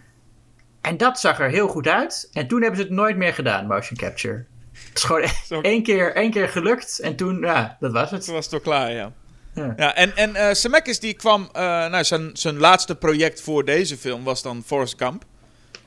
[0.82, 2.30] En dat zag er heel goed uit.
[2.34, 4.45] En toen hebben ze het nooit meer gedaan, motion capture.
[4.72, 6.99] Het is gewoon één keer, één keer gelukt.
[6.99, 8.26] En toen, ja, dat was het.
[8.26, 9.12] Toen was het al klaar, ja.
[9.56, 9.74] Ja.
[9.78, 11.49] Ja, en, en Zemeckis die kwam...
[11.51, 15.24] eh, nou, zijn, zijn laatste project voor deze film was dan Forrest Gump.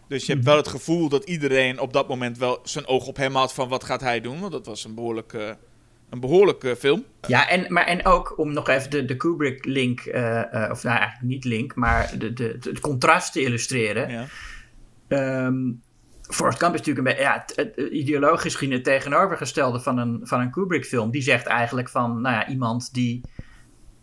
[0.09, 3.17] Dus je hebt wel het gevoel dat iedereen op dat moment wel zijn oog op
[3.17, 4.41] hem had van wat gaat hij doen.
[4.41, 5.51] Want dat was een behoorlijk, eh,
[6.11, 7.05] een behoorlijke film.
[7.27, 11.23] Ja, en, maar, en ook om nog even de, de Kubrick-link, eh, of nou eigenlijk
[11.23, 14.11] niet link, maar de, de, het contrast te illustreren.
[14.11, 14.27] Ja.
[15.09, 15.57] Ehm
[16.31, 20.41] Forrest Gump is natuurlijk een beetje, ja, het ideologisch gezien het tegenovergestelde van een, van
[20.41, 21.11] een Kubrick-film.
[21.11, 23.21] Die zegt eigenlijk van, nou ja, iemand die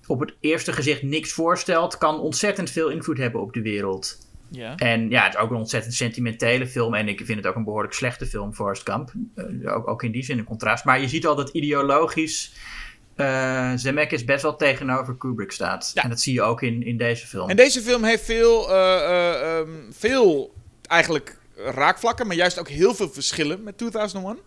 [0.08, 4.18] op het eerste gezicht niks voorstelt, kan ontzettend veel invloed hebben op de wereld.
[4.49, 4.76] Ja.
[4.76, 6.93] En ja, het is ook een ontzettend sentimentele film.
[6.93, 9.14] En ik vind het ook een behoorlijk slechte film, Forrest Gump.
[9.36, 10.86] Eh, ook, ook in die zin een contrast.
[10.86, 12.53] Maar je ziet al dat ideologisch
[13.16, 15.91] eh Zemeckis best wel tegenover Kubrick staat.
[15.93, 16.03] Ja.
[16.03, 17.49] En dat zie je ook in, in deze film.
[17.49, 23.10] En deze film heeft veel, eh, ehm, veel eigenlijk raakvlakken, maar juist ook heel veel
[23.10, 24.38] verschillen met 2001.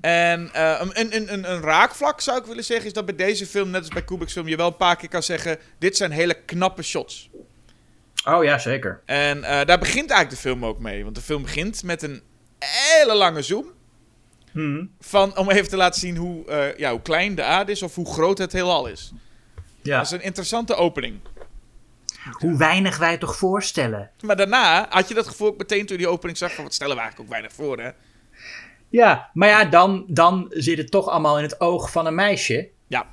[0.00, 3.46] En eh, een, een, een, een raakvlak zou ik willen zeggen is dat bij deze
[3.46, 6.10] film, net als bij Kubrick's film, je wel een paar keer kan zeggen: dit zijn
[6.10, 7.30] hele knappe shots.
[8.24, 9.00] Oh ja, zeker.
[9.04, 11.02] En eh, daar begint eigenlijk de film ook mee.
[11.04, 12.22] Want de film begint met een
[12.58, 13.66] hele lange zoom.
[15.00, 17.94] Van, om even te laten zien hoe, eh, ja, hoe klein de aarde is of
[17.94, 19.12] hoe groot het heelal is.
[19.82, 19.96] Ja.
[19.96, 21.20] Dat is een interessante opening.
[22.30, 24.10] Hoe weinig wij toch voorstellen.
[24.20, 26.74] Maar daarna had je dat gevoel ook meteen toen je die opening zag van wat
[26.74, 27.90] stellen we eigenlijk ook weinig voor, hè?
[28.88, 32.68] Ja, maar ja, dan, dan zit het toch allemaal in het oog van een meisje.
[32.86, 33.06] Ja.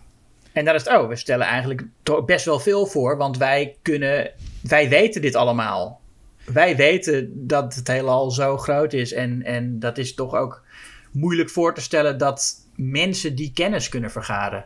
[0.51, 1.83] En dan is het, oh, we stellen eigenlijk
[2.25, 6.01] best wel veel voor, want wij kunnen, wij weten dit allemaal.
[6.45, 10.63] Wij weten dat het heelal zo groot is en, en dat is toch ook
[11.11, 14.65] moeilijk voor te stellen dat mensen die kennis kunnen vergaren.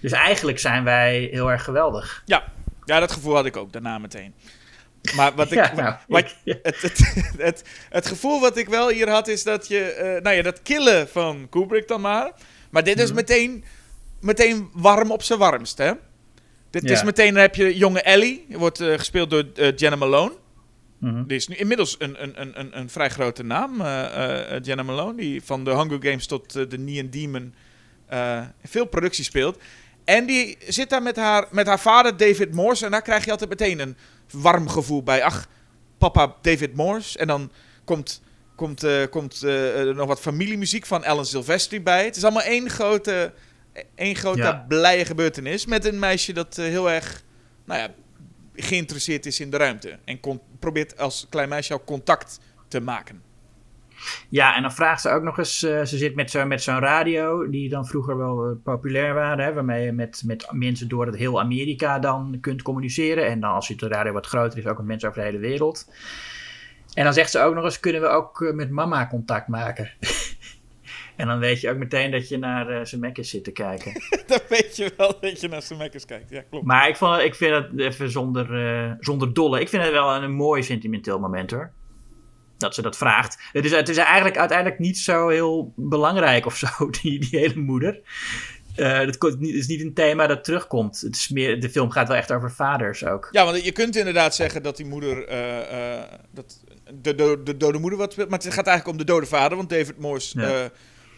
[0.00, 2.22] Dus eigenlijk zijn wij heel erg geweldig.
[2.24, 2.44] Ja.
[2.84, 4.34] ja, dat gevoel had ik ook daarna meteen.
[5.16, 6.98] Maar wat ik, Ja, nou, wat, ik- het, het,
[7.38, 10.62] het, het gevoel wat ik wel hier had is dat je, eh, nou ja, dat
[10.62, 12.32] killen van Kubrick dan maar.
[12.70, 13.14] Maar dit is Mhm.
[13.14, 13.64] meteen,
[14.20, 15.92] meteen warm op zijn warmst, hè?
[16.70, 19.96] Dit is meteen, dan heb je jonge Ellie, die wordt eh, gespeeld door eh, Jenna
[19.96, 20.32] Malone.
[20.98, 21.24] Mhm.
[21.26, 23.76] Die is nu inmiddels een, een, een, een, een vrij grote naam,
[24.62, 25.16] Jenna Malone.
[25.16, 27.54] Die van de Hunger Games tot de Neon Demon
[28.64, 29.58] veel producties speelt.
[30.04, 32.84] En die zit daar met haar, met haar vader David Morse.
[32.84, 33.96] En daar krijg je altijd meteen een
[34.34, 35.22] warm gevoel bij.
[35.22, 35.48] Ach,
[35.98, 37.18] papa David Morse.
[37.18, 37.50] En dan
[37.84, 38.22] komt,
[38.56, 42.04] komt, eh, komt eh, nog wat familiemuziek van Alan Silvestri bij.
[42.04, 43.32] Het is allemaal één grote,
[43.94, 44.64] één grote Ja.
[44.68, 45.66] blije gebeurtenis.
[45.66, 47.22] Met een meisje dat eh, heel erg
[47.64, 47.94] nou ja,
[48.54, 49.98] geïnteresseerd is in de ruimte.
[50.04, 53.22] En kon, probeert als klein meisje ook contact te maken.
[54.28, 56.78] Ja, en dan vraagt ze ook nog eens, eh, ze zit met zo'n met zo'n
[56.78, 61.06] radio, die dan vroeger wel eh, populair waren, hè, waarmee je met, met mensen door
[61.06, 63.26] het heel Amerika dan kunt communiceren.
[63.26, 65.38] En dan als je de radio wat groter is, ook met mensen over de hele
[65.38, 65.88] wereld.
[66.94, 69.90] En dan zegt ze ook nog eens, kunnen we ook eh, met mama contact maken?
[71.16, 73.92] en dan weet je ook meteen dat je naar zijn Mac zit te kijken.
[74.26, 76.30] Dan weet je wel dat je naar zijn mekkers kijkt.
[76.30, 76.66] Ja, klopt.
[76.66, 79.60] Maar ik, vond, ik vind het even zonder, eh, zonder dolle.
[79.60, 81.70] Ik vind het wel een, mooi sentimenteel moment hoor.
[82.58, 83.38] Dat ze dat vraagt.
[83.52, 86.66] Het is, het is eigenlijk uiteindelijk niet zo heel belangrijk of zo,
[87.02, 88.00] die, die hele moeder.
[88.74, 91.00] Het ko- het is niet een thema dat terugkomt.
[91.00, 93.28] Het is meer, de film gaat wel echt over vaders ook.
[93.30, 95.26] Ja, want je kunt inderdaad zeggen dat die moeder.
[95.28, 96.60] eh, eh, dat
[96.94, 98.16] de, de, de dode moeder wat.
[98.16, 99.56] Maar het gaat eigenlijk om de dode vader.
[99.56, 100.70] Want David Morse Ja.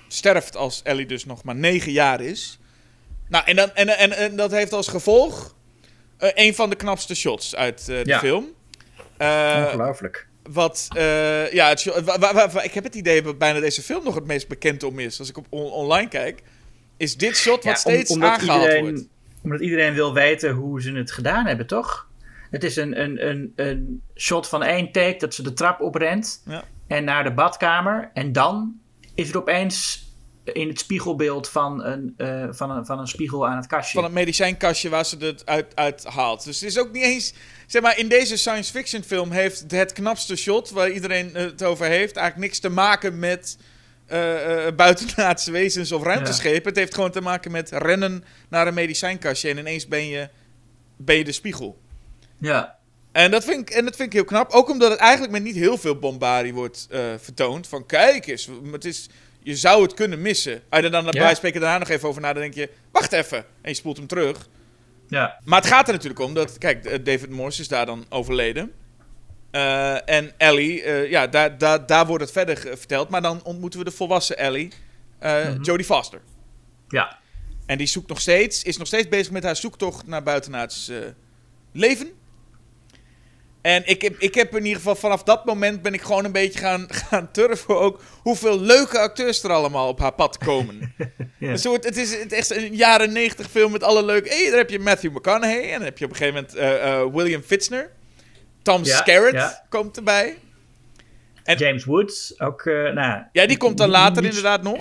[0.09, 2.59] sterft als Ellie dus nog maar negen jaar is.
[3.29, 5.55] Nou, en, dan, en, en, en dat heeft als gevolg.
[6.19, 8.19] een van de knapste shots uit de Ja.
[8.19, 8.47] film.
[9.19, 10.26] Ongelooflijk.
[10.49, 11.85] Wat, eh, ja, het,
[12.63, 15.19] ik heb het idee dat bijna deze film nog het meest bekend om is.
[15.19, 16.43] Als ik op on- online kijk,
[16.97, 19.09] is dit shot wat Ja, om- steeds aangehaald iedereen, wordt.
[19.43, 22.09] Omdat iedereen wil weten hoe ze het gedaan hebben, toch?
[22.51, 26.43] Het is een, een, een, een shot van één take dat ze de trap oprent
[26.47, 26.65] Ja.
[26.87, 28.11] en naar de badkamer.
[28.15, 28.75] En dan
[29.15, 30.06] is er opeens
[30.53, 33.95] in het spiegelbeeld van een, eh, van een, van een spiegel aan het kastje.
[33.95, 36.45] van het medicijnkastje waar ze het uit, uit haalt.
[36.45, 37.35] Dus het is ook niet eens...
[37.67, 40.71] Zeg maar, in deze science fiction film heeft het knapste shot...
[40.71, 42.17] waar iedereen het over heeft...
[42.17, 43.59] eigenlijk niks te maken met
[44.07, 46.69] eh, buitenaardse wezens of ruimteschepen.
[46.69, 49.51] Het heeft gewoon te maken met rennen naar een medicijnkastje...
[49.51, 50.29] en ineens ben je,
[50.97, 51.79] ben je de spiegel.
[52.39, 52.79] Ja.
[53.13, 54.51] En dat, vind ik, en dat vind ik heel knap.
[54.51, 56.89] Ook omdat het eigenlijk met niet heel veel bombardie wordt
[57.19, 57.67] vertoond.
[57.67, 59.09] Van kijk eens, het is,
[59.47, 60.63] je zou het kunnen missen.
[60.69, 61.35] Als je er dan Ja.
[61.35, 62.71] spreken daarna nog even over na, dan denk je...
[62.93, 63.39] Wacht even.
[63.39, 64.49] En je spoelt hem terug.
[65.09, 65.41] Ja.
[65.45, 68.73] Maar het gaat er natuurlijk om dat, kijk, eh, David Morse is daar dan overleden.
[69.51, 73.09] Eh, en Ellie, eh, ja, daar, daar, daar wordt het verder verteld.
[73.09, 74.73] Maar dan ontmoeten we de volwassen Ellie,
[75.19, 76.21] eh, Jodie Foster.
[76.89, 77.19] Ja.
[77.67, 80.91] En die zoekt nog steeds, is nog steeds bezig met haar zoektocht naar buitenaards
[81.73, 82.11] leven.
[83.67, 86.33] En ik heb, ik heb in ieder geval vanaf dat moment ben ik gewoon een
[86.33, 90.95] beetje gaan, gaan turven ook hoeveel leuke acteurs er allemaal op haar pad komen.
[91.39, 91.51] Ja.
[91.51, 94.29] Een soort, het is het is echt een jaren negentig film met alle leuke...
[94.29, 96.93] Hey, daar heb je Matthew McConaughey en dan heb je op een gegeven moment eh,
[97.01, 97.91] eh, William Fitzner.
[98.63, 99.65] Tom Ja, Skerritt ja.
[99.69, 100.39] komt erbij.
[101.45, 103.23] En- James Woods, ook, eh, nou...
[103.33, 104.81] Ja, die komt dan later niet- inderdaad nog.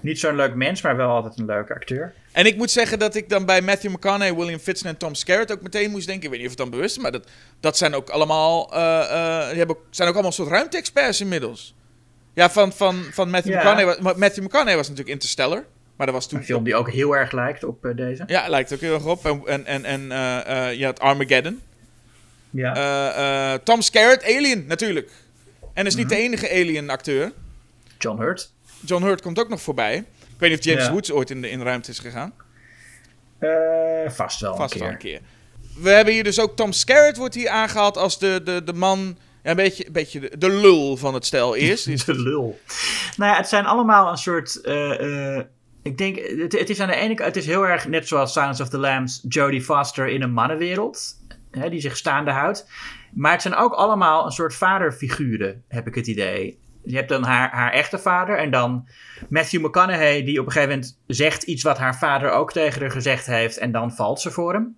[0.00, 2.14] Niet zo'n leuk mens, maar wel altijd een leuke acteur.
[2.36, 5.52] En ik moet zeggen dat ik dan bij Matthew McConaughey, William Fitzner en Tom Skerritt
[5.52, 6.24] ook meteen moest denken.
[6.24, 7.26] Ik weet niet of het dan bewust is, maar dat,
[7.60, 8.72] dat zijn ook allemaal.
[8.74, 11.74] eh, die hebben, zijn ook allemaal soort ruimte-experts inmiddels.
[12.34, 13.58] Ja, van, van, van Matthew Ja.
[13.58, 14.02] McConaughey.
[14.02, 15.64] was- Matthew McConaughey was natuurlijk Interstellar.
[15.96, 16.38] Maar dat was toen.
[16.38, 18.24] Een film die ook heel erg lijkt op eh, deze.
[18.26, 19.26] Ja, lijkt ook heel erg op.
[19.46, 20.02] En, en, en,
[20.78, 21.60] je had Armageddon.
[22.50, 23.58] Ja.
[23.58, 25.10] Tom Skerritt, Alien natuurlijk.
[25.74, 26.14] En is niet Mhm.
[26.14, 27.32] de enige Alien-acteur.
[27.98, 28.52] John Hurt.
[28.80, 30.04] John Hurt komt ook nog voorbij.
[30.36, 30.92] Ik weet niet of James Ja.
[30.92, 32.32] Woods ooit in de, in de ruimte is gegaan.
[33.38, 33.48] Eh,
[34.10, 35.14] vast wel Vast een wel keer.
[35.14, 35.82] een keer.
[35.82, 39.18] We hebben hier dus ook Tom Skerritt wordt hier aangehaald als de, de, de man
[39.42, 42.58] een beetje, een beetje de, de lul van het stel is- De lul.
[43.16, 44.60] Nou ja, het zijn allemaal een soort.
[44.60, 45.44] eh, eh,
[45.82, 48.32] ik denk, het, het is aan de ene kant, het is heel erg net zoals
[48.32, 51.14] Silence of the Lambs, Jodie Foster in een mannenwereld,
[51.50, 52.66] hè, die zich staande houdt.
[53.14, 56.58] Maar het zijn ook allemaal een soort vaderfiguren, heb ik het idee.
[56.86, 58.88] Je hebt dan haar, haar echte vader en dan
[59.28, 62.90] Matthew McConaughey, die op een gegeven moment zegt iets wat haar vader ook tegen haar
[62.90, 64.76] gezegd heeft en dan valt ze voor hem.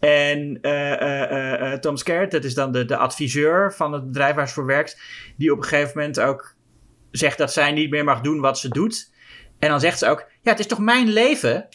[0.00, 4.48] En eh, eh, Tom Skerritt, dat is dan de, de adviseur van het bedrijf waar
[4.48, 5.00] ze voor werkt,
[5.36, 6.54] die op een gegeven moment ook
[7.10, 9.12] zegt dat zij niet meer mag doen wat ze doet.
[9.58, 11.68] En dan zegt ze ook: Ja, het is toch mijn leven?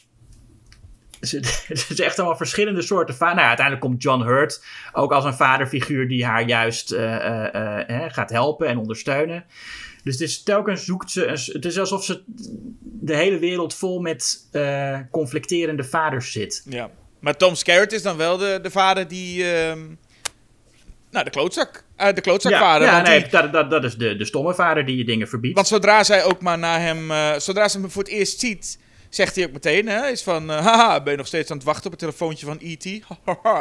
[1.67, 3.35] Het is echt allemaal verschillende soorten vader.
[3.35, 4.63] Nou, uiteindelijk komt John Hurt
[4.93, 9.45] ook als een vaderfiguur die haar juist eh, eh, eh, hè, gaat helpen en ondersteunen.
[10.03, 11.25] Dus het is telkens zoekt ze.
[11.25, 12.21] Een, het is alsof ze
[12.81, 14.49] de hele wereld vol met
[15.11, 16.65] conflicterende vaders zit.
[16.69, 16.89] Ja.
[17.19, 19.53] Maar Tom Skerritt is dan wel de, de vader die...
[19.53, 19.79] ehm,
[21.11, 21.83] nou, de klootzak.
[21.97, 22.87] de klootzakvader.
[22.87, 25.55] ja, nee, die- dat, dat, dat is de, de stomme vader die je dingen verbiedt.
[25.55, 27.11] want zodra zij ook maar naar hem...
[27.39, 28.79] zodra ze hem voor het eerst ziet...
[29.14, 31.65] Zegt hij ook meteen, hè, is van, eh, haha, ben je nog steeds aan het
[31.65, 32.85] wachten op het telefoontje van E.T.?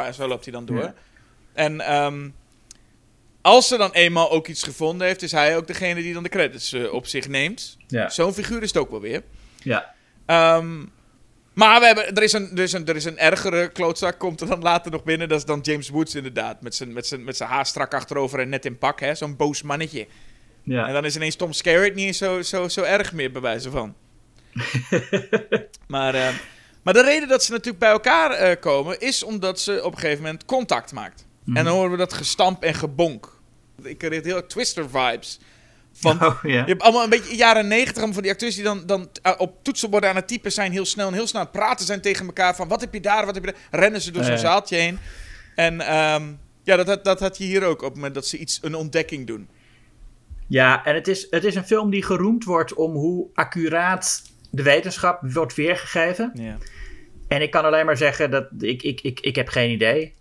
[0.05, 0.79] En zo loopt hij dan door.
[0.81, 0.93] Ja.
[1.53, 2.29] En ehm,
[3.41, 6.29] als ze dan eenmaal ook iets gevonden heeft, is hij ook degene die dan de
[6.29, 7.77] credits eh, op zich neemt.
[7.87, 8.09] Ja.
[8.09, 9.23] Zo'n figuur is het ook wel weer.
[9.63, 9.93] ja.
[10.25, 10.85] Ehm,
[11.53, 14.41] maar we hebben, er, is een, er, is een, er is een ergere klootzak, komt
[14.41, 15.29] er dan later nog binnen.
[15.29, 16.61] Dat is dan James Woods inderdaad.
[16.61, 18.99] Met zijn, met zijn, met zijn haar strak achterover en net in pak.
[18.99, 20.07] hè, Zo'n boos mannetje.
[20.63, 20.87] ja.
[20.87, 23.95] En dan is ineens Tom Skerritt niet zo, zo, zo erg meer, bij wijze van.
[25.87, 26.27] maar, eh,
[26.83, 28.99] maar de reden dat ze natuurlijk bij elkaar eh, komen...
[28.99, 31.25] is omdat ze op een gegeven moment contact maakt.
[31.45, 33.39] En dan horen we dat gestamp en gebonk.
[33.83, 35.39] Ik kreeg heel erg Twister-vibes.
[35.93, 39.09] Van, Oh, je hebt allemaal een beetje jaren negentig van die acteurs die dan, dan
[39.27, 41.85] uh, op toetsenborden aan het typen zijn, heel snel en heel snel aan het praten
[41.85, 43.81] zijn tegen elkaar van wat heb je daar, wat heb je daar.
[43.81, 44.99] Rennen ze door zo'n zaaltje heen.
[45.55, 46.23] En ehm,
[46.63, 48.75] ja, dat, dat, dat had je hier ook op het moment dat ze iets, een
[48.75, 49.47] ontdekking doen.
[50.47, 54.21] Ja, en het is, het is een film die geroemd wordt om hoe accuraat
[54.53, 56.31] de wetenschap wordt weergegeven.
[56.33, 56.57] Ja.
[57.27, 60.13] En ik kan alleen maar zeggen dat ik, ik, ik, ik heb geen idee.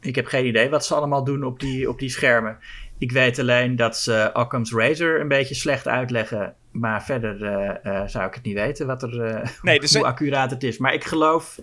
[0.00, 2.58] Ik heb geen idee wat ze allemaal doen op die, op die schermen.
[2.98, 6.54] Ik weet alleen dat ze Occam's Razor een beetje slecht uitleggen.
[6.70, 10.04] Maar verder eh, eh, zou ik het niet weten wat er, eh, Nee, dus hoe
[10.04, 10.78] accuraat het is.
[10.78, 11.58] Maar ik geloof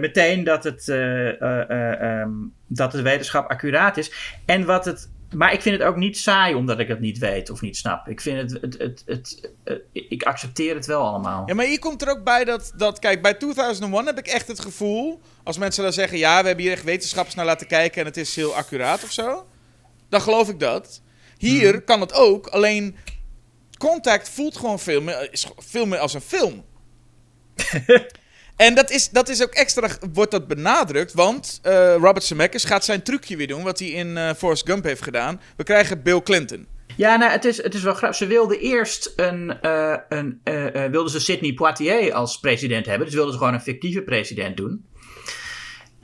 [0.00, 2.30] meteen dat, het, eh, eh, eh, ehm,
[2.66, 4.38] dat de wetenschap accuraat is.
[4.44, 5.12] En wat het.
[5.34, 8.08] Maar ik vind het ook niet saai omdat ik het niet weet of niet snap.
[8.08, 8.62] Ik vind het.
[8.62, 11.42] het, het, het, ik accepteer het wel allemaal.
[11.46, 14.48] Ja, maar hier komt er ook bij dat, dat, kijk, bij 2001 heb ik echt
[14.48, 18.00] het gevoel, als mensen dan zeggen, ja, we hebben hier echt wetenschappers naar laten kijken
[18.00, 19.46] en het is heel accuraat of zo,
[20.08, 21.02] dan geloof ik dat.
[21.38, 22.96] Hier kan het ook, alleen
[23.78, 26.64] Contact voelt gewoon veel meer, is veel meer als een film.
[28.56, 32.84] en dat is, dat is ook extra, wordt dat benadrukt, want eh, Robert Zemeckis gaat
[32.84, 35.40] zijn trucje weer doen, wat hij in eh Forrest Gump heeft gedaan.
[35.56, 36.66] We krijgen Bill Clinton.
[36.96, 38.18] Ja, nou, het is, het is wel grappig.
[38.18, 40.40] Ze wilden eerst een, eh, een
[40.90, 43.06] wilden ze Sidney Poitier als president hebben.
[43.06, 44.84] Dus wilden ze gewoon een fictieve president doen.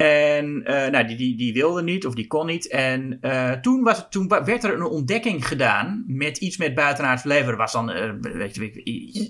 [0.01, 2.69] En eh, nou, die, die, die wilde niet, of die kon niet.
[2.69, 7.51] En eh, toen, was toen werd er een ontdekking gedaan met iets met buitenaards leven.
[7.51, 8.83] Er was dan eh, weet je,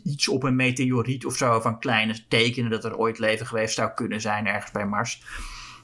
[0.05, 3.91] iets op een meteoriet of zo van kleine tekenen dat er ooit leven geweest zou
[3.95, 5.23] kunnen zijn ergens bij Mars.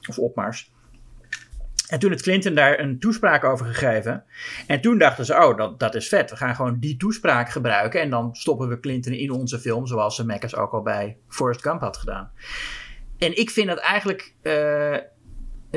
[0.09, 0.71] Of op Mars.
[1.87, 4.23] En toen heeft Clinton daar een toespraak over gegeven.
[4.67, 6.29] En toen dachten ze, oh, dat, dat is vet.
[6.29, 8.01] We gaan gewoon die toespraak gebruiken.
[8.01, 9.87] En dan stoppen we Clinton in onze film.
[9.87, 12.31] Zoals Zemeckis ook al bij Forrest Gump had gedaan.
[13.17, 14.35] En ik vind dat eigenlijk...
[14.41, 14.97] eh,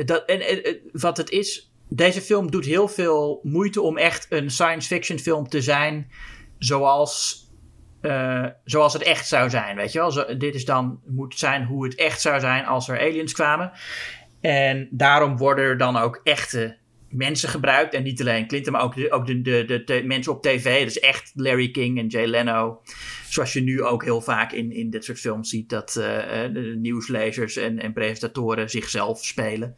[0.05, 1.71] dat, en, wat het is...
[1.89, 6.11] Deze film doet heel veel moeite om echt een science fiction film te zijn.
[6.57, 7.45] Zoals...
[8.01, 10.37] eh, zoals het echt zou zijn, weet je wel?
[10.37, 13.71] Dit is dan, moet zijn hoe het echt zou zijn als er aliens kwamen.
[14.41, 16.77] En daarom worden er dan ook echte
[17.09, 17.93] mensen gebruikt.
[17.93, 20.83] En niet alleen Clinton, maar ook de, ook de, de, de, de mensen op tv.
[20.83, 22.81] Dus echt Larry King en Jay Leno.
[23.31, 25.69] Zoals je nu ook heel vaak in, in dit soort films ziet.
[25.69, 29.75] Dat eh, eh, nieuwslezers en, en presentatoren zichzelf spelen.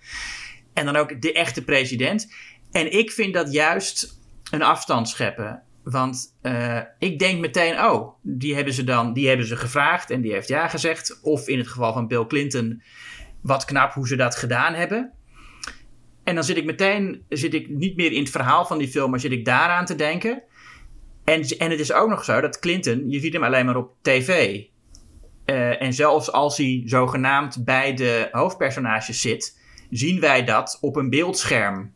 [0.74, 2.34] En dan ook de echte president.
[2.72, 4.20] En ik vind dat juist
[4.52, 5.62] een afstand scheppen.
[5.84, 10.22] Want eh, ik denk meteen, oh, die hebben ze dan die hebben ze gevraagd en
[10.22, 11.20] die heeft ja gezegd.
[11.22, 12.82] Of in het geval van Bill Clinton,
[13.42, 15.12] wat knap hoe ze dat gedaan hebben.
[16.24, 19.10] En dan zit ik meteen, zit ik niet meer in het verhaal van die film,
[19.10, 20.44] maar zit ik daaraan te denken.
[21.24, 23.92] En, en het is ook nog zo dat Clinton, je ziet hem alleen maar op
[24.02, 24.62] tv.
[25.46, 29.60] Eh, en zelfs als hij zogenaamd bij de hoofdpersonages zit,
[29.90, 31.94] zien wij dat op een beeldscherm.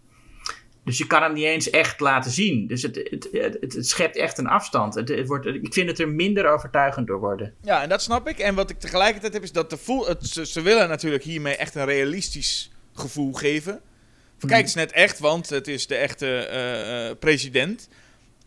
[0.84, 2.68] Dus je kan hem niet eens echt laten zien.
[2.68, 4.96] Dus het, het, het, het schept echt een afstand.
[4.96, 7.54] Het, wordt, ik vind het er minder overtuigend door worden.
[7.62, 8.40] Ja, en dat snap ik.
[8.40, 11.56] En wat ik tegelijkertijd heb, is dat de voel, het, ze, ze willen natuurlijk hiermee
[11.56, 13.82] echt een realistisch gevoel geven.
[14.38, 17.90] Van, kijk, het is net echt, want het is de echte eh, eh, president.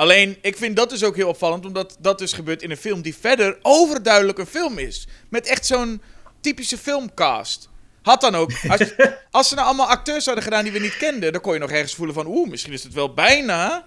[0.00, 3.02] Alleen, ik vind dat dus ook heel opvallend, omdat dat dus gebeurt in een film
[3.02, 5.06] die verder overduidelijk een film is.
[5.28, 6.02] Met echt zo'n
[6.40, 7.68] typische filmcast.
[8.02, 8.80] Had dan ook, als,
[9.30, 11.70] als ze nou allemaal acteurs hadden gedaan die we niet kenden, dan kon je nog
[11.70, 13.86] ergens voelen van, oeh, misschien is het wel bijna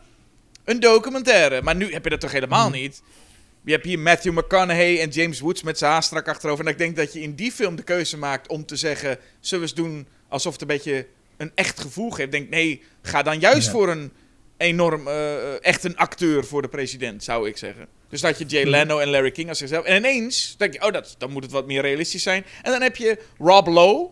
[0.63, 1.61] een documentaire.
[1.61, 3.01] Maar nu heb je dat toch helemaal niet?
[3.63, 6.65] Je hebt hier Matthew McConaughey en James Woods met zijn haar strak achterover.
[6.65, 9.65] En ik denk dat je in die film de keuze maakt om te zeggen, zullen
[9.65, 11.07] we eens doen alsof het een beetje
[11.37, 12.31] een echt gevoel geeft.
[12.31, 13.71] Denk, nee, ga dan juist Ja.
[13.71, 14.11] voor een
[14.57, 17.87] enorm, eh, echt een acteur voor de president, zou ik zeggen.
[18.09, 19.85] Dus dat je Jay Leno en Larry King als zichzelf.
[19.85, 22.45] En ineens denk je, oh, dat, dan moet het wat meer realistisch zijn.
[22.61, 24.09] En dan heb je Rob Lowe.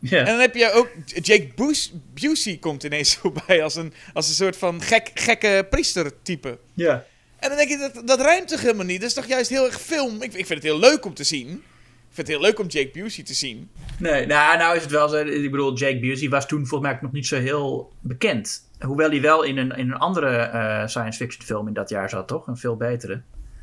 [0.00, 0.18] Ja.
[0.18, 4.34] En dan heb je ook Jake Bus- Busey komt ineens voorbij als een, als een
[4.34, 6.58] soort van gek, gekke priestertype.
[6.74, 7.04] ja.
[7.38, 9.00] En dan denk je, dat, dat rijmt toch helemaal niet?
[9.00, 10.14] Dat is toch juist heel erg film?
[10.22, 11.48] Ik, ik vind het heel leuk om te zien.
[11.48, 13.70] Ik vind het heel leuk om Jake Busey te zien.
[13.98, 15.16] Nee, nou, nou is het wel zo.
[15.16, 18.67] Ik bedoel, Jake Busey was toen volgens mij nog niet zo heel bekend.
[18.80, 22.08] Hoewel hij wel in een, in een andere eh, science fiction film in dat jaar
[22.08, 22.46] zat, toch?
[22.46, 23.20] Een veel betere.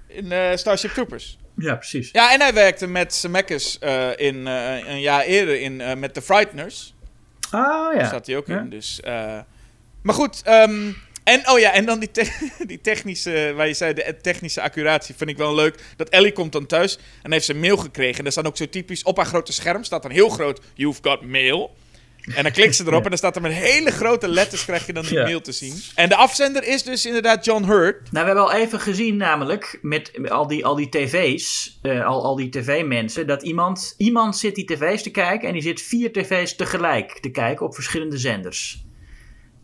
[0.07, 1.37] In eh, Starship Troopers.
[1.57, 2.09] Ja, precies.
[2.11, 6.93] Ja, en hij werkte met Zemeckis eh in een jaar eerder in, met The Frighteners.
[7.51, 7.99] Ah, ja.
[7.99, 8.59] Daar zat hij ook Ja.
[8.59, 8.69] in.
[8.69, 8.99] Dus,
[10.01, 10.91] maar goed, ehm,
[11.23, 15.15] en oh ja, en dan die, te- die technische, waar je zei, de technische accuratie,
[15.15, 15.83] vind ik wel leuk.
[15.95, 18.17] Dat Ellie komt dan thuis en heeft ze een mail gekregen.
[18.17, 20.99] En daar staat ook zo typisch, op haar grote scherm staat dan heel groot, you've
[21.03, 21.75] got mail.
[22.35, 24.93] En dan klikt ze erop en dan staat er met hele grote letters, krijg je
[24.93, 25.23] dan die Ja.
[25.23, 25.73] mail te zien.
[25.95, 28.11] En de afzender is dus inderdaad John Hurt.
[28.11, 32.23] Nou, we hebben al even gezien namelijk, met al die, al die tv's, eh, al,
[32.23, 36.11] al die tv-mensen, dat iemand, iemand zit die tv's te kijken en die zit vier
[36.11, 38.83] tv's tegelijk te kijken op verschillende zenders.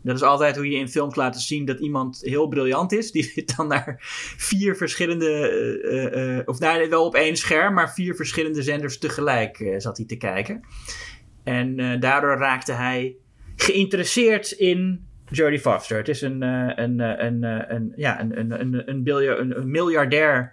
[0.04, 3.10] Dat is altijd hoe je in films laat zien dat iemand heel briljant is.
[3.10, 3.96] Die zit dan naar
[4.36, 8.98] vier verschillende, eh, eh, eh, of nou, wel op één scherm, maar vier verschillende zenders
[8.98, 10.60] tegelijk eh, zat hij te kijken.
[11.44, 13.16] En eh, daardoor raakte hij
[13.56, 15.96] geïnteresseerd in Jodie Foster.
[15.96, 17.42] Het is een, eh, een, eh, een,
[17.74, 20.52] een, ja, een, een, een, een, een, miljardair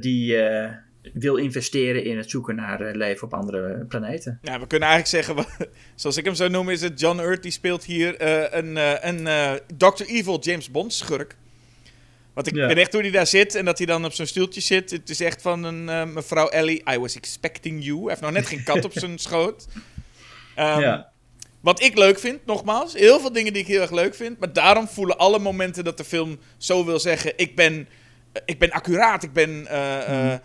[0.00, 0.36] die
[1.12, 4.38] wil investeren in het zoeken naar leven op andere planeten.
[4.42, 5.46] Ja, we kunnen eigenlijk zeggen,
[5.94, 7.42] zoals ik hem zou noemen, is het John Hurt.
[7.42, 8.14] Die speelt hier
[8.56, 8.76] een,
[9.08, 10.04] een Dr.
[10.06, 11.36] Evil James Bond schurk.
[12.34, 12.66] Want ik Ja.
[12.66, 14.90] weet echt hoe hij daar zit en dat hij dan op zo'n stoeltje zit.
[14.90, 17.98] Het is echt van een eh, mevrouw Ellie, I was expecting you.
[17.98, 19.66] Hij heeft nog net geen kat op zijn schoot.
[20.54, 21.00] Ehm,
[21.60, 24.38] Wat ik leuk vind, nogmaals, heel veel dingen die ik heel erg leuk vind.
[24.38, 27.88] Maar daarom voelen alle momenten dat de film zo wil zeggen: ik ben,
[28.32, 30.40] eh, ik ben accuraat, ik ben eh, eh,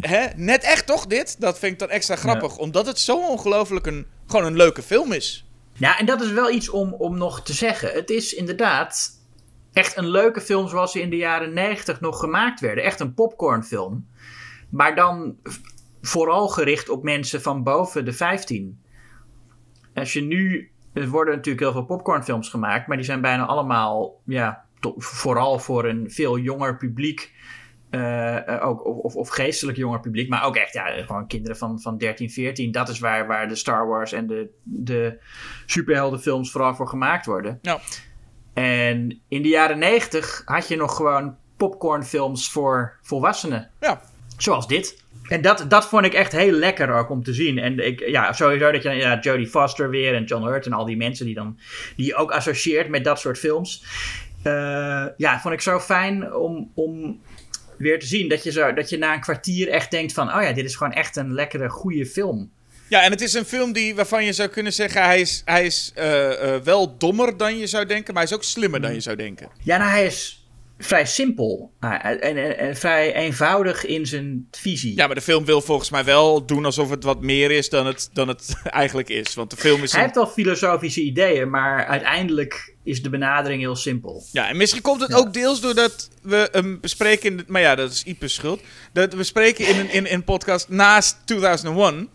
[0.00, 1.40] hè, net echt toch dit?
[1.40, 5.12] Dat vind ik dan extra grappig, omdat het zo ongelooflijk een, gewoon een leuke film
[5.12, 5.44] is.
[5.76, 7.92] Ja, en dat is wel iets om, om nog te zeggen.
[7.92, 9.19] Het is inderdaad
[9.72, 12.84] echt een leuke film zoals ze in de jaren 90 nog gemaakt werden.
[12.84, 14.06] Echt een popcornfilm.
[14.70, 15.36] Maar dan
[16.02, 18.80] vooral gericht op mensen van boven de 15.
[19.94, 20.70] Als je nu...
[20.92, 24.64] Er worden natuurlijk heel veel popcornfilms gemaakt, maar die zijn bijna allemaal, ja,
[24.96, 27.34] vooral voor een veel jonger publiek.
[27.90, 31.80] eh, ook, of, of, of geestelijk jonger publiek, maar ook echt ja, gewoon kinderen van,
[31.80, 32.72] van 13, 14.
[32.72, 35.18] Dat is waar, waar de Star Wars en de, de
[35.66, 37.58] superheldenfilms vooral voor gemaakt worden.
[37.62, 37.80] Ja.
[38.54, 43.70] En in de jaren 90 had je nog gewoon popcornfilms voor volwassenen.
[43.80, 44.00] Ja,
[44.42, 45.02] Zoals dit.
[45.28, 47.58] En dat, dat vond ik echt heel lekker ook om te zien.
[47.58, 50.84] En ik, ja, sowieso dat je ja, Jodie Foster weer en John Hurt en al
[50.84, 51.58] die mensen die, dan,
[51.96, 53.84] die je ook associeert met dat soort films.
[54.42, 57.20] Eh, ja, vond ik zo fijn om, om
[57.78, 58.28] weer te zien.
[58.28, 60.34] Dat je, zo, dat je na een kwartier echt denkt van...
[60.34, 62.50] Oh ja, dit is gewoon echt een lekkere, goede film.
[62.90, 65.02] Ja, en het is een film die, waarvan je zou kunnen zeggen...
[65.02, 68.14] hij is, hij is eh, eh, wel dommer dan je zou denken...
[68.14, 69.48] maar hij is ook slimmer dan je zou denken.
[69.62, 70.44] Ja, nou hij is
[70.78, 71.72] vrij simpel.
[71.80, 74.96] En, en, en vrij eenvoudig in zijn visie.
[74.96, 77.86] Ja, maar de film wil volgens mij wel doen alsof het wat meer is dan
[77.86, 79.34] het, dan het eigenlijk is.
[79.34, 79.92] Want de film is...
[79.92, 84.24] Hij een- heeft al filosofische ideeën, maar uiteindelijk is de benadering heel simpel.
[84.32, 87.30] Ja, en misschien komt het ook deels doordat we hem bespreken...
[87.30, 88.60] In de- maar ja, dat is Ipe's schuld.
[88.92, 92.08] Dat we bespreken in een, in, in een podcast naast 2001...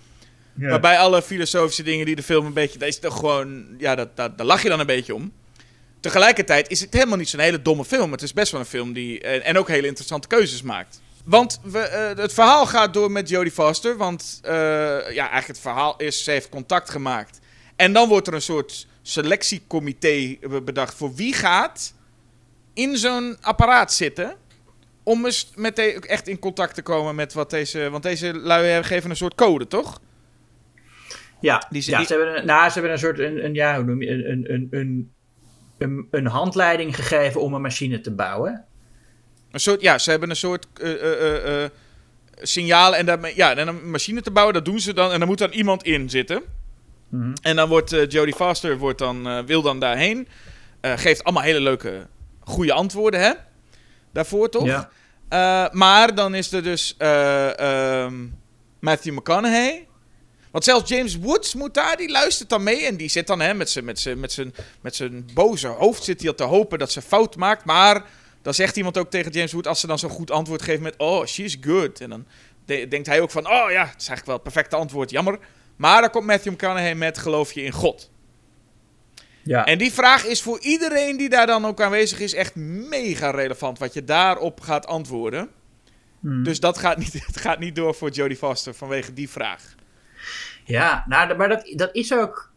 [0.56, 2.80] Waarbij alle filosofische dingen die de film een beetje...
[2.80, 3.66] Dat is toch gewoon...
[3.78, 5.34] Ja, dat, dat, daar lach je dan een beetje om.
[6.00, 8.12] Tegelijkertijd is het helemaal niet zo'n hele domme film.
[8.12, 9.22] Het is best wel een film die...
[9.22, 11.02] En, ook hele interessante keuzes maakt.
[11.24, 13.98] Want we, eh, het verhaal gaat door met Jodie Foster.
[13.98, 16.24] Want eh, ja, eigenlijk het verhaal is...
[16.24, 17.40] Ze heeft contact gemaakt.
[17.76, 20.94] En dan wordt er een soort selectiecomité bedacht...
[20.94, 21.94] voor wie gaat
[22.74, 24.36] in zo'n apparaat zitten...
[25.04, 27.90] om eens met echt in contact te komen met wat deze...
[27.90, 30.00] Want deze lui geven een soort code, toch?
[31.46, 33.54] Ja, Die ze- ja die- ze, hebben een, nou, ze hebben een soort, een, een,
[33.54, 35.12] ja, hoe noem je, een, een, een,
[35.78, 38.66] een, een, handleiding gegeven om een machine te bouwen.
[39.52, 41.70] Een soort, ja, ze hebben een soort eh, eh, eh, eh,
[42.42, 45.12] signaal en, daarmee, ja, en een machine te bouwen, dat doen ze dan.
[45.12, 46.42] En dan moet dan iemand in zitten.
[47.42, 50.28] En dan wordt Jodie Foster wordt dan, wil dan daarheen.
[50.82, 52.08] Geeft allemaal hele leuke,
[52.40, 53.32] goede antwoorden, hè?
[54.14, 54.66] Daarvoor toch?
[54.66, 55.70] Ja.
[55.72, 58.14] Maar dan is er dus eh, ehm,
[58.80, 59.88] Matthew McConaughey.
[60.56, 62.86] Want zelfs James Woods moet daar, die luistert dan mee.
[62.86, 66.04] En die zit dan hè, met zijn met zijn- met zijn- met zijn boze hoofd
[66.04, 67.66] zit hij al te hopen dat ze fout maakt.
[67.66, 68.06] Maar
[68.42, 70.94] dan zegt iemand ook tegen James Woods, als ze dan zo'n goed antwoord geeft met...
[70.98, 72.02] Oh, she's good.
[72.02, 72.26] En dan
[72.66, 75.40] de- denkt hij ook van, oh ja, het is eigenlijk wel het perfecte antwoord, jammer.
[75.76, 78.10] Maar dan komt Matthew McConaughey met, geloof je in God?
[79.44, 79.66] Ja.
[79.66, 83.80] En die vraag is voor iedereen die daar dan ook aanwezig is echt mega relevant.
[83.80, 85.50] Wat je daarop gaat antwoorden.
[86.20, 86.44] Hmm.
[86.44, 89.76] Dus dat gaat niet, het gaat niet door voor Jodie Foster vanwege die vraag.
[90.64, 92.54] Ja, nou, maar dat, dat is ook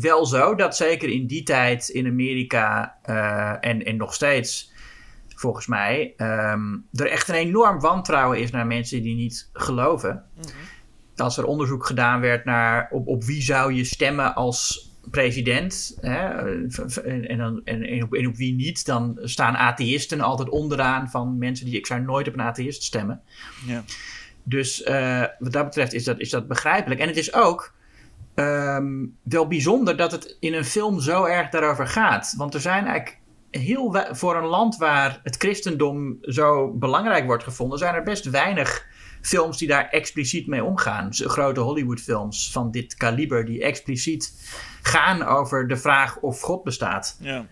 [0.00, 0.54] wel zo.
[0.54, 4.72] Dat zeker in die tijd in Amerika eh, en, en nog steeds,
[5.34, 10.24] volgens mij, ehm, er echt een enorm wantrouwen is naar mensen die niet geloven.
[11.16, 16.28] Als er onderzoek gedaan werd naar op, op wie zou je stemmen als president hè,
[17.04, 21.10] en, en, dan, en, en, op, en op wie niet, dan staan atheïsten altijd onderaan
[21.10, 23.20] van mensen die ik zou nooit op een atheïst stemmen.
[23.66, 23.84] Ja.
[24.48, 27.00] Dus eh, wat dat betreft is dat, is dat begrijpelijk.
[27.00, 27.74] En het is ook
[28.34, 32.34] ehm, wel bijzonder dat het in een film zo erg daarover gaat.
[32.36, 33.18] Want er zijn eigenlijk
[33.50, 38.30] heel we- voor een land waar het christendom zo belangrijk wordt gevonden, zijn er best
[38.30, 38.86] weinig
[39.20, 41.08] films die daar expliciet mee omgaan.
[41.12, 44.34] Grote Hollywoodfilms van dit kaliber die expliciet
[44.82, 47.18] gaan over de vraag of God bestaat.
[47.20, 47.46] Ja.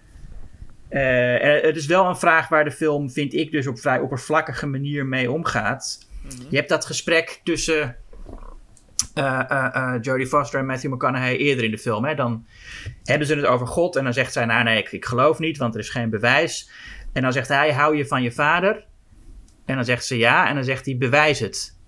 [0.88, 4.66] Eh, het is wel een vraag waar de film, vind ik, dus op vrij oppervlakkige
[4.66, 6.03] manier mee omgaat.
[6.48, 7.96] Je hebt dat gesprek tussen
[9.14, 12.04] eh, eh, eh, Jodie Foster en Matthew McConaughey eerder in de film.
[12.04, 12.14] Hè?
[12.14, 12.46] Dan
[13.04, 15.58] hebben ze het over God en dan zegt zij, nou nee, ik, ik geloof niet,
[15.58, 16.70] want er is geen bewijs.
[17.12, 18.84] En dan zegt hij, hou je van je vader?
[19.64, 21.78] En dan zegt ze ja, en dan zegt hij, bewijs het.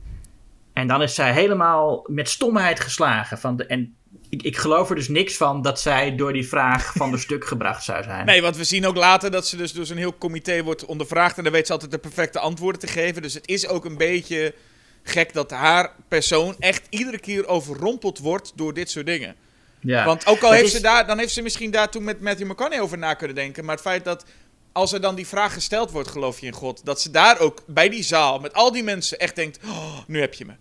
[0.73, 3.39] En dan is zij helemaal met stomheid geslagen.
[3.39, 3.97] Van de, en
[4.29, 7.45] ik, ik geloof er dus niks van dat zij door die vraag van de stuk
[7.47, 8.27] gebracht zou zijn.
[8.27, 11.37] Nee, want we zien ook later dat ze dus door zo'n heel comité wordt ondervraagd.
[11.39, 13.23] En dan weet ze altijd de perfecte antwoorden te geven.
[13.23, 14.55] Dus het is ook een beetje
[15.03, 19.35] gek dat haar persoon echt iedere keer overrompeld wordt door dit soort dingen.
[19.81, 20.05] Ja.
[20.05, 22.47] Want ook al heeft is- ze daar, dan heeft ze misschien daar toen met Matthew
[22.51, 23.65] McConaughey over na kunnen denken.
[23.65, 24.25] Maar het feit dat
[24.73, 27.63] als er dan die vraag gesteld wordt, geloof je in God, dat ze daar ook
[27.67, 30.53] bij die zaal met al die mensen echt denkt, oh, nu heb je me.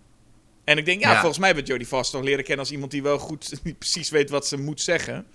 [0.66, 1.18] En ik denk, ja, Ja.
[1.18, 4.30] volgens mij werd Jodie Foster leren kennen als iemand die wel goed, niet precies weet
[4.30, 5.26] wat ze moet zeggen.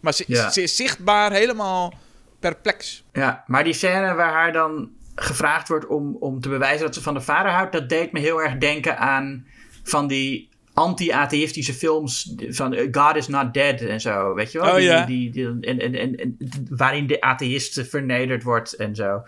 [0.00, 0.50] Maar ze, Ja.
[0.50, 1.94] ze is zichtbaar helemaal
[2.40, 3.04] perplex.
[3.12, 7.02] Ja, maar die scène waar haar dan gevraagd wordt om, om te bewijzen dat ze
[7.02, 9.46] van de vader houdt, dat deed me heel erg denken aan
[9.82, 14.68] van die anti-atheïstische films van eh, God is not dead en zo, weet je wel?
[14.68, 15.04] Oh, die, ja.
[15.06, 16.36] die, die, en, en, en, en
[16.68, 19.22] waarin de atheïst vernederd wordt en zo.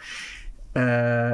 [0.72, 1.32] Eh,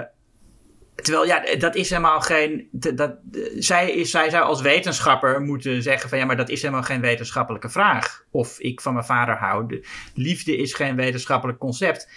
[0.95, 2.69] terwijl, ja, dat is helemaal geen.
[2.71, 3.15] Dat,
[3.59, 7.01] zij, is, zij zou als wetenschapper moeten zeggen: van ja, maar dat is helemaal geen
[7.01, 8.25] wetenschappelijke vraag.
[8.31, 9.67] Of ik van mijn vader hou.
[9.67, 9.85] De-
[10.15, 12.09] liefde is geen wetenschappelijk concept.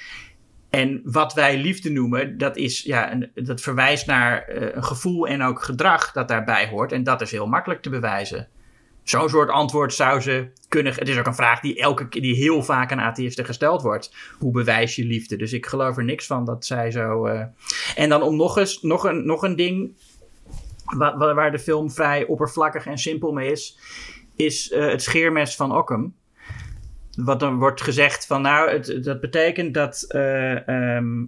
[0.70, 5.42] En wat wij liefde noemen, dat, is, ja, dat verwijst naar eh, een gevoel en
[5.42, 6.92] ook gedrag dat daarbij hoort.
[6.92, 8.48] En dat is heel makkelijk te bewijzen.
[9.10, 10.94] Zo'n soort antwoord zou ze kunnen.
[10.94, 14.16] Het is ook een vraag die, elke, die heel vaak aan atheïsten gesteld wordt.
[14.40, 15.36] Hoe bewijs je liefde?
[15.36, 17.26] Dus ik geloof er niks van dat zij zo.
[17.26, 17.44] eh,
[17.96, 19.96] En dan om nog eens nog een, nog een ding.
[20.86, 23.78] Waar, waar waar de film vrij oppervlakkig en simpel mee is.
[24.36, 26.16] Is eh, het scheermes van Ockham.
[27.18, 28.42] Wat dan wordt gezegd van.
[28.42, 30.06] Nou, het, dat betekent dat.
[30.08, 31.26] eh, ehm,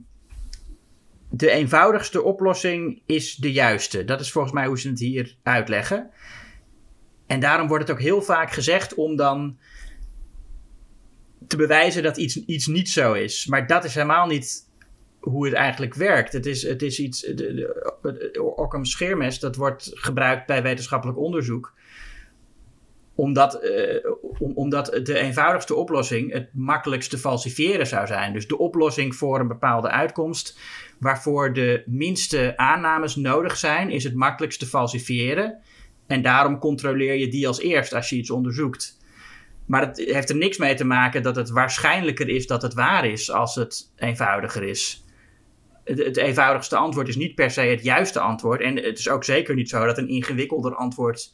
[1.31, 4.05] de eenvoudigste oplossing is de juiste.
[4.05, 6.09] Dat is volgens mij hoe ze het hier uitleggen.
[7.29, 9.57] En daarom wordt het ook heel vaak gezegd om dan
[11.47, 13.45] te bewijzen dat iets, iets niet zo is.
[13.45, 14.69] Maar dat is helemaal niet
[15.19, 16.33] hoe het eigenlijk werkt.
[16.33, 17.21] Het is, het is iets.
[17.21, 21.73] De, de, scheermes dat wordt gebruikt bij wetenschappelijk onderzoek.
[23.15, 28.33] Omdat, eh, om, omdat de eenvoudigste oplossing het makkelijkst te falsifiëren zou zijn.
[28.33, 30.59] Dus de oplossing voor een bepaalde uitkomst,
[30.99, 35.61] waarvoor de minste aannames nodig zijn, is het makkelijkst te falsifiëren.
[36.09, 38.97] En daarom controleer je die als eerst als je iets onderzoekt.
[39.65, 43.05] Maar het heeft er niks mee te maken dat het waarschijnlijker is dat het waar
[43.05, 45.05] is als het eenvoudiger is.
[45.83, 48.61] Het, het eenvoudigste antwoord is niet per se het juiste antwoord.
[48.61, 51.31] En het is ook zeker niet zo dat een ingewikkelder antwoord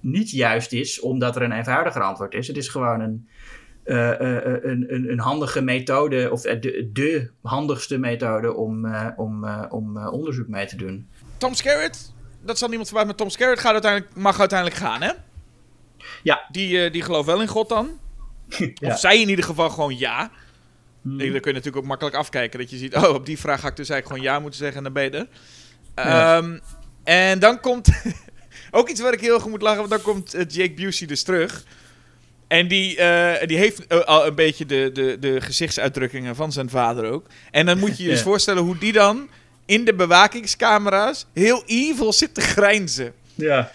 [0.00, 2.46] niet juist is, omdat er een eenvoudiger antwoord is.
[2.46, 3.28] Het is gewoon een,
[3.82, 9.44] eh, eh, eh, een, een, een handige methode, of de, de handigste methode om, om,
[9.68, 11.08] om onderzoek mee te doen.
[11.36, 15.10] Tom Skerritt, dat zal niemand verbazen, maar Tom Skerritt gaat uiteindelijk, mag uiteindelijk gaan, hè?
[16.22, 16.46] Ja.
[16.50, 17.88] Die, eh, die gelooft wel in God dan.
[18.74, 18.92] Ja.
[18.92, 20.30] Of zij in ieder geval gewoon ja.
[21.02, 21.20] Hmm.
[21.20, 22.58] Ik- Dan kun je natuurlijk ook makkelijk afkijken.
[22.58, 24.76] Dat je ziet, oh, op die vraag ga ik dus eigenlijk gewoon ja moeten zeggen
[24.76, 25.26] en dan ben je er.
[25.94, 26.36] Ja.
[26.36, 26.58] Ehm,
[27.04, 27.88] en dan komt...
[28.70, 31.06] Ook iets waar ik heel erg om moet lachen, want dan komt eh, Jake Busey
[31.06, 31.64] dus terug.
[32.48, 37.10] En die, eh, die heeft al een beetje de, de, de gezichtsuitdrukkingen van zijn vader
[37.10, 37.26] ook.
[37.50, 38.24] En dan moet je je dus Ja.
[38.24, 39.28] voorstellen hoe die dan
[39.68, 43.12] in de bewakingscamera's heel evil zit te grijnzen.
[43.34, 43.70] Ja.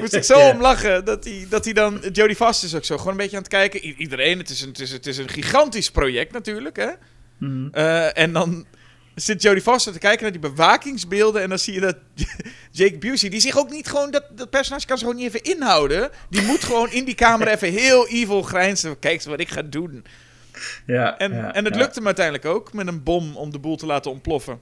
[0.00, 0.50] Moest ik zo Ja.
[0.50, 2.00] om lachen dat hij, dat hij dan...
[2.12, 3.86] Jodie Foster is ook zo, gewoon een beetje aan het kijken.
[3.86, 6.88] I- iedereen, het is, een, het, is, het is een gigantisch project natuurlijk, hè.
[7.38, 7.68] Mhm.
[7.72, 8.66] Eh, en dan
[9.14, 11.42] zit Jodie Foster te kijken naar die bewakingsbeelden.
[11.42, 11.96] En dan zie je dat
[12.70, 14.10] Jake Busey, die zich ook niet gewoon...
[14.10, 16.10] Dat, dat personage kan zich gewoon niet even inhouden.
[16.30, 18.98] Die moet gewoon in die camera even heel evil grijnzen.
[18.98, 20.04] Kijk eens wat ik ga doen.
[20.86, 21.80] Ja, En, ja, en het ja.
[21.80, 24.60] lukt hem uiteindelijk ook met een bom om de boel te laten ontploffen.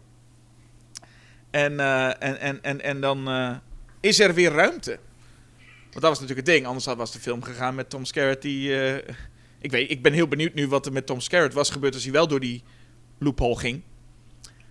[1.50, 3.50] En, eh, en, en, en, en dan eh,
[4.00, 4.98] is er weer ruimte.
[5.80, 6.66] Want dat was natuurlijk het ding.
[6.66, 8.82] Anders had- was de film gegaan met Tom Skerritt die...
[8.82, 9.14] eh,
[9.60, 12.02] ik, weet, ik ben heel benieuwd nu wat er met Tom Skerritt was gebeurd als
[12.02, 12.62] hij wel door die
[13.18, 13.82] loophole ging.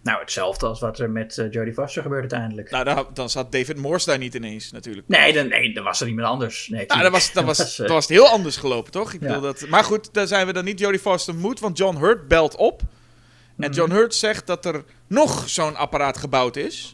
[0.04, 2.70] Nou, hetzelfde als wat er met Jodie Foster gebeurde uiteindelijk.
[2.72, 5.08] Nou, dan, dan zat David Morse daar niet ineens natuurlijk.
[5.08, 6.68] nee, dan, nee, dan was er iemand anders.
[6.68, 9.14] Nee, Nou, dan was, dan, was, dan was het heel anders gelopen, toch?
[9.14, 9.28] Ik Ja.
[9.28, 12.28] bedoel dat, maar goed, daar zijn we dan niet Jodie Foster moed, want John Hurt
[12.28, 12.82] belt op.
[13.60, 13.80] En Mhm.
[13.80, 16.94] John Hurt zegt dat er nog zo'n apparaat gebouwd is.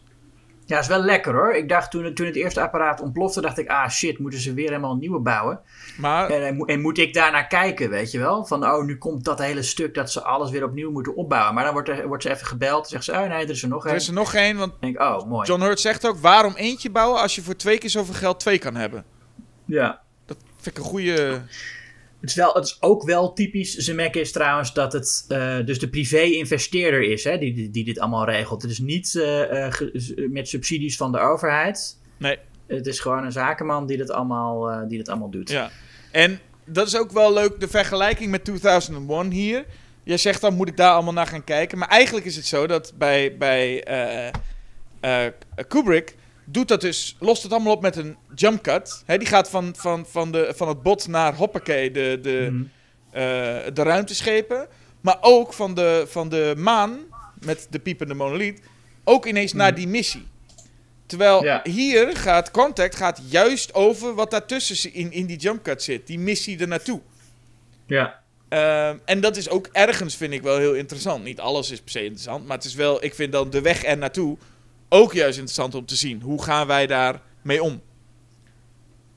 [0.68, 1.54] Ja, is wel lekker hoor.
[1.54, 4.54] Ik dacht toen, het- toen het eerste apparaat ontplofte, dacht ik, ah shit, moeten ze
[4.54, 5.60] weer helemaal een nieuwe bouwen?
[5.98, 8.46] Maar En, en, mo- en moet ik daarnaar kijken, weet je wel?
[8.46, 11.54] Van, oh, nu komt dat hele stuk dat ze alles weer opnieuw moeten opbouwen.
[11.54, 13.62] Maar dan wordt, er, wordt ze even gebeld en zegt ze, oh nee, er is
[13.64, 13.96] er nog er een.
[13.96, 15.48] is er nog één, want denk ik, oh, mooi.
[15.48, 18.58] John Hurt zegt ook: waarom eentje bouwen als je voor twee keer zoveel geld twee
[18.60, 19.06] kan hebben?
[19.66, 20.02] Ja.
[20.26, 21.42] Dat vind ik een goede.
[22.26, 25.90] Het is, wel, het is ook wel typisch Zemeckis trouwens dat het eh, dus de
[25.90, 28.62] privé-investeerder is hè, die, die, die dit allemaal regelt.
[28.62, 29.74] Het is niet eh, eh,
[30.30, 31.98] met subsidies van de overheid.
[32.18, 32.38] Nee,
[32.68, 35.50] Het is gewoon een zakenman die dit allemaal, die dit allemaal doet.
[35.50, 35.70] ja.
[36.12, 39.66] En dat is ook wel leuk, de vergelijking met 2001 hier.
[40.04, 41.78] Jij zegt dan moet ik daar allemaal naar gaan kijken.
[41.78, 43.84] Maar eigenlijk is het zo dat bij, bij
[45.68, 46.16] Kubrick
[46.46, 49.04] doet dat dus, lost het allemaal op met een jump cut.
[49.06, 52.64] Hè, die gaat van, van, van, de, van het bot naar hoppakee, de, de, Mhm.
[53.12, 53.24] eh,
[53.74, 54.68] de ruimteschepen.
[55.02, 57.00] Maar ook van de, van de maan,
[57.40, 58.62] met de piepende monoliet,
[59.04, 60.28] ook ineens naar die missie.
[61.06, 61.62] Terwijl Ja.
[61.64, 66.08] hier gaat Contact gaat juist over wat daartussen in, in die jump cut zit.
[66.08, 67.02] Die missie er naartoe.
[67.88, 68.20] Ja.
[68.50, 71.24] Ehm, en dat is ook ergens, vind ik wel heel interessant.
[71.24, 73.84] Niet alles is per se interessant, maar het is wel, ik vind dan de weg
[73.86, 74.38] er naartoe
[74.90, 76.22] ook juist interessant om te zien.
[76.22, 77.82] Hoe gaan wij daar mee om?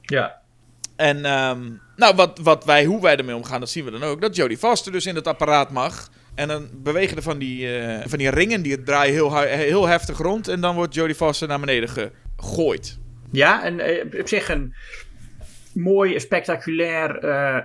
[0.01, 0.41] Ja.
[0.97, 4.21] En ehm, nou, wat, wat wij, hoe wij ermee omgaan, dat zien we dan ook.
[4.21, 6.11] Dat Jodie Foster dus in het apparaat mag.
[6.35, 10.19] En dan bewegen er van die, eh, van die ringen, die draaien heel, heel heftig
[10.19, 10.49] rond.
[10.49, 11.89] En dan wordt Jodie Foster naar beneden
[12.37, 12.99] gegooid.
[13.31, 14.75] Ja, en eh, op zich een
[15.75, 17.59] mooi, spectaculair eh,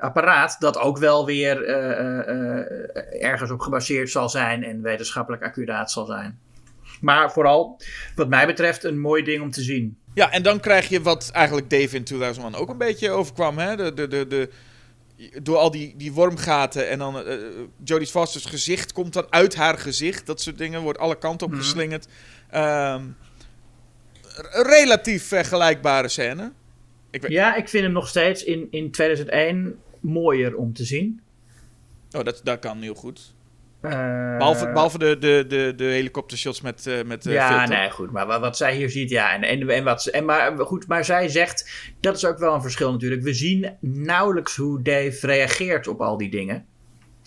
[0.00, 0.56] apparaat.
[0.58, 5.90] Dat ook wel weer eh, eh, eh, ergens op gebaseerd zal zijn en wetenschappelijk accuraat
[5.90, 6.38] zal zijn.
[7.00, 7.80] Maar vooral,
[8.14, 9.98] wat mij betreft, een mooi ding om te zien.
[10.14, 13.58] Ja, en dan krijg je wat eigenlijk Dave in 2001 ook een beetje overkwam.
[13.58, 13.76] Hè?
[13.76, 14.50] De, de, de, de,
[15.42, 17.36] door al die, die wormgaten en dan eh
[17.84, 20.26] Jodie Foster's gezicht komt dan uit haar gezicht.
[20.26, 21.62] Dat soort dingen wordt alle kanten op Mhm.
[21.62, 22.06] geslingerd.
[22.50, 23.02] Ehm,
[24.52, 26.52] relatief vergelijkbare scène.
[27.10, 31.20] Ik weet, Ja, ik vind hem nog steeds in, in 2001 mooier om te zien.
[32.10, 33.34] Oh, dat, dat kan heel goed.
[33.80, 37.76] Eh, Behalve, behalve de, de, de, de helikoptershots met, eh met eh, ja, filter.
[37.78, 38.10] nee, goed.
[38.10, 39.34] Maar wa- wat zij hier ziet, ja.
[39.34, 41.70] En, en, en wat en maar goed, maar zij zegt,
[42.00, 43.22] dat is ook wel een verschil natuurlijk.
[43.22, 46.66] We zien nauwelijks hoe Dave reageert op al die dingen.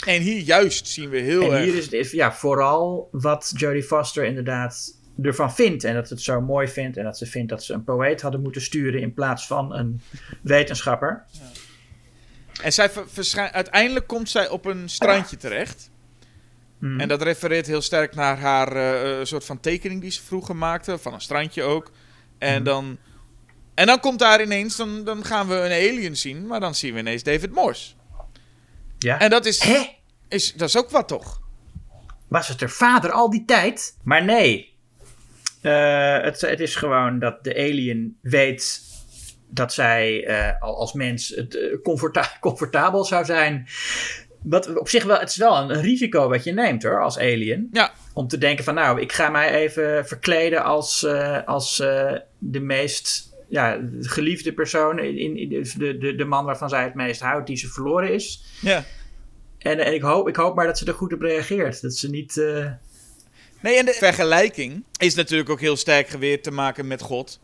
[0.06, 1.64] En hier juist zien we heel en erg...
[1.64, 5.84] hier is het ja, vooral wat Jodie Foster inderdaad ervan vindt.
[5.84, 6.98] En dat ze het zo mooi vindt.
[6.98, 10.02] En dat ze vindt dat ze een poëet hadden moeten sturen in plaats van een
[10.42, 11.24] wetenschapper.
[12.62, 12.92] En zij
[13.52, 15.92] uiteindelijk komt zij op een strandje terecht.
[16.78, 17.00] Mhm.
[17.00, 20.56] En dat refereert heel sterk naar haar eh, eh, soort van tekening die ze vroeger
[20.56, 20.98] maakte.
[20.98, 21.92] Van een strandje ook.
[22.38, 22.64] En, Mhm.
[22.64, 22.98] dan,
[23.74, 26.48] en dan komt daar ineens, dan, dan gaan we een alien zien.
[26.48, 27.94] Maar dan zien we ineens David Morse.
[28.98, 29.20] ja.
[29.20, 29.82] En dat is, Hè?
[30.28, 31.42] is, dat is ook wat toch?
[32.28, 33.98] Was het haar vader al die tijd?
[34.04, 34.73] Maar nee.
[35.64, 38.82] Eh, het, het is gewoon dat de alien weet
[39.50, 43.68] dat zij eh, al als mens het, eh, comforta- comfortabel zou zijn.
[44.42, 47.70] Wat op zich wel, het is wel een risico wat je neemt hoor, als alien.
[47.72, 47.92] Ja.
[48.14, 51.06] Om te denken van nou, ik ga mij even verkleden als,
[51.46, 51.78] als
[52.38, 55.00] de meest ja, geliefde persoon.
[55.00, 58.14] In, in, dus de, de, de man waarvan zij het meest houdt, die ze verloren
[58.14, 58.44] is.
[58.62, 58.84] Ja.
[59.58, 61.82] En, en ik, hoop, ik hoop maar dat ze er goed op reageert.
[61.82, 62.42] Dat ze niet...
[63.64, 67.40] Nee, en de vergelijking is natuurlijk ook heel sterk geweerd te maken met God.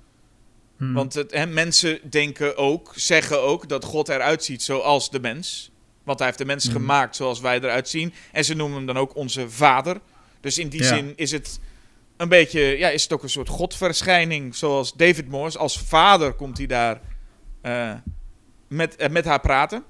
[0.77, 0.93] hmm.
[0.93, 5.71] Want het, hè, mensen denken ook, zeggen ook dat God eruit ziet zoals de mens.
[6.03, 6.73] Want hij heeft de mens Mhm.
[6.75, 8.13] gemaakt zoals wij eruit zien.
[8.31, 9.99] En ze noemen hem dan ook onze vader.
[10.41, 10.87] Dus in die Ja.
[10.95, 11.59] zin is het
[12.17, 14.55] een beetje, ja, is het ook een soort godverschijning.
[14.55, 17.01] Zoals David Morse, als vader komt hij daar
[17.61, 17.93] eh,
[18.67, 19.83] met, eh, met haar praten.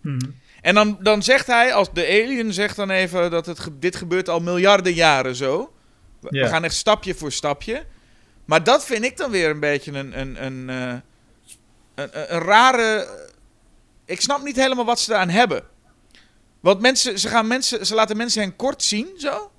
[0.00, 0.30] Mhm.
[0.60, 4.28] En dan, dan zegt hij, als de alien zegt dan even dat het, dit gebeurt
[4.28, 5.72] al miljarden jaren zo.
[6.20, 7.84] We, gaan echt stapje voor stapje.
[8.44, 10.94] Maar dat vind ik dan weer een beetje een, een, een, eh,
[11.94, 13.08] een, een, een rare...
[14.04, 15.62] Ik snap niet helemaal wat ze eraan hebben.
[16.60, 19.50] Want mensen, ze, gaan mensen, ze laten mensen hen kort zien, zo.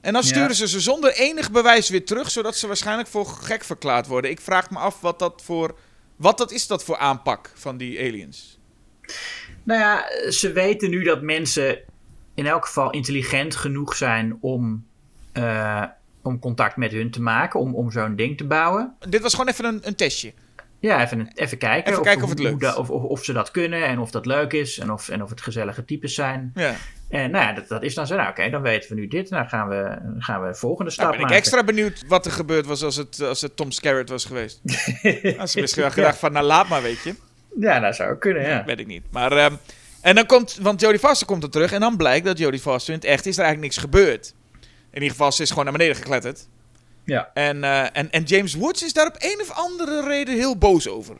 [0.00, 0.28] En dan Ja.
[0.28, 4.30] sturen ze ze zonder enig bewijs weer terug, zodat ze waarschijnlijk voor gek verklaard worden.
[4.30, 5.78] Ik vraag me af wat dat voor...
[6.16, 8.58] Wat dat is dat voor aanpak van die aliens?
[9.64, 11.78] Nou ja, ze weten nu dat mensen
[12.34, 14.86] in elk geval intelligent genoeg zijn om,
[15.32, 15.82] eh,
[16.22, 18.94] om contact met hun te maken, om, om zo'n ding te bouwen.
[19.08, 20.32] Dit was gewoon even een, een testje.
[20.80, 21.90] Ja, even, even kijken.
[21.92, 22.60] Even kijken of het lukt.
[22.60, 25.22] da- of, of, of ze dat kunnen en of dat leuk is en of, en
[25.22, 26.50] of het gezellige types zijn.
[26.54, 26.74] Ja.
[27.08, 28.16] En nou ja, dat, dat is dan zo.
[28.16, 29.30] Nou, oké, dan weten we nu dit.
[29.30, 31.42] Nou gaan we, gaan we de volgende stap Nou ben ik maken.
[31.44, 34.60] extra benieuwd wat er gebeurd was als het, als het Tom Skerritt was geweest.
[35.38, 37.14] Als ze misschien wel gedacht van, nou laat maar, weet je.
[37.60, 38.64] Ja, dat zou kunnen, ja.
[38.64, 39.02] Weet ik niet.
[39.10, 39.54] Maar, ehm,
[40.00, 42.94] en dan komt, want Jodie Foster komt er terug en dan blijkt dat Jodie Foster
[42.94, 44.34] in het echt is er eigenlijk niks gebeurd.
[44.90, 46.48] In ieder geval, ze is gewoon naar beneden gekletterd.
[47.04, 47.30] Ja.
[47.34, 50.88] En, eh, en, en James Woods is daar op een of andere reden heel boos
[50.88, 51.16] over.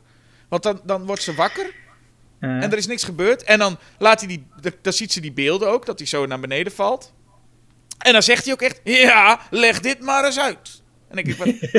[0.49, 1.75] Want dan, dan wordt ze wakker
[2.43, 3.43] en er is niks gebeurd.
[3.43, 4.47] En dan, laat hij die,
[4.83, 7.13] dan ziet ze die beelden ook, dat hij zo naar beneden valt.
[7.99, 10.82] En dan zegt hij ook echt, ja, leg dit maar eens uit.
[11.13, 11.71] En dan denk ik, wat,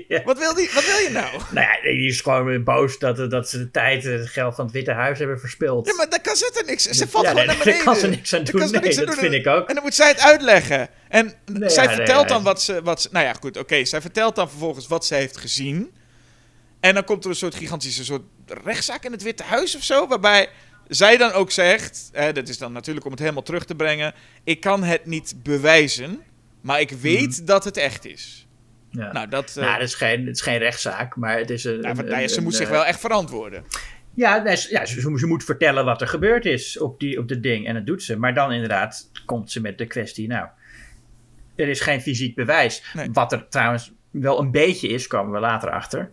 [0.08, 0.22] ja.
[0.24, 1.40] wat, wil, die, wat wil je nou?
[1.50, 4.54] Nou ja, die is gewoon weer boos dat, dat ze de tijd en het geld
[4.54, 5.86] van het Witte Huis hebben verspild.
[5.86, 6.84] Ja, maar daar kan ze er niks.
[6.84, 7.84] Ze valt Ja, gewoon nee, naar daar beneden.
[7.84, 8.60] kan ze niks aan Daar doen.
[8.60, 9.22] kan ze Nee, niks aan dat doen.
[9.30, 9.68] vind ik ook.
[9.68, 10.88] En dan moet zij het uitleggen.
[11.08, 13.08] En zij vertelt dan wat ze, wat ze...
[13.12, 13.84] Nou ja, goed, oké.
[13.84, 15.90] zij vertelt dan vervolgens wat ze heeft gezien.
[16.80, 18.22] En dan komt er een soort gigantische soort
[18.64, 20.06] rechtszaak in het Witte Huis of zo.
[20.06, 20.48] Waarbij
[20.88, 22.08] zij dan ook zegt...
[22.12, 24.14] Hè, dat is dan natuurlijk om het helemaal terug te brengen.
[24.44, 26.22] Ik kan het niet bewijzen.
[26.66, 28.48] Maar ik weet dat het echt is.
[28.90, 29.12] Ja.
[29.12, 29.48] Nou, dat...
[29.56, 31.80] eh, Nou, het is, geen, het is geen rechtszaak, maar het is een...
[31.80, 33.64] nou, een- ze een- moet zich eh, wel echt verantwoorden.
[34.14, 37.18] Ja, nee, ze- ja ze, ze, ze moet vertellen wat er gebeurd is op, die,
[37.18, 37.66] op dat ding.
[37.66, 38.16] En dat doet ze.
[38.18, 40.46] Maar dan inderdaad komt ze met de kwestie, nou...
[41.56, 42.82] Er is geen fysiek bewijs.
[42.94, 43.08] Nee.
[43.12, 46.10] Wat er trouwens wel een beetje is, komen we later achter.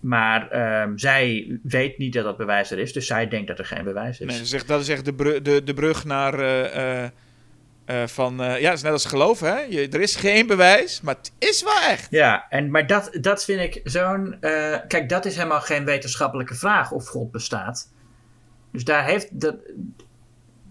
[0.00, 2.92] Maar ehm, zij weet niet dat dat bewijs er is.
[2.92, 4.26] Dus zij denkt dat er geen bewijs is.
[4.26, 6.34] Nee, dat is echt, dat is echt de, bru- de, de brug naar...
[6.38, 7.08] eh,
[7.88, 9.58] eh, van, eh, ja, het is net als geloof, hè?
[9.58, 12.06] Je, er is geen bewijs, maar het is wel echt.
[12.10, 14.36] Ja, en, maar dat, dat vind ik zo'n.
[14.40, 17.92] eh, kijk, dat is helemaal geen wetenschappelijke vraag of God bestaat.
[18.72, 19.40] Dus daar heeft.
[19.40, 19.56] Dat,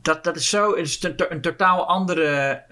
[0.02, 0.72] dat, dat is zo.
[0.72, 2.64] Is een, een totaal, andere,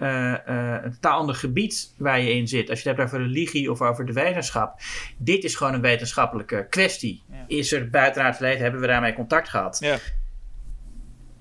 [0.84, 2.70] een totaal ander gebied waar je in zit.
[2.70, 4.80] Als je het hebt over religie of over de wetenschap.
[5.18, 7.22] Dit is gewoon een wetenschappelijke kwestie.
[7.30, 7.44] Ja.
[7.46, 9.78] Is er buiten het verleden, hebben we daarmee contact gehad?
[9.80, 9.98] Ja.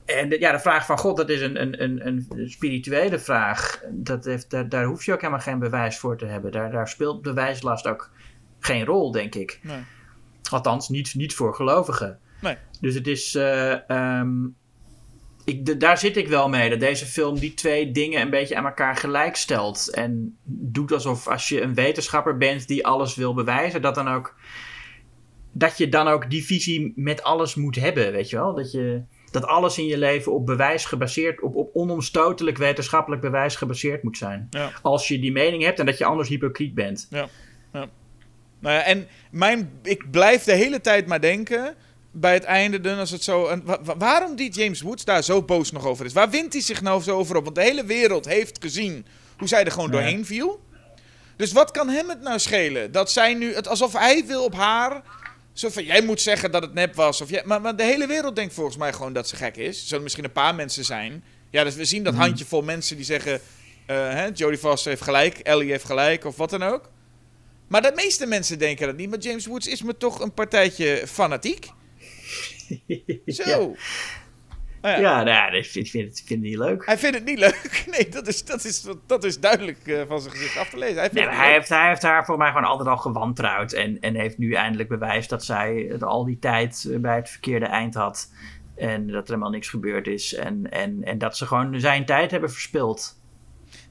[0.06, 3.82] En de, ja, de vraag van God, dat is een, een, een, een spirituele vraag.
[3.92, 6.52] Dat heeft, daar, daar hoef je ook helemaal geen bewijs voor te hebben.
[6.52, 8.12] Daar, daar speelt bewijslast ook
[8.60, 9.60] geen rol, denk ik.
[9.64, 9.80] Nee.
[10.52, 12.20] Althans, niet, niet voor gelovigen.
[12.42, 12.58] Nee.
[12.82, 13.36] Dus het is.
[13.36, 14.46] eh, ehm,
[15.46, 16.70] ik, de- daar zit ik wel mee.
[16.70, 19.90] Dat deze film die twee dingen een beetje aan elkaar gelijk stelt.
[19.94, 24.36] En doet alsof als je een wetenschapper bent die alles wil bewijzen, dat dan ook.
[25.52, 28.54] Dat je dan ook die visie met alles moet hebben, weet je wel?
[28.56, 33.56] Dat, je, dat alles in je leven op bewijs gebaseerd, op, op onomstotelijk wetenschappelijk bewijs
[33.56, 34.48] gebaseerd moet zijn.
[34.50, 34.72] Ja.
[34.82, 37.08] Als je die mening hebt en dat je anders hypocriet bent.
[38.60, 41.76] Nou ja, en mijn, ik blijf de hele tijd maar denken
[42.12, 43.48] bij het einde dan als het zo...
[43.48, 46.14] En wa- wa- waarom die James Woods daar zo boos nog over is?
[46.14, 47.44] Waar wint hij zich nou zo over op?
[47.44, 49.06] Want de hele wereld heeft gezien
[49.38, 49.92] hoe zij er gewoon Ja.
[49.92, 50.64] doorheen viel.
[51.36, 52.92] Dus wat kan hem het nou schelen?
[52.92, 53.54] Dat zij nu...
[53.56, 55.02] Het, alsof hij wil op haar...
[55.56, 57.22] Zo van, jij moet zeggen dat het nep was.
[57.22, 59.82] Of jij, maar, maar de hele wereld denkt volgens mij gewoon dat ze gek is.
[59.82, 61.24] Er zullen misschien een paar mensen zijn.
[61.50, 63.42] Ja, dus we zien dat handjevol mensen die zeggen...
[63.86, 66.90] hè, Jodie Foster heeft gelijk, Ellie heeft gelijk, of wat dan ook.
[67.68, 69.10] Maar de meeste mensen denken dat niet.
[69.10, 71.66] Maar James Woods is me toch een partijtje fanatiek.
[73.26, 73.50] Zo.
[73.50, 73.70] Ja.
[74.86, 76.86] Nou ja, Ja, nou ik vind, vind, het, vind het niet leuk.
[76.86, 77.84] Hij vindt het niet leuk.
[77.98, 80.98] Nee, dat is, dat is, dat is duidelijk eh, van zijn gezicht af te lezen.
[80.98, 83.72] Hij Nee, hij, heeft, hij heeft haar voor mij gewoon altijd al gewantrouwd.
[83.72, 87.30] En, en heeft nu eindelijk bewijs dat zij het al die tijd eh, bij het
[87.30, 88.32] verkeerde eind had.
[88.76, 90.34] En dat er helemaal niks gebeurd is.
[90.34, 93.20] En, en, en dat ze gewoon zijn tijd hebben verspild.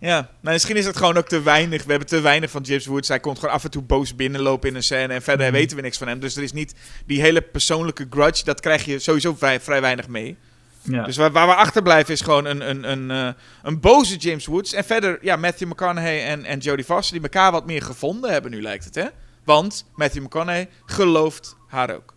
[0.01, 1.85] Ja, maar misschien is het gewoon ook te weinig.
[1.85, 3.09] We hebben te weinig van James Woods.
[3.09, 5.15] Hij komt gewoon af en toe boos binnenlopen in een scène.
[5.15, 5.55] En verder Mhm.
[5.55, 6.21] weten we niks van hem.
[6.21, 6.75] Dus er is niet
[7.07, 8.45] die hele persoonlijke grudge.
[8.45, 10.37] Dat krijg je sowieso vrij, vrij weinig mee.
[10.85, 11.05] Ja.
[11.05, 14.73] Dus waar, waar we achterblijven is gewoon een, een, een, eh, een boze James Woods.
[14.73, 17.15] En verder, ja, Matthew McConaughey en, en Jodie Foster...
[17.15, 19.07] die elkaar wat meer gevonden hebben nu, lijkt het, hè?
[19.45, 22.15] Want Matthew McConaughey gelooft haar ook.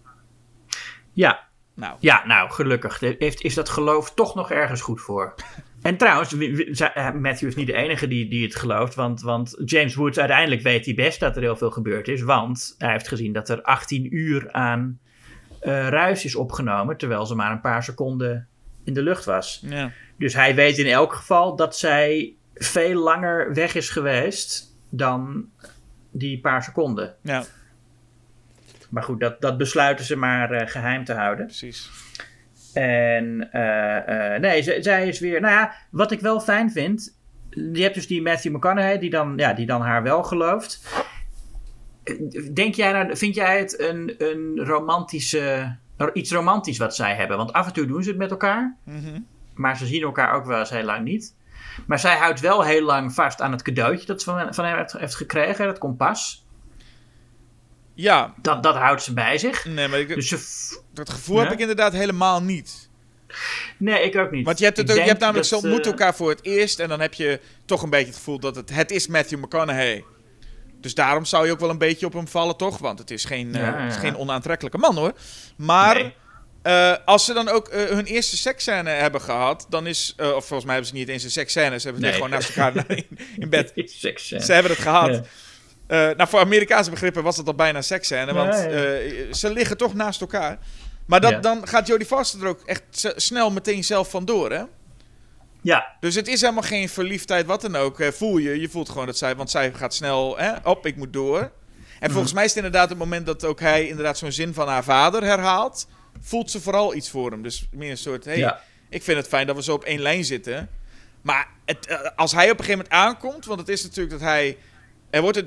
[1.13, 1.45] ja.
[1.75, 2.99] Nou, ja, nou, gelukkig.
[2.99, 5.35] Heeft, is dat geloof toch nog ergens goed voor?
[5.81, 6.33] En trouwens,
[7.13, 8.95] Matthew is niet de enige die, die het gelooft.
[8.95, 12.21] Want, want James Woods uiteindelijk weet hij best dat er heel veel gebeurd is.
[12.21, 14.99] Want hij heeft gezien dat er 18 uur aan
[15.61, 16.97] uh, ruis is opgenomen.
[16.97, 18.47] Terwijl ze maar een paar seconden
[18.87, 19.63] in de lucht was.
[19.65, 19.91] Ja.
[20.17, 25.49] Dus hij weet in elk geval dat zij veel langer weg is geweest dan
[26.11, 27.15] die paar seconden.
[27.21, 27.43] Ja.
[28.89, 31.45] Maar goed, dat, dat besluiten ze maar uh, geheim te houden.
[31.45, 31.89] Precies.
[32.73, 35.41] En uh, uh, nee, zij is weer.
[35.41, 37.17] Nou ja, wat ik wel fijn vind.
[37.49, 40.81] Je hebt dus die Matthew McConaughey, die dan, ja, die dan haar wel gelooft.
[42.53, 45.75] Denk jij nou, vind jij het een, een romantische.
[46.13, 47.37] Iets romantisch wat zij hebben?
[47.37, 48.77] Want af en toe doen ze het met elkaar.
[48.83, 49.27] Mm -hmm.
[49.53, 51.35] Maar ze zien elkaar ook wel eens heel lang niet.
[51.85, 54.85] Maar zij houdt wel heel lang vast aan het cadeautje dat ze van, van hem
[54.97, 56.45] heeft gekregen, dat kompas.
[57.93, 58.33] Ja.
[58.41, 59.65] Dat, dat houdt ze bij zich.
[59.65, 62.89] Nee, maar ik, dus ze, dat gevoel heb ik inderdaad helemaal niet.
[63.77, 64.45] Nee, ik ook niet.
[64.45, 66.79] Want je hebt, het ook, je hebt namelijk, ze dat, ontmoeten elkaar voor het eerst.
[66.79, 70.03] En dan heb je toch een beetje het gevoel dat het, het is Matthew McConaughey.
[70.87, 72.77] Dus daarom zou je ook wel een beetje op hem vallen, toch?
[72.77, 73.99] Want het is geen, Ja, ja, het is ja.
[74.01, 75.13] geen onaantrekkelijke man, hoor.
[75.55, 76.13] Maar Nee.
[76.63, 80.13] uh, als ze dan ook uh, hun eerste seksscène hebben gehad, dan is...
[80.17, 81.79] uh, of volgens mij hebben ze niet eens een seksscène.
[81.79, 82.21] Ze hebben het Nee.
[82.21, 83.05] gewoon naast elkaar in,
[83.37, 83.71] in bed.
[84.15, 85.09] Ze hebben het gehad.
[85.87, 86.09] Ja.
[86.09, 88.33] Eh, nou, voor Amerikaanse begrippen was dat al bijna seksscène.
[88.33, 90.57] Want eh, ze liggen toch naast elkaar.
[91.05, 91.39] Maar dat, Ja.
[91.39, 92.83] dan gaat Jodie Foster er ook echt
[93.15, 94.63] snel meteen zelf vandoor, hè?
[95.67, 98.03] Ja, Dus het is helemaal geen verliefdheid, wat dan ook.
[98.13, 98.59] voel je.
[98.59, 99.35] Je voelt gewoon dat zij...
[99.35, 100.37] Want zij gaat snel...
[100.37, 101.39] Hè, op, ik moet door.
[101.39, 101.51] En
[101.99, 102.11] Mhm.
[102.11, 103.87] volgens mij is het inderdaad het moment dat ook hij...
[103.87, 105.87] inderdaad zo'n zin van haar vader herhaalt...
[106.21, 107.41] voelt ze vooral iets voor hem.
[107.43, 108.25] Dus meer een soort...
[108.25, 108.61] Hey, Ja.
[108.89, 110.69] ik vind het fijn dat we zo op één lijn zitten.
[111.21, 113.45] Maar het, eh, als hij op een gegeven moment aankomt...
[113.45, 114.57] want het is natuurlijk dat hij...
[115.09, 115.43] Er wordt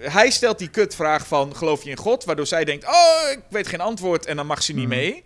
[0.00, 2.24] hij stelt die kutvraag van geloof je in God?
[2.24, 4.96] Waardoor zij denkt, oh, ik weet geen antwoord en dan mag ze niet Mhm.
[4.96, 5.24] mee.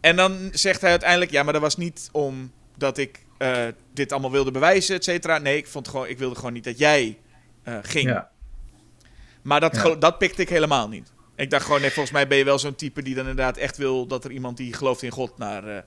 [0.00, 2.08] En dan zegt hij uiteindelijk, ja, maar dat was niet
[2.78, 5.38] omdat ik eh, dit allemaal wilde bewijzen, et cetera.
[5.38, 7.18] Nee, ik, vond gewoon, ik wilde gewoon niet dat jij
[7.62, 8.08] eh, ging.
[8.08, 8.30] ja.
[9.42, 9.94] Maar dat, Ja.
[9.94, 11.12] dat pikte ik helemaal niet.
[11.36, 13.76] Ik dacht gewoon, nee, volgens mij ben je wel zo'n type die dan inderdaad echt
[13.76, 15.82] wil dat er iemand die gelooft in God naar, eh,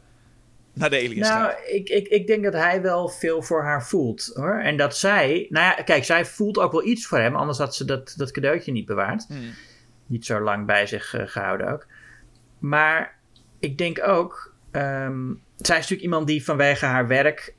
[0.74, 1.58] naar de aliens Nou, gaat.
[1.68, 4.60] ik, ik, ik denk dat hij wel veel voor haar voelt hoor.
[4.60, 7.76] En dat zij, nou ja, kijk, zij voelt ook wel iets voor hem, anders had
[7.76, 9.26] ze dat, dat cadeautje niet bewaard.
[9.28, 9.54] Hmm.
[10.06, 11.88] Niet zo lang bij zich eh, gehouden ook.
[12.60, 13.20] Maar
[13.60, 15.34] ik denk ook, ehm,
[15.68, 17.56] zij is natuurlijk iemand die vanwege haar werk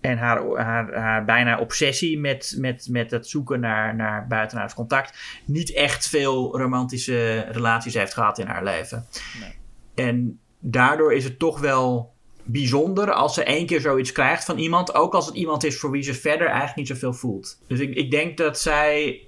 [0.00, 5.18] en haar, haar, haar bijna obsessie met, met, met het zoeken naar, naar buitenaards contact,
[5.44, 9.06] niet echt veel romantische relaties heeft gehad in haar leven.
[9.94, 12.12] En daardoor is het toch wel
[12.44, 15.90] bijzonder als ze één keer zoiets krijgt van iemand, ook als het iemand is voor
[15.90, 17.62] wie ze verder eigenlijk niet zoveel voelt.
[17.66, 19.20] Dus ik, ik denk dat zij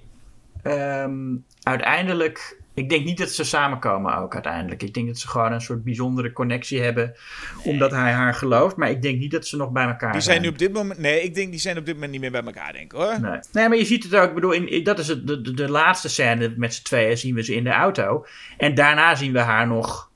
[0.63, 2.59] ehm, uiteindelijk.
[2.73, 4.83] Ik denk niet dat ze samenkomen ook uiteindelijk.
[4.83, 7.15] Ik denk dat ze gewoon een soort bijzondere connectie hebben.
[7.63, 8.75] Omdat hij haar gelooft.
[8.75, 10.99] Maar ik denk niet dat ze nog bij elkaar Die zijn nu op dit moment...
[10.99, 13.19] Nee, ik denk die zijn op dit moment niet meer bij elkaar, denk ik, hoor.
[13.21, 13.39] Nee.
[13.51, 14.27] nee, maar je ziet het ook.
[14.27, 17.17] Ik bedoel, in, in- dat is het, de, de, de laatste scène met z'n tweeën
[17.17, 18.25] zien we ze in de auto.
[18.57, 20.11] En daarna zien we haar nog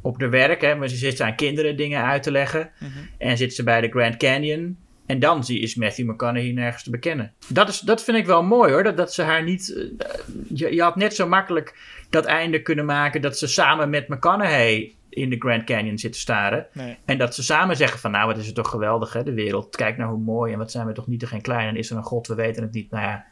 [0.00, 0.60] op de werk.
[0.60, 2.70] Hè, maar ze zit aan kinderen dingen uit te leggen.
[2.78, 2.90] Mhm.
[3.18, 4.76] En zit ze bij de Grand Canyon.
[5.10, 7.32] En dan zie, is Matthew McConaughey nergens te bekennen.
[7.48, 8.82] Dat, is, dat vind ik wel mooi hoor.
[8.82, 9.92] Dat, dat ze haar niet.
[9.98, 10.08] eh,
[10.48, 11.78] je, je had net zo makkelijk
[12.10, 13.20] dat einde kunnen maken.
[13.20, 16.66] dat ze samen met McConaughey in de Grand Canyon zitten staren.
[16.72, 16.96] Nee.
[17.04, 19.76] En dat ze samen zeggen van nou, wat is het toch geweldig hè, de wereld.
[19.76, 21.68] Kijk nou hoe mooi en wat zijn we toch niet te geen klein.
[21.68, 22.90] En is er een god, we weten het niet.
[22.90, 23.24] Nou ja.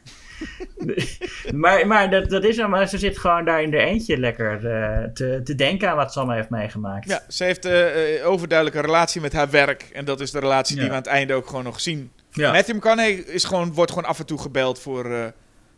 [1.61, 5.03] maar maar dat, dat is maar ze zit gewoon daar in de eentje lekker eh,
[5.13, 7.09] te, te denken aan wat allemaal heeft meegemaakt.
[7.09, 9.89] Ja, ze heeft eh, eh, overduidelijk een relatie met haar werk.
[9.93, 12.11] En dat is de relatie die we aan het einde ook gewoon nog zien.
[12.31, 12.51] Ja.
[12.51, 15.05] Matthew McConaughey is gewoon, wordt gewoon af en toe gebeld voor...
[15.05, 15.25] eh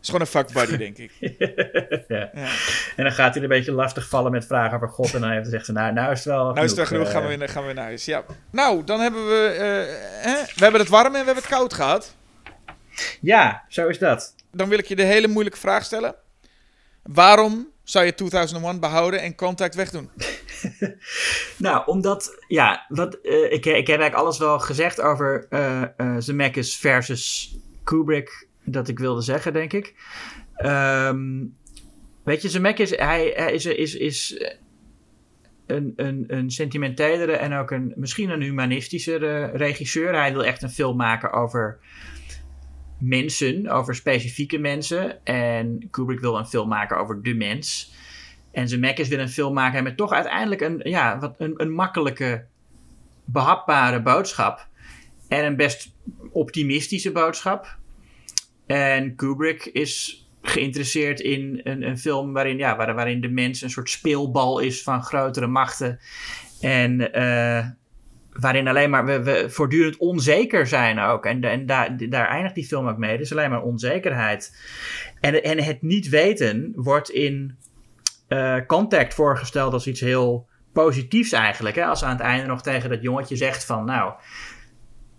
[0.00, 1.12] is gewoon een fuckbuddy, denk ik.
[2.08, 2.30] Ja.
[2.34, 2.48] Ja.
[2.96, 5.14] En dan gaat hij een beetje lastig vallen met vragen over God.
[5.14, 7.10] En dan heeft hij ze, nou, nou is het wel Nou is het er genoeg,
[7.10, 8.04] gaan we, weer, gaan we weer naar huis.
[8.04, 8.24] Ja.
[8.50, 9.54] Nou, dan hebben we...
[10.20, 10.34] hè?
[10.54, 12.16] We hebben het warm en we hebben het koud gehad.
[13.20, 14.34] Ja, zo is dat.
[14.52, 16.14] Dan wil ik je de hele moeilijke vraag stellen.
[17.02, 20.10] Waarom zou je 2001 behouden en Contact wegdoen?
[21.58, 26.14] Nou, omdat, ja, wat, eh, ik, ik heb eigenlijk alles wel gezegd over eh eh,
[26.18, 29.94] Zemeckis versus Kubrick, dat ik wilde zeggen, denk ik.
[30.56, 31.44] Ehm,
[32.24, 34.44] weet je, Zemeckis, hij, hij is, is, is
[35.66, 40.14] een, een, een sentimentelere en ook een, misschien een humanistischere regisseur.
[40.14, 41.78] Hij wil echt een film maken over
[43.02, 45.24] mensen, over specifieke mensen.
[45.24, 47.92] En Kubrick wil een film maken over de mens.
[48.50, 52.44] En Zemeckis wil een film maken met toch uiteindelijk een, ja, wat een, een makkelijke,
[53.24, 54.66] behapbare boodschap.
[55.28, 55.92] En een best
[56.32, 57.76] optimistische boodschap.
[58.66, 63.70] En Kubrick is geïnteresseerd in een, een film waarin, ja, waar, waarin de mens een
[63.70, 65.98] soort speelbal is van grotere machten.
[66.60, 67.66] En eh,
[68.32, 71.26] waarin alleen maar we, we voortdurend onzeker zijn ook.
[71.26, 73.18] En, en daar, daar eindigt die film ook mee.
[73.18, 74.56] Is alleen maar onzekerheid.
[75.20, 77.56] En, en het niet weten wordt in
[78.28, 81.76] eh, Contact voorgesteld als iets heel positiefs eigenlijk.
[81.76, 81.84] Hè?
[81.84, 83.84] Als aan het einde nog tegen dat jongetje zegt van...
[83.84, 84.12] nou,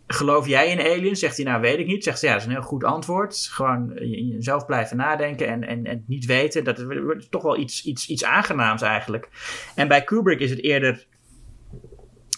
[0.07, 1.19] geloof jij in aliens?
[1.19, 2.03] Zegt hij nou, weet ik niet.
[2.03, 3.47] Zegt ze, ja, dat is een heel goed antwoord.
[3.51, 6.63] Gewoon jezelf blijven nadenken en, en, en niet weten.
[6.63, 6.85] Dat is
[7.29, 9.29] toch wel iets, iets, iets aangenaams eigenlijk.
[9.75, 11.07] En bij Kubrick is het eerder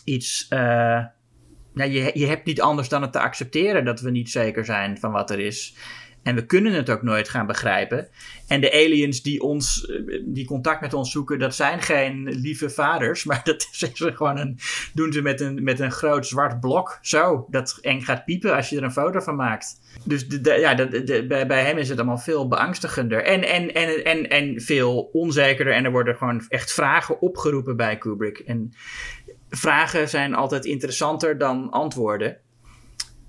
[0.06, 0.48] iets...
[0.50, 0.60] Uh,
[1.74, 4.98] nou, je, je hebt niet anders dan het te accepteren dat we niet zeker zijn
[4.98, 5.76] van wat er is.
[6.26, 8.08] En we kunnen het ook nooit gaan begrijpen.
[8.48, 9.92] En de aliens die, ons,
[10.26, 13.24] die contact met ons zoeken, dat zijn geen lieve vaders.
[13.36, 14.60] Maar dat is gewoon een,
[14.94, 17.00] doen ze met een, met een groot zwart blok.
[17.02, 19.80] Zo, dat eng gaat piepen als je er een foto van maakt.
[20.04, 23.24] Dus de, ja, de, bij, bij hem is het allemaal veel beangstigender.
[23.24, 25.74] En, en, en, en, en veel onzekerder.
[25.74, 28.40] En er worden gewoon echt vragen opgeroepen bij Kubrick.
[28.40, 28.74] En
[29.56, 32.38] vragen zijn altijd interessanter dan antwoorden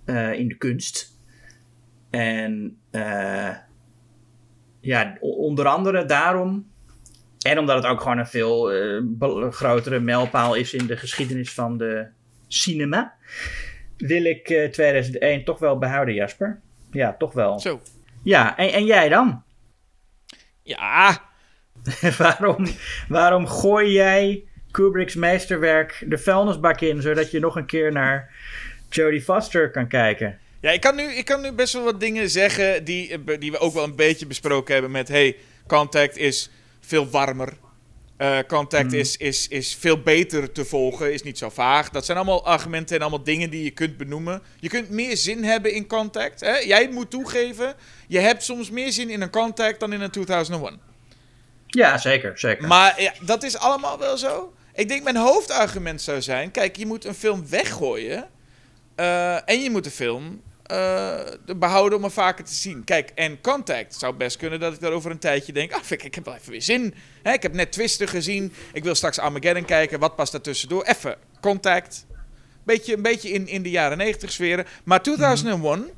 [0.07, 1.19] uh, in de kunst.
[2.11, 3.55] En uh,
[4.81, 6.71] ja, onder andere daarom.
[7.41, 11.77] En omdat het ook gewoon een veel uh, grotere mijlpaal is in de geschiedenis van
[11.77, 12.07] de
[12.49, 13.15] cinema.
[13.97, 16.61] Wil ik uh, 2001 toch wel behouden, Jasper?
[16.91, 17.61] Ja, toch wel.
[17.61, 17.81] Zo.
[18.23, 19.43] Ja, en, en jij dan?
[20.63, 21.23] Ja.
[22.19, 22.67] waarom,
[23.09, 24.45] waarom gooi jij
[24.77, 28.31] Kubrick's meesterwerk de vuilnisbak in, zodat je nog een keer naar
[28.89, 30.39] Jodie Foster kan kijken?
[30.61, 33.59] Ja, ik kan, nu, ik kan nu best wel wat dingen zeggen die, die we
[33.59, 35.09] ook wel een beetje besproken hebben met...
[35.09, 35.37] Hey,
[35.67, 36.51] Contact is
[36.81, 37.53] veel warmer.
[38.19, 38.99] Uh, contact mm.
[38.99, 41.91] is, is, is veel beter te volgen, is niet zo vaag.
[41.91, 44.43] Dat zijn allemaal argumenten en allemaal dingen die je kunt benoemen.
[44.61, 46.41] Je kunt meer zin hebben in Contact.
[46.41, 46.57] Hè?
[46.57, 47.75] Jij moet toegeven,
[48.09, 50.81] je hebt soms meer zin in een Contact dan in een 2001.
[51.67, 52.67] Ja, zeker, zeker.
[52.67, 54.55] Maar ja, dat is allemaal wel zo.
[54.77, 56.51] Ik denk mijn hoofdargument zou zijn...
[56.51, 58.29] Kijk, je moet een film weggooien...
[58.97, 60.43] Uh, en je moet de film
[60.73, 61.21] uh,
[61.57, 62.85] behouden om hem vaker te zien.
[62.85, 65.73] Kijk, en Contact zou best kunnen dat ik daar over een tijdje denk...
[65.73, 66.95] Ah, ik, ik heb wel even weer zin.
[67.23, 68.53] Hè, ik heb net Twister gezien.
[68.73, 69.99] Ik wil straks Armageddon kijken.
[69.99, 70.83] Wat past daar tussendoor?
[70.83, 72.07] Even Contact.
[72.65, 74.67] Beetje, een beetje in, in de jaren 90 sferen.
[74.85, 75.79] Maar 2001...
[75.79, 75.91] Mm.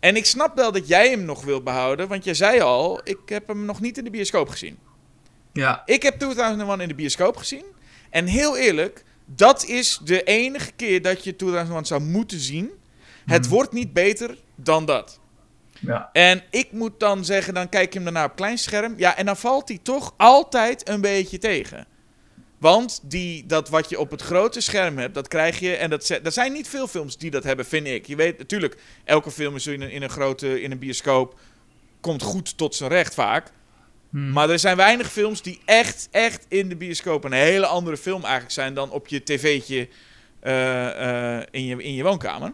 [0.00, 2.08] En ik snap wel dat jij hem nog wil behouden.
[2.08, 4.78] Want jij zei al, ik heb hem nog niet in de bioscoop gezien.
[5.52, 5.82] Ja.
[5.84, 7.64] Ik heb 2001 in de bioscoop gezien.
[8.10, 12.70] En heel eerlijk, dat is de enige keer dat je 2001 zou moeten zien.
[13.26, 13.54] Het hmm.
[13.54, 15.20] wordt niet beter dan dat.
[15.80, 16.10] Ja.
[16.12, 18.94] En ik moet dan zeggen, dan kijk je hem daarna op klein scherm.
[18.96, 21.86] Ja, en dan valt hij toch altijd een beetje tegen.
[22.58, 25.74] Want die, dat wat je op het grote scherm hebt, dat krijg je.
[25.74, 28.06] En dat, er zijn niet veel films die dat hebben, vind ik.
[28.06, 31.38] Je weet natuurlijk, elke film is in een, in een grote in een bioscoop.
[32.00, 33.50] Komt goed tot zijn recht vaak.
[34.10, 34.32] Hmm.
[34.32, 38.22] Maar er zijn weinig films die echt, echt in de bioscoop een hele andere film
[38.22, 39.88] eigenlijk zijn dan op je tv'tje
[40.42, 42.52] uh, uh, in, je, in je woonkamer.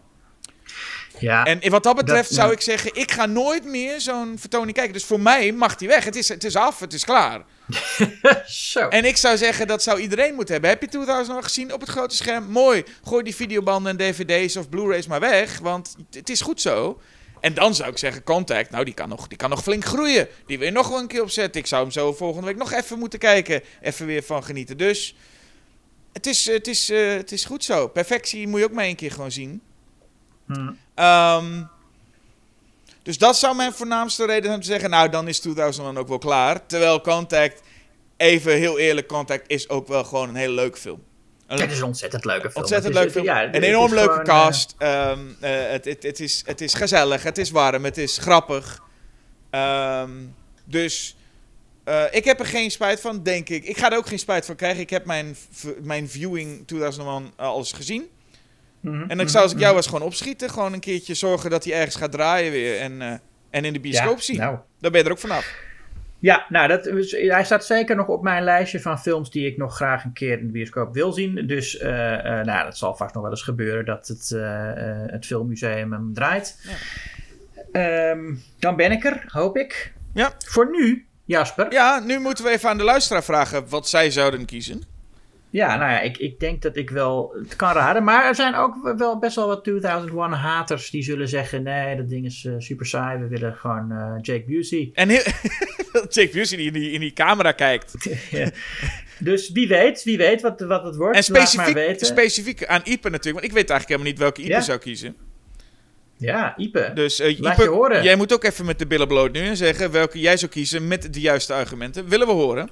[1.19, 4.93] Ja, en wat dat betreft zou ik zeggen, ik ga nooit meer zo'n vertoning kijken.
[4.93, 6.03] Dus voor mij mag die weg.
[6.03, 7.41] Het is, het is af, het is klaar.
[8.45, 8.87] Zo.
[8.87, 10.69] En ik zou zeggen, dat zou iedereen moeten hebben.
[10.69, 12.45] Heb je 2000 nog gezien op het grote scherm?
[12.45, 12.83] Mooi.
[13.03, 16.99] Gooi die videobanden en dvd's of blu-rays maar weg, want het is goed zo.
[17.45, 20.27] En dan zou ik zeggen, Contact, nou die kan nog, die kan nog flink groeien.
[20.45, 21.61] Die wil je nog wel een keer opzetten.
[21.61, 23.61] Ik zou hem zo volgende week nog even moeten kijken.
[23.81, 24.77] Even weer van genieten.
[24.77, 25.15] Dus
[26.13, 27.87] het is, het is, uh, het is goed zo.
[27.87, 29.61] Perfectie moet je ook maar één keer gewoon zien.
[30.45, 30.77] Hmm.
[30.95, 31.69] Um,
[33.03, 36.07] dus dat zou mijn voornaamste reden zijn om te zeggen, nou dan is 2001 ook
[36.07, 36.65] wel klaar.
[36.65, 37.61] Terwijl Contact,
[38.17, 41.03] even heel eerlijk, Contact is ook wel gewoon een hele leuke film.
[41.47, 42.63] Het is een ontzettend leuke film.
[42.63, 43.25] Ontzettend leuke film.
[43.25, 44.75] Ja, een enorm leuke gewoon, cast.
[44.79, 48.17] Uh, um, uh, het, het, het, is, het is gezellig, het is warm, het is
[48.17, 48.83] grappig.
[49.51, 50.35] Um,
[50.65, 51.15] dus
[51.85, 53.63] uh, ik heb er geen spijt van, denk ik.
[53.63, 54.81] Ik ga er ook geen spijt van krijgen.
[54.81, 55.35] Ik heb mijn,
[55.81, 58.03] mijn viewing 2001 al eens gezien.
[58.79, 59.81] Mm -hmm, en ik zou als ik jou mhm.
[59.81, 60.49] was gewoon opschieten.
[60.49, 62.79] Gewoon een keertje zorgen dat hij ergens gaat draaien weer.
[62.79, 63.13] En, uh,
[63.49, 64.37] en in de bioscoop ja, zien.
[64.37, 64.57] Nou.
[64.79, 65.53] Dan ben je er ook vanaf.
[66.25, 69.75] Ja, nou, dat, hij staat zeker nog op mijn lijstje van films die ik nog
[69.75, 71.47] graag een keer in de bioscoop wil zien.
[71.47, 74.71] Dus uh, uh, nou, dat zal vast nog wel eens gebeuren dat het, uh,
[75.07, 76.67] het filmmuseum hem draait.
[77.71, 78.09] Ja.
[78.09, 79.93] Um, dan ben ik er, hoop ik.
[80.13, 80.31] Ja.
[80.45, 81.71] Voor nu, Jasper.
[81.71, 84.83] Ja, nu moeten we even aan de luisteraar vragen wat zij zouden kiezen.
[85.55, 88.03] Ja, nou ja, ik, ik denk dat ik wel het kan raden.
[88.03, 92.09] Maar er zijn ook wel best wel wat 2001 haters die zullen zeggen: nee, dat
[92.09, 93.19] ding is uh, super saai.
[93.19, 94.89] We willen gewoon uh, Jake Busey.
[94.93, 95.21] En heel,
[96.15, 97.93] Jake Busey die in die, in die camera kijkt.
[98.31, 98.49] ja.
[99.19, 101.15] Dus wie weet, wie weet wat, wat het wordt.
[101.15, 103.43] En specifiek, specifiek aan Ipe natuurlijk.
[103.43, 104.61] Want ik weet eigenlijk helemaal niet welke Ipe ja.
[104.61, 105.15] zou kiezen.
[106.17, 106.91] Ja, Ipe.
[106.93, 108.03] Dus uh, Laat je horen.
[108.03, 110.87] jij moet ook even met de billen bloot nu en zeggen welke jij zou kiezen
[110.87, 112.09] met de juiste argumenten.
[112.09, 112.69] Willen we horen.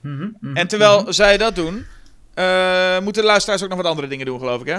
[0.00, 1.86] Mm -hmm, mm -hmm, en terwijl zij dat doen,
[2.38, 4.78] Eh, moeten de luisteraars ook nog wat andere dingen doen, geloof ik, hè?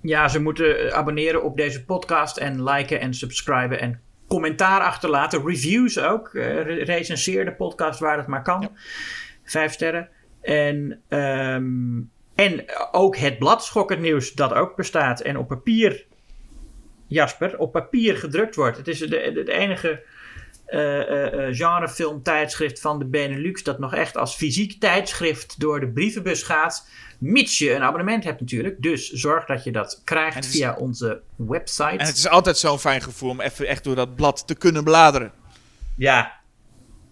[0.00, 5.46] Ja, ze moeten eh, abonneren op deze podcast en liken en subscriben en commentaar achterlaten.
[5.46, 6.30] Reviews ook.
[6.32, 8.76] re- recenseer de podcast waar het maar kan.
[9.44, 10.08] Vijf sterren.
[10.40, 12.00] En, ehm,
[12.34, 15.20] en ook het blad Schokkend Nieuws dat ook bestaat.
[15.20, 16.04] En op papier,
[17.06, 18.76] Jasper, op papier gedrukt wordt.
[18.76, 20.02] Het is de, de, de enige
[21.50, 26.88] genrefilmtijdschrift van de Benelux dat nog echt als fysiek tijdschrift door de brievenbus gaat.
[27.18, 28.82] Mits je een abonnement hebt natuurlijk.
[28.82, 31.88] Dus zorg dat je dat krijgt is- via onze website.
[31.98, 34.84] En het is altijd zo'n fijn gevoel om even echt door dat blad te kunnen
[34.84, 35.32] bladeren.
[35.96, 36.40] Ja.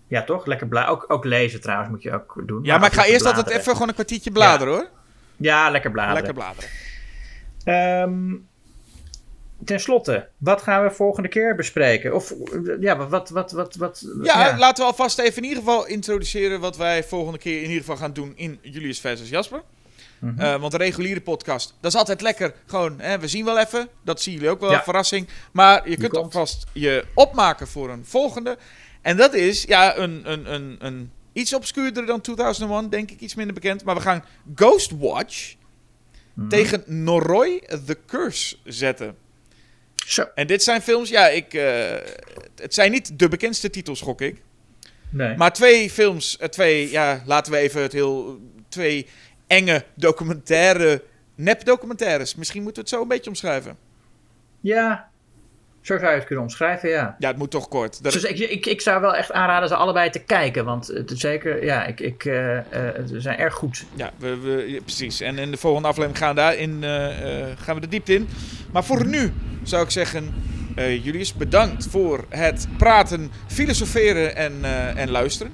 [0.08, 0.46] Ja, toch?
[0.46, 2.64] Lekker bla ook, ook lezen trouwens moet je ook doen.
[2.64, 3.60] Ja, maar ik ga eerst altijd bladeren.
[3.60, 4.88] even gewoon een kwartiertje bladeren, hoor.
[5.36, 6.22] Ja, lekker bladeren.
[6.22, 6.70] Lekker bladeren.
[7.64, 8.36] Ehm,
[9.64, 12.14] ten slotte, wat gaan we volgende keer bespreken?
[12.14, 12.34] Of
[12.80, 14.06] ja, wat, wat, wat, wat.
[14.22, 17.78] Ja, laten we alvast even in ieder geval introduceren wat wij volgende keer in ieder
[17.78, 19.62] geval gaan doen in Julius versus Jasper.
[20.18, 20.40] Mhm.
[20.40, 22.54] Eh, want de reguliere podcast, dat is altijd lekker.
[22.66, 23.88] Gewoon, hè, we zien wel even.
[24.04, 24.82] Dat zien jullie ook wel, Ja.
[24.82, 25.28] verrassing.
[25.52, 28.58] Maar je kunt alvast je opmaken voor een volgende.
[29.02, 33.34] En dat is, ja, een, een, een, een iets obscuurder dan 2001, denk ik, iets
[33.34, 33.84] minder bekend.
[33.84, 34.24] Maar we gaan
[34.54, 35.54] Ghostwatch
[36.34, 36.48] Mhm.
[36.48, 39.16] tegen Noroi The Curse zetten.
[40.06, 40.24] Zo.
[40.34, 41.94] En dit zijn films, ja, ik, eh,
[42.56, 44.42] het zijn niet de bekendste titels, gok ik.
[45.10, 45.36] Nee.
[45.36, 48.40] Maar twee films, eh, twee, ja, laten we even het heel.
[48.68, 49.06] Twee
[49.46, 51.02] enge documentaire.
[51.34, 52.34] Nep-documentaires.
[52.34, 53.76] Misschien moeten we het zo een beetje omschrijven.
[54.60, 55.09] Ja,
[55.80, 57.16] zo zou je het kunnen omschrijven, ja.
[57.18, 58.02] Ja, het moet toch kort.
[58.02, 60.64] Dat, Dus ik, ik, ik zou wel echt aanraden ze allebei te kijken.
[60.64, 62.64] Want het is zeker, ja, ik, ik, eh, eh,
[63.08, 63.84] ze zijn erg goed.
[63.94, 65.20] ja, we, we, precies.
[65.20, 68.28] En in de volgende aflevering gaan, we daarin, eh, gaan we de diepte in.
[68.72, 69.32] Maar voor nu
[69.62, 70.48] zou ik zeggen.
[70.76, 74.52] Julius, bedankt voor het praten, filosoferen en,
[74.96, 75.52] en luisteren.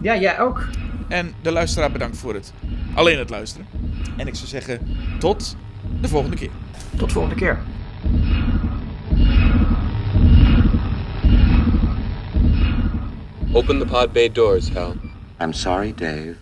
[0.00, 0.68] Ja, jij ook.
[1.08, 2.52] En de luisteraar bedankt voor het
[2.94, 3.66] alleen het luisteren.
[4.16, 4.80] En ik zou zeggen,
[5.18, 5.56] tot
[6.00, 6.50] de volgende keer.
[6.96, 7.58] Tot volgende keer.
[13.54, 14.96] Open the pod bay doors, Hal.
[15.38, 16.40] I'm sorry, Dave.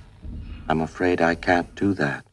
[0.69, 2.25] I'm afraid I can't do that.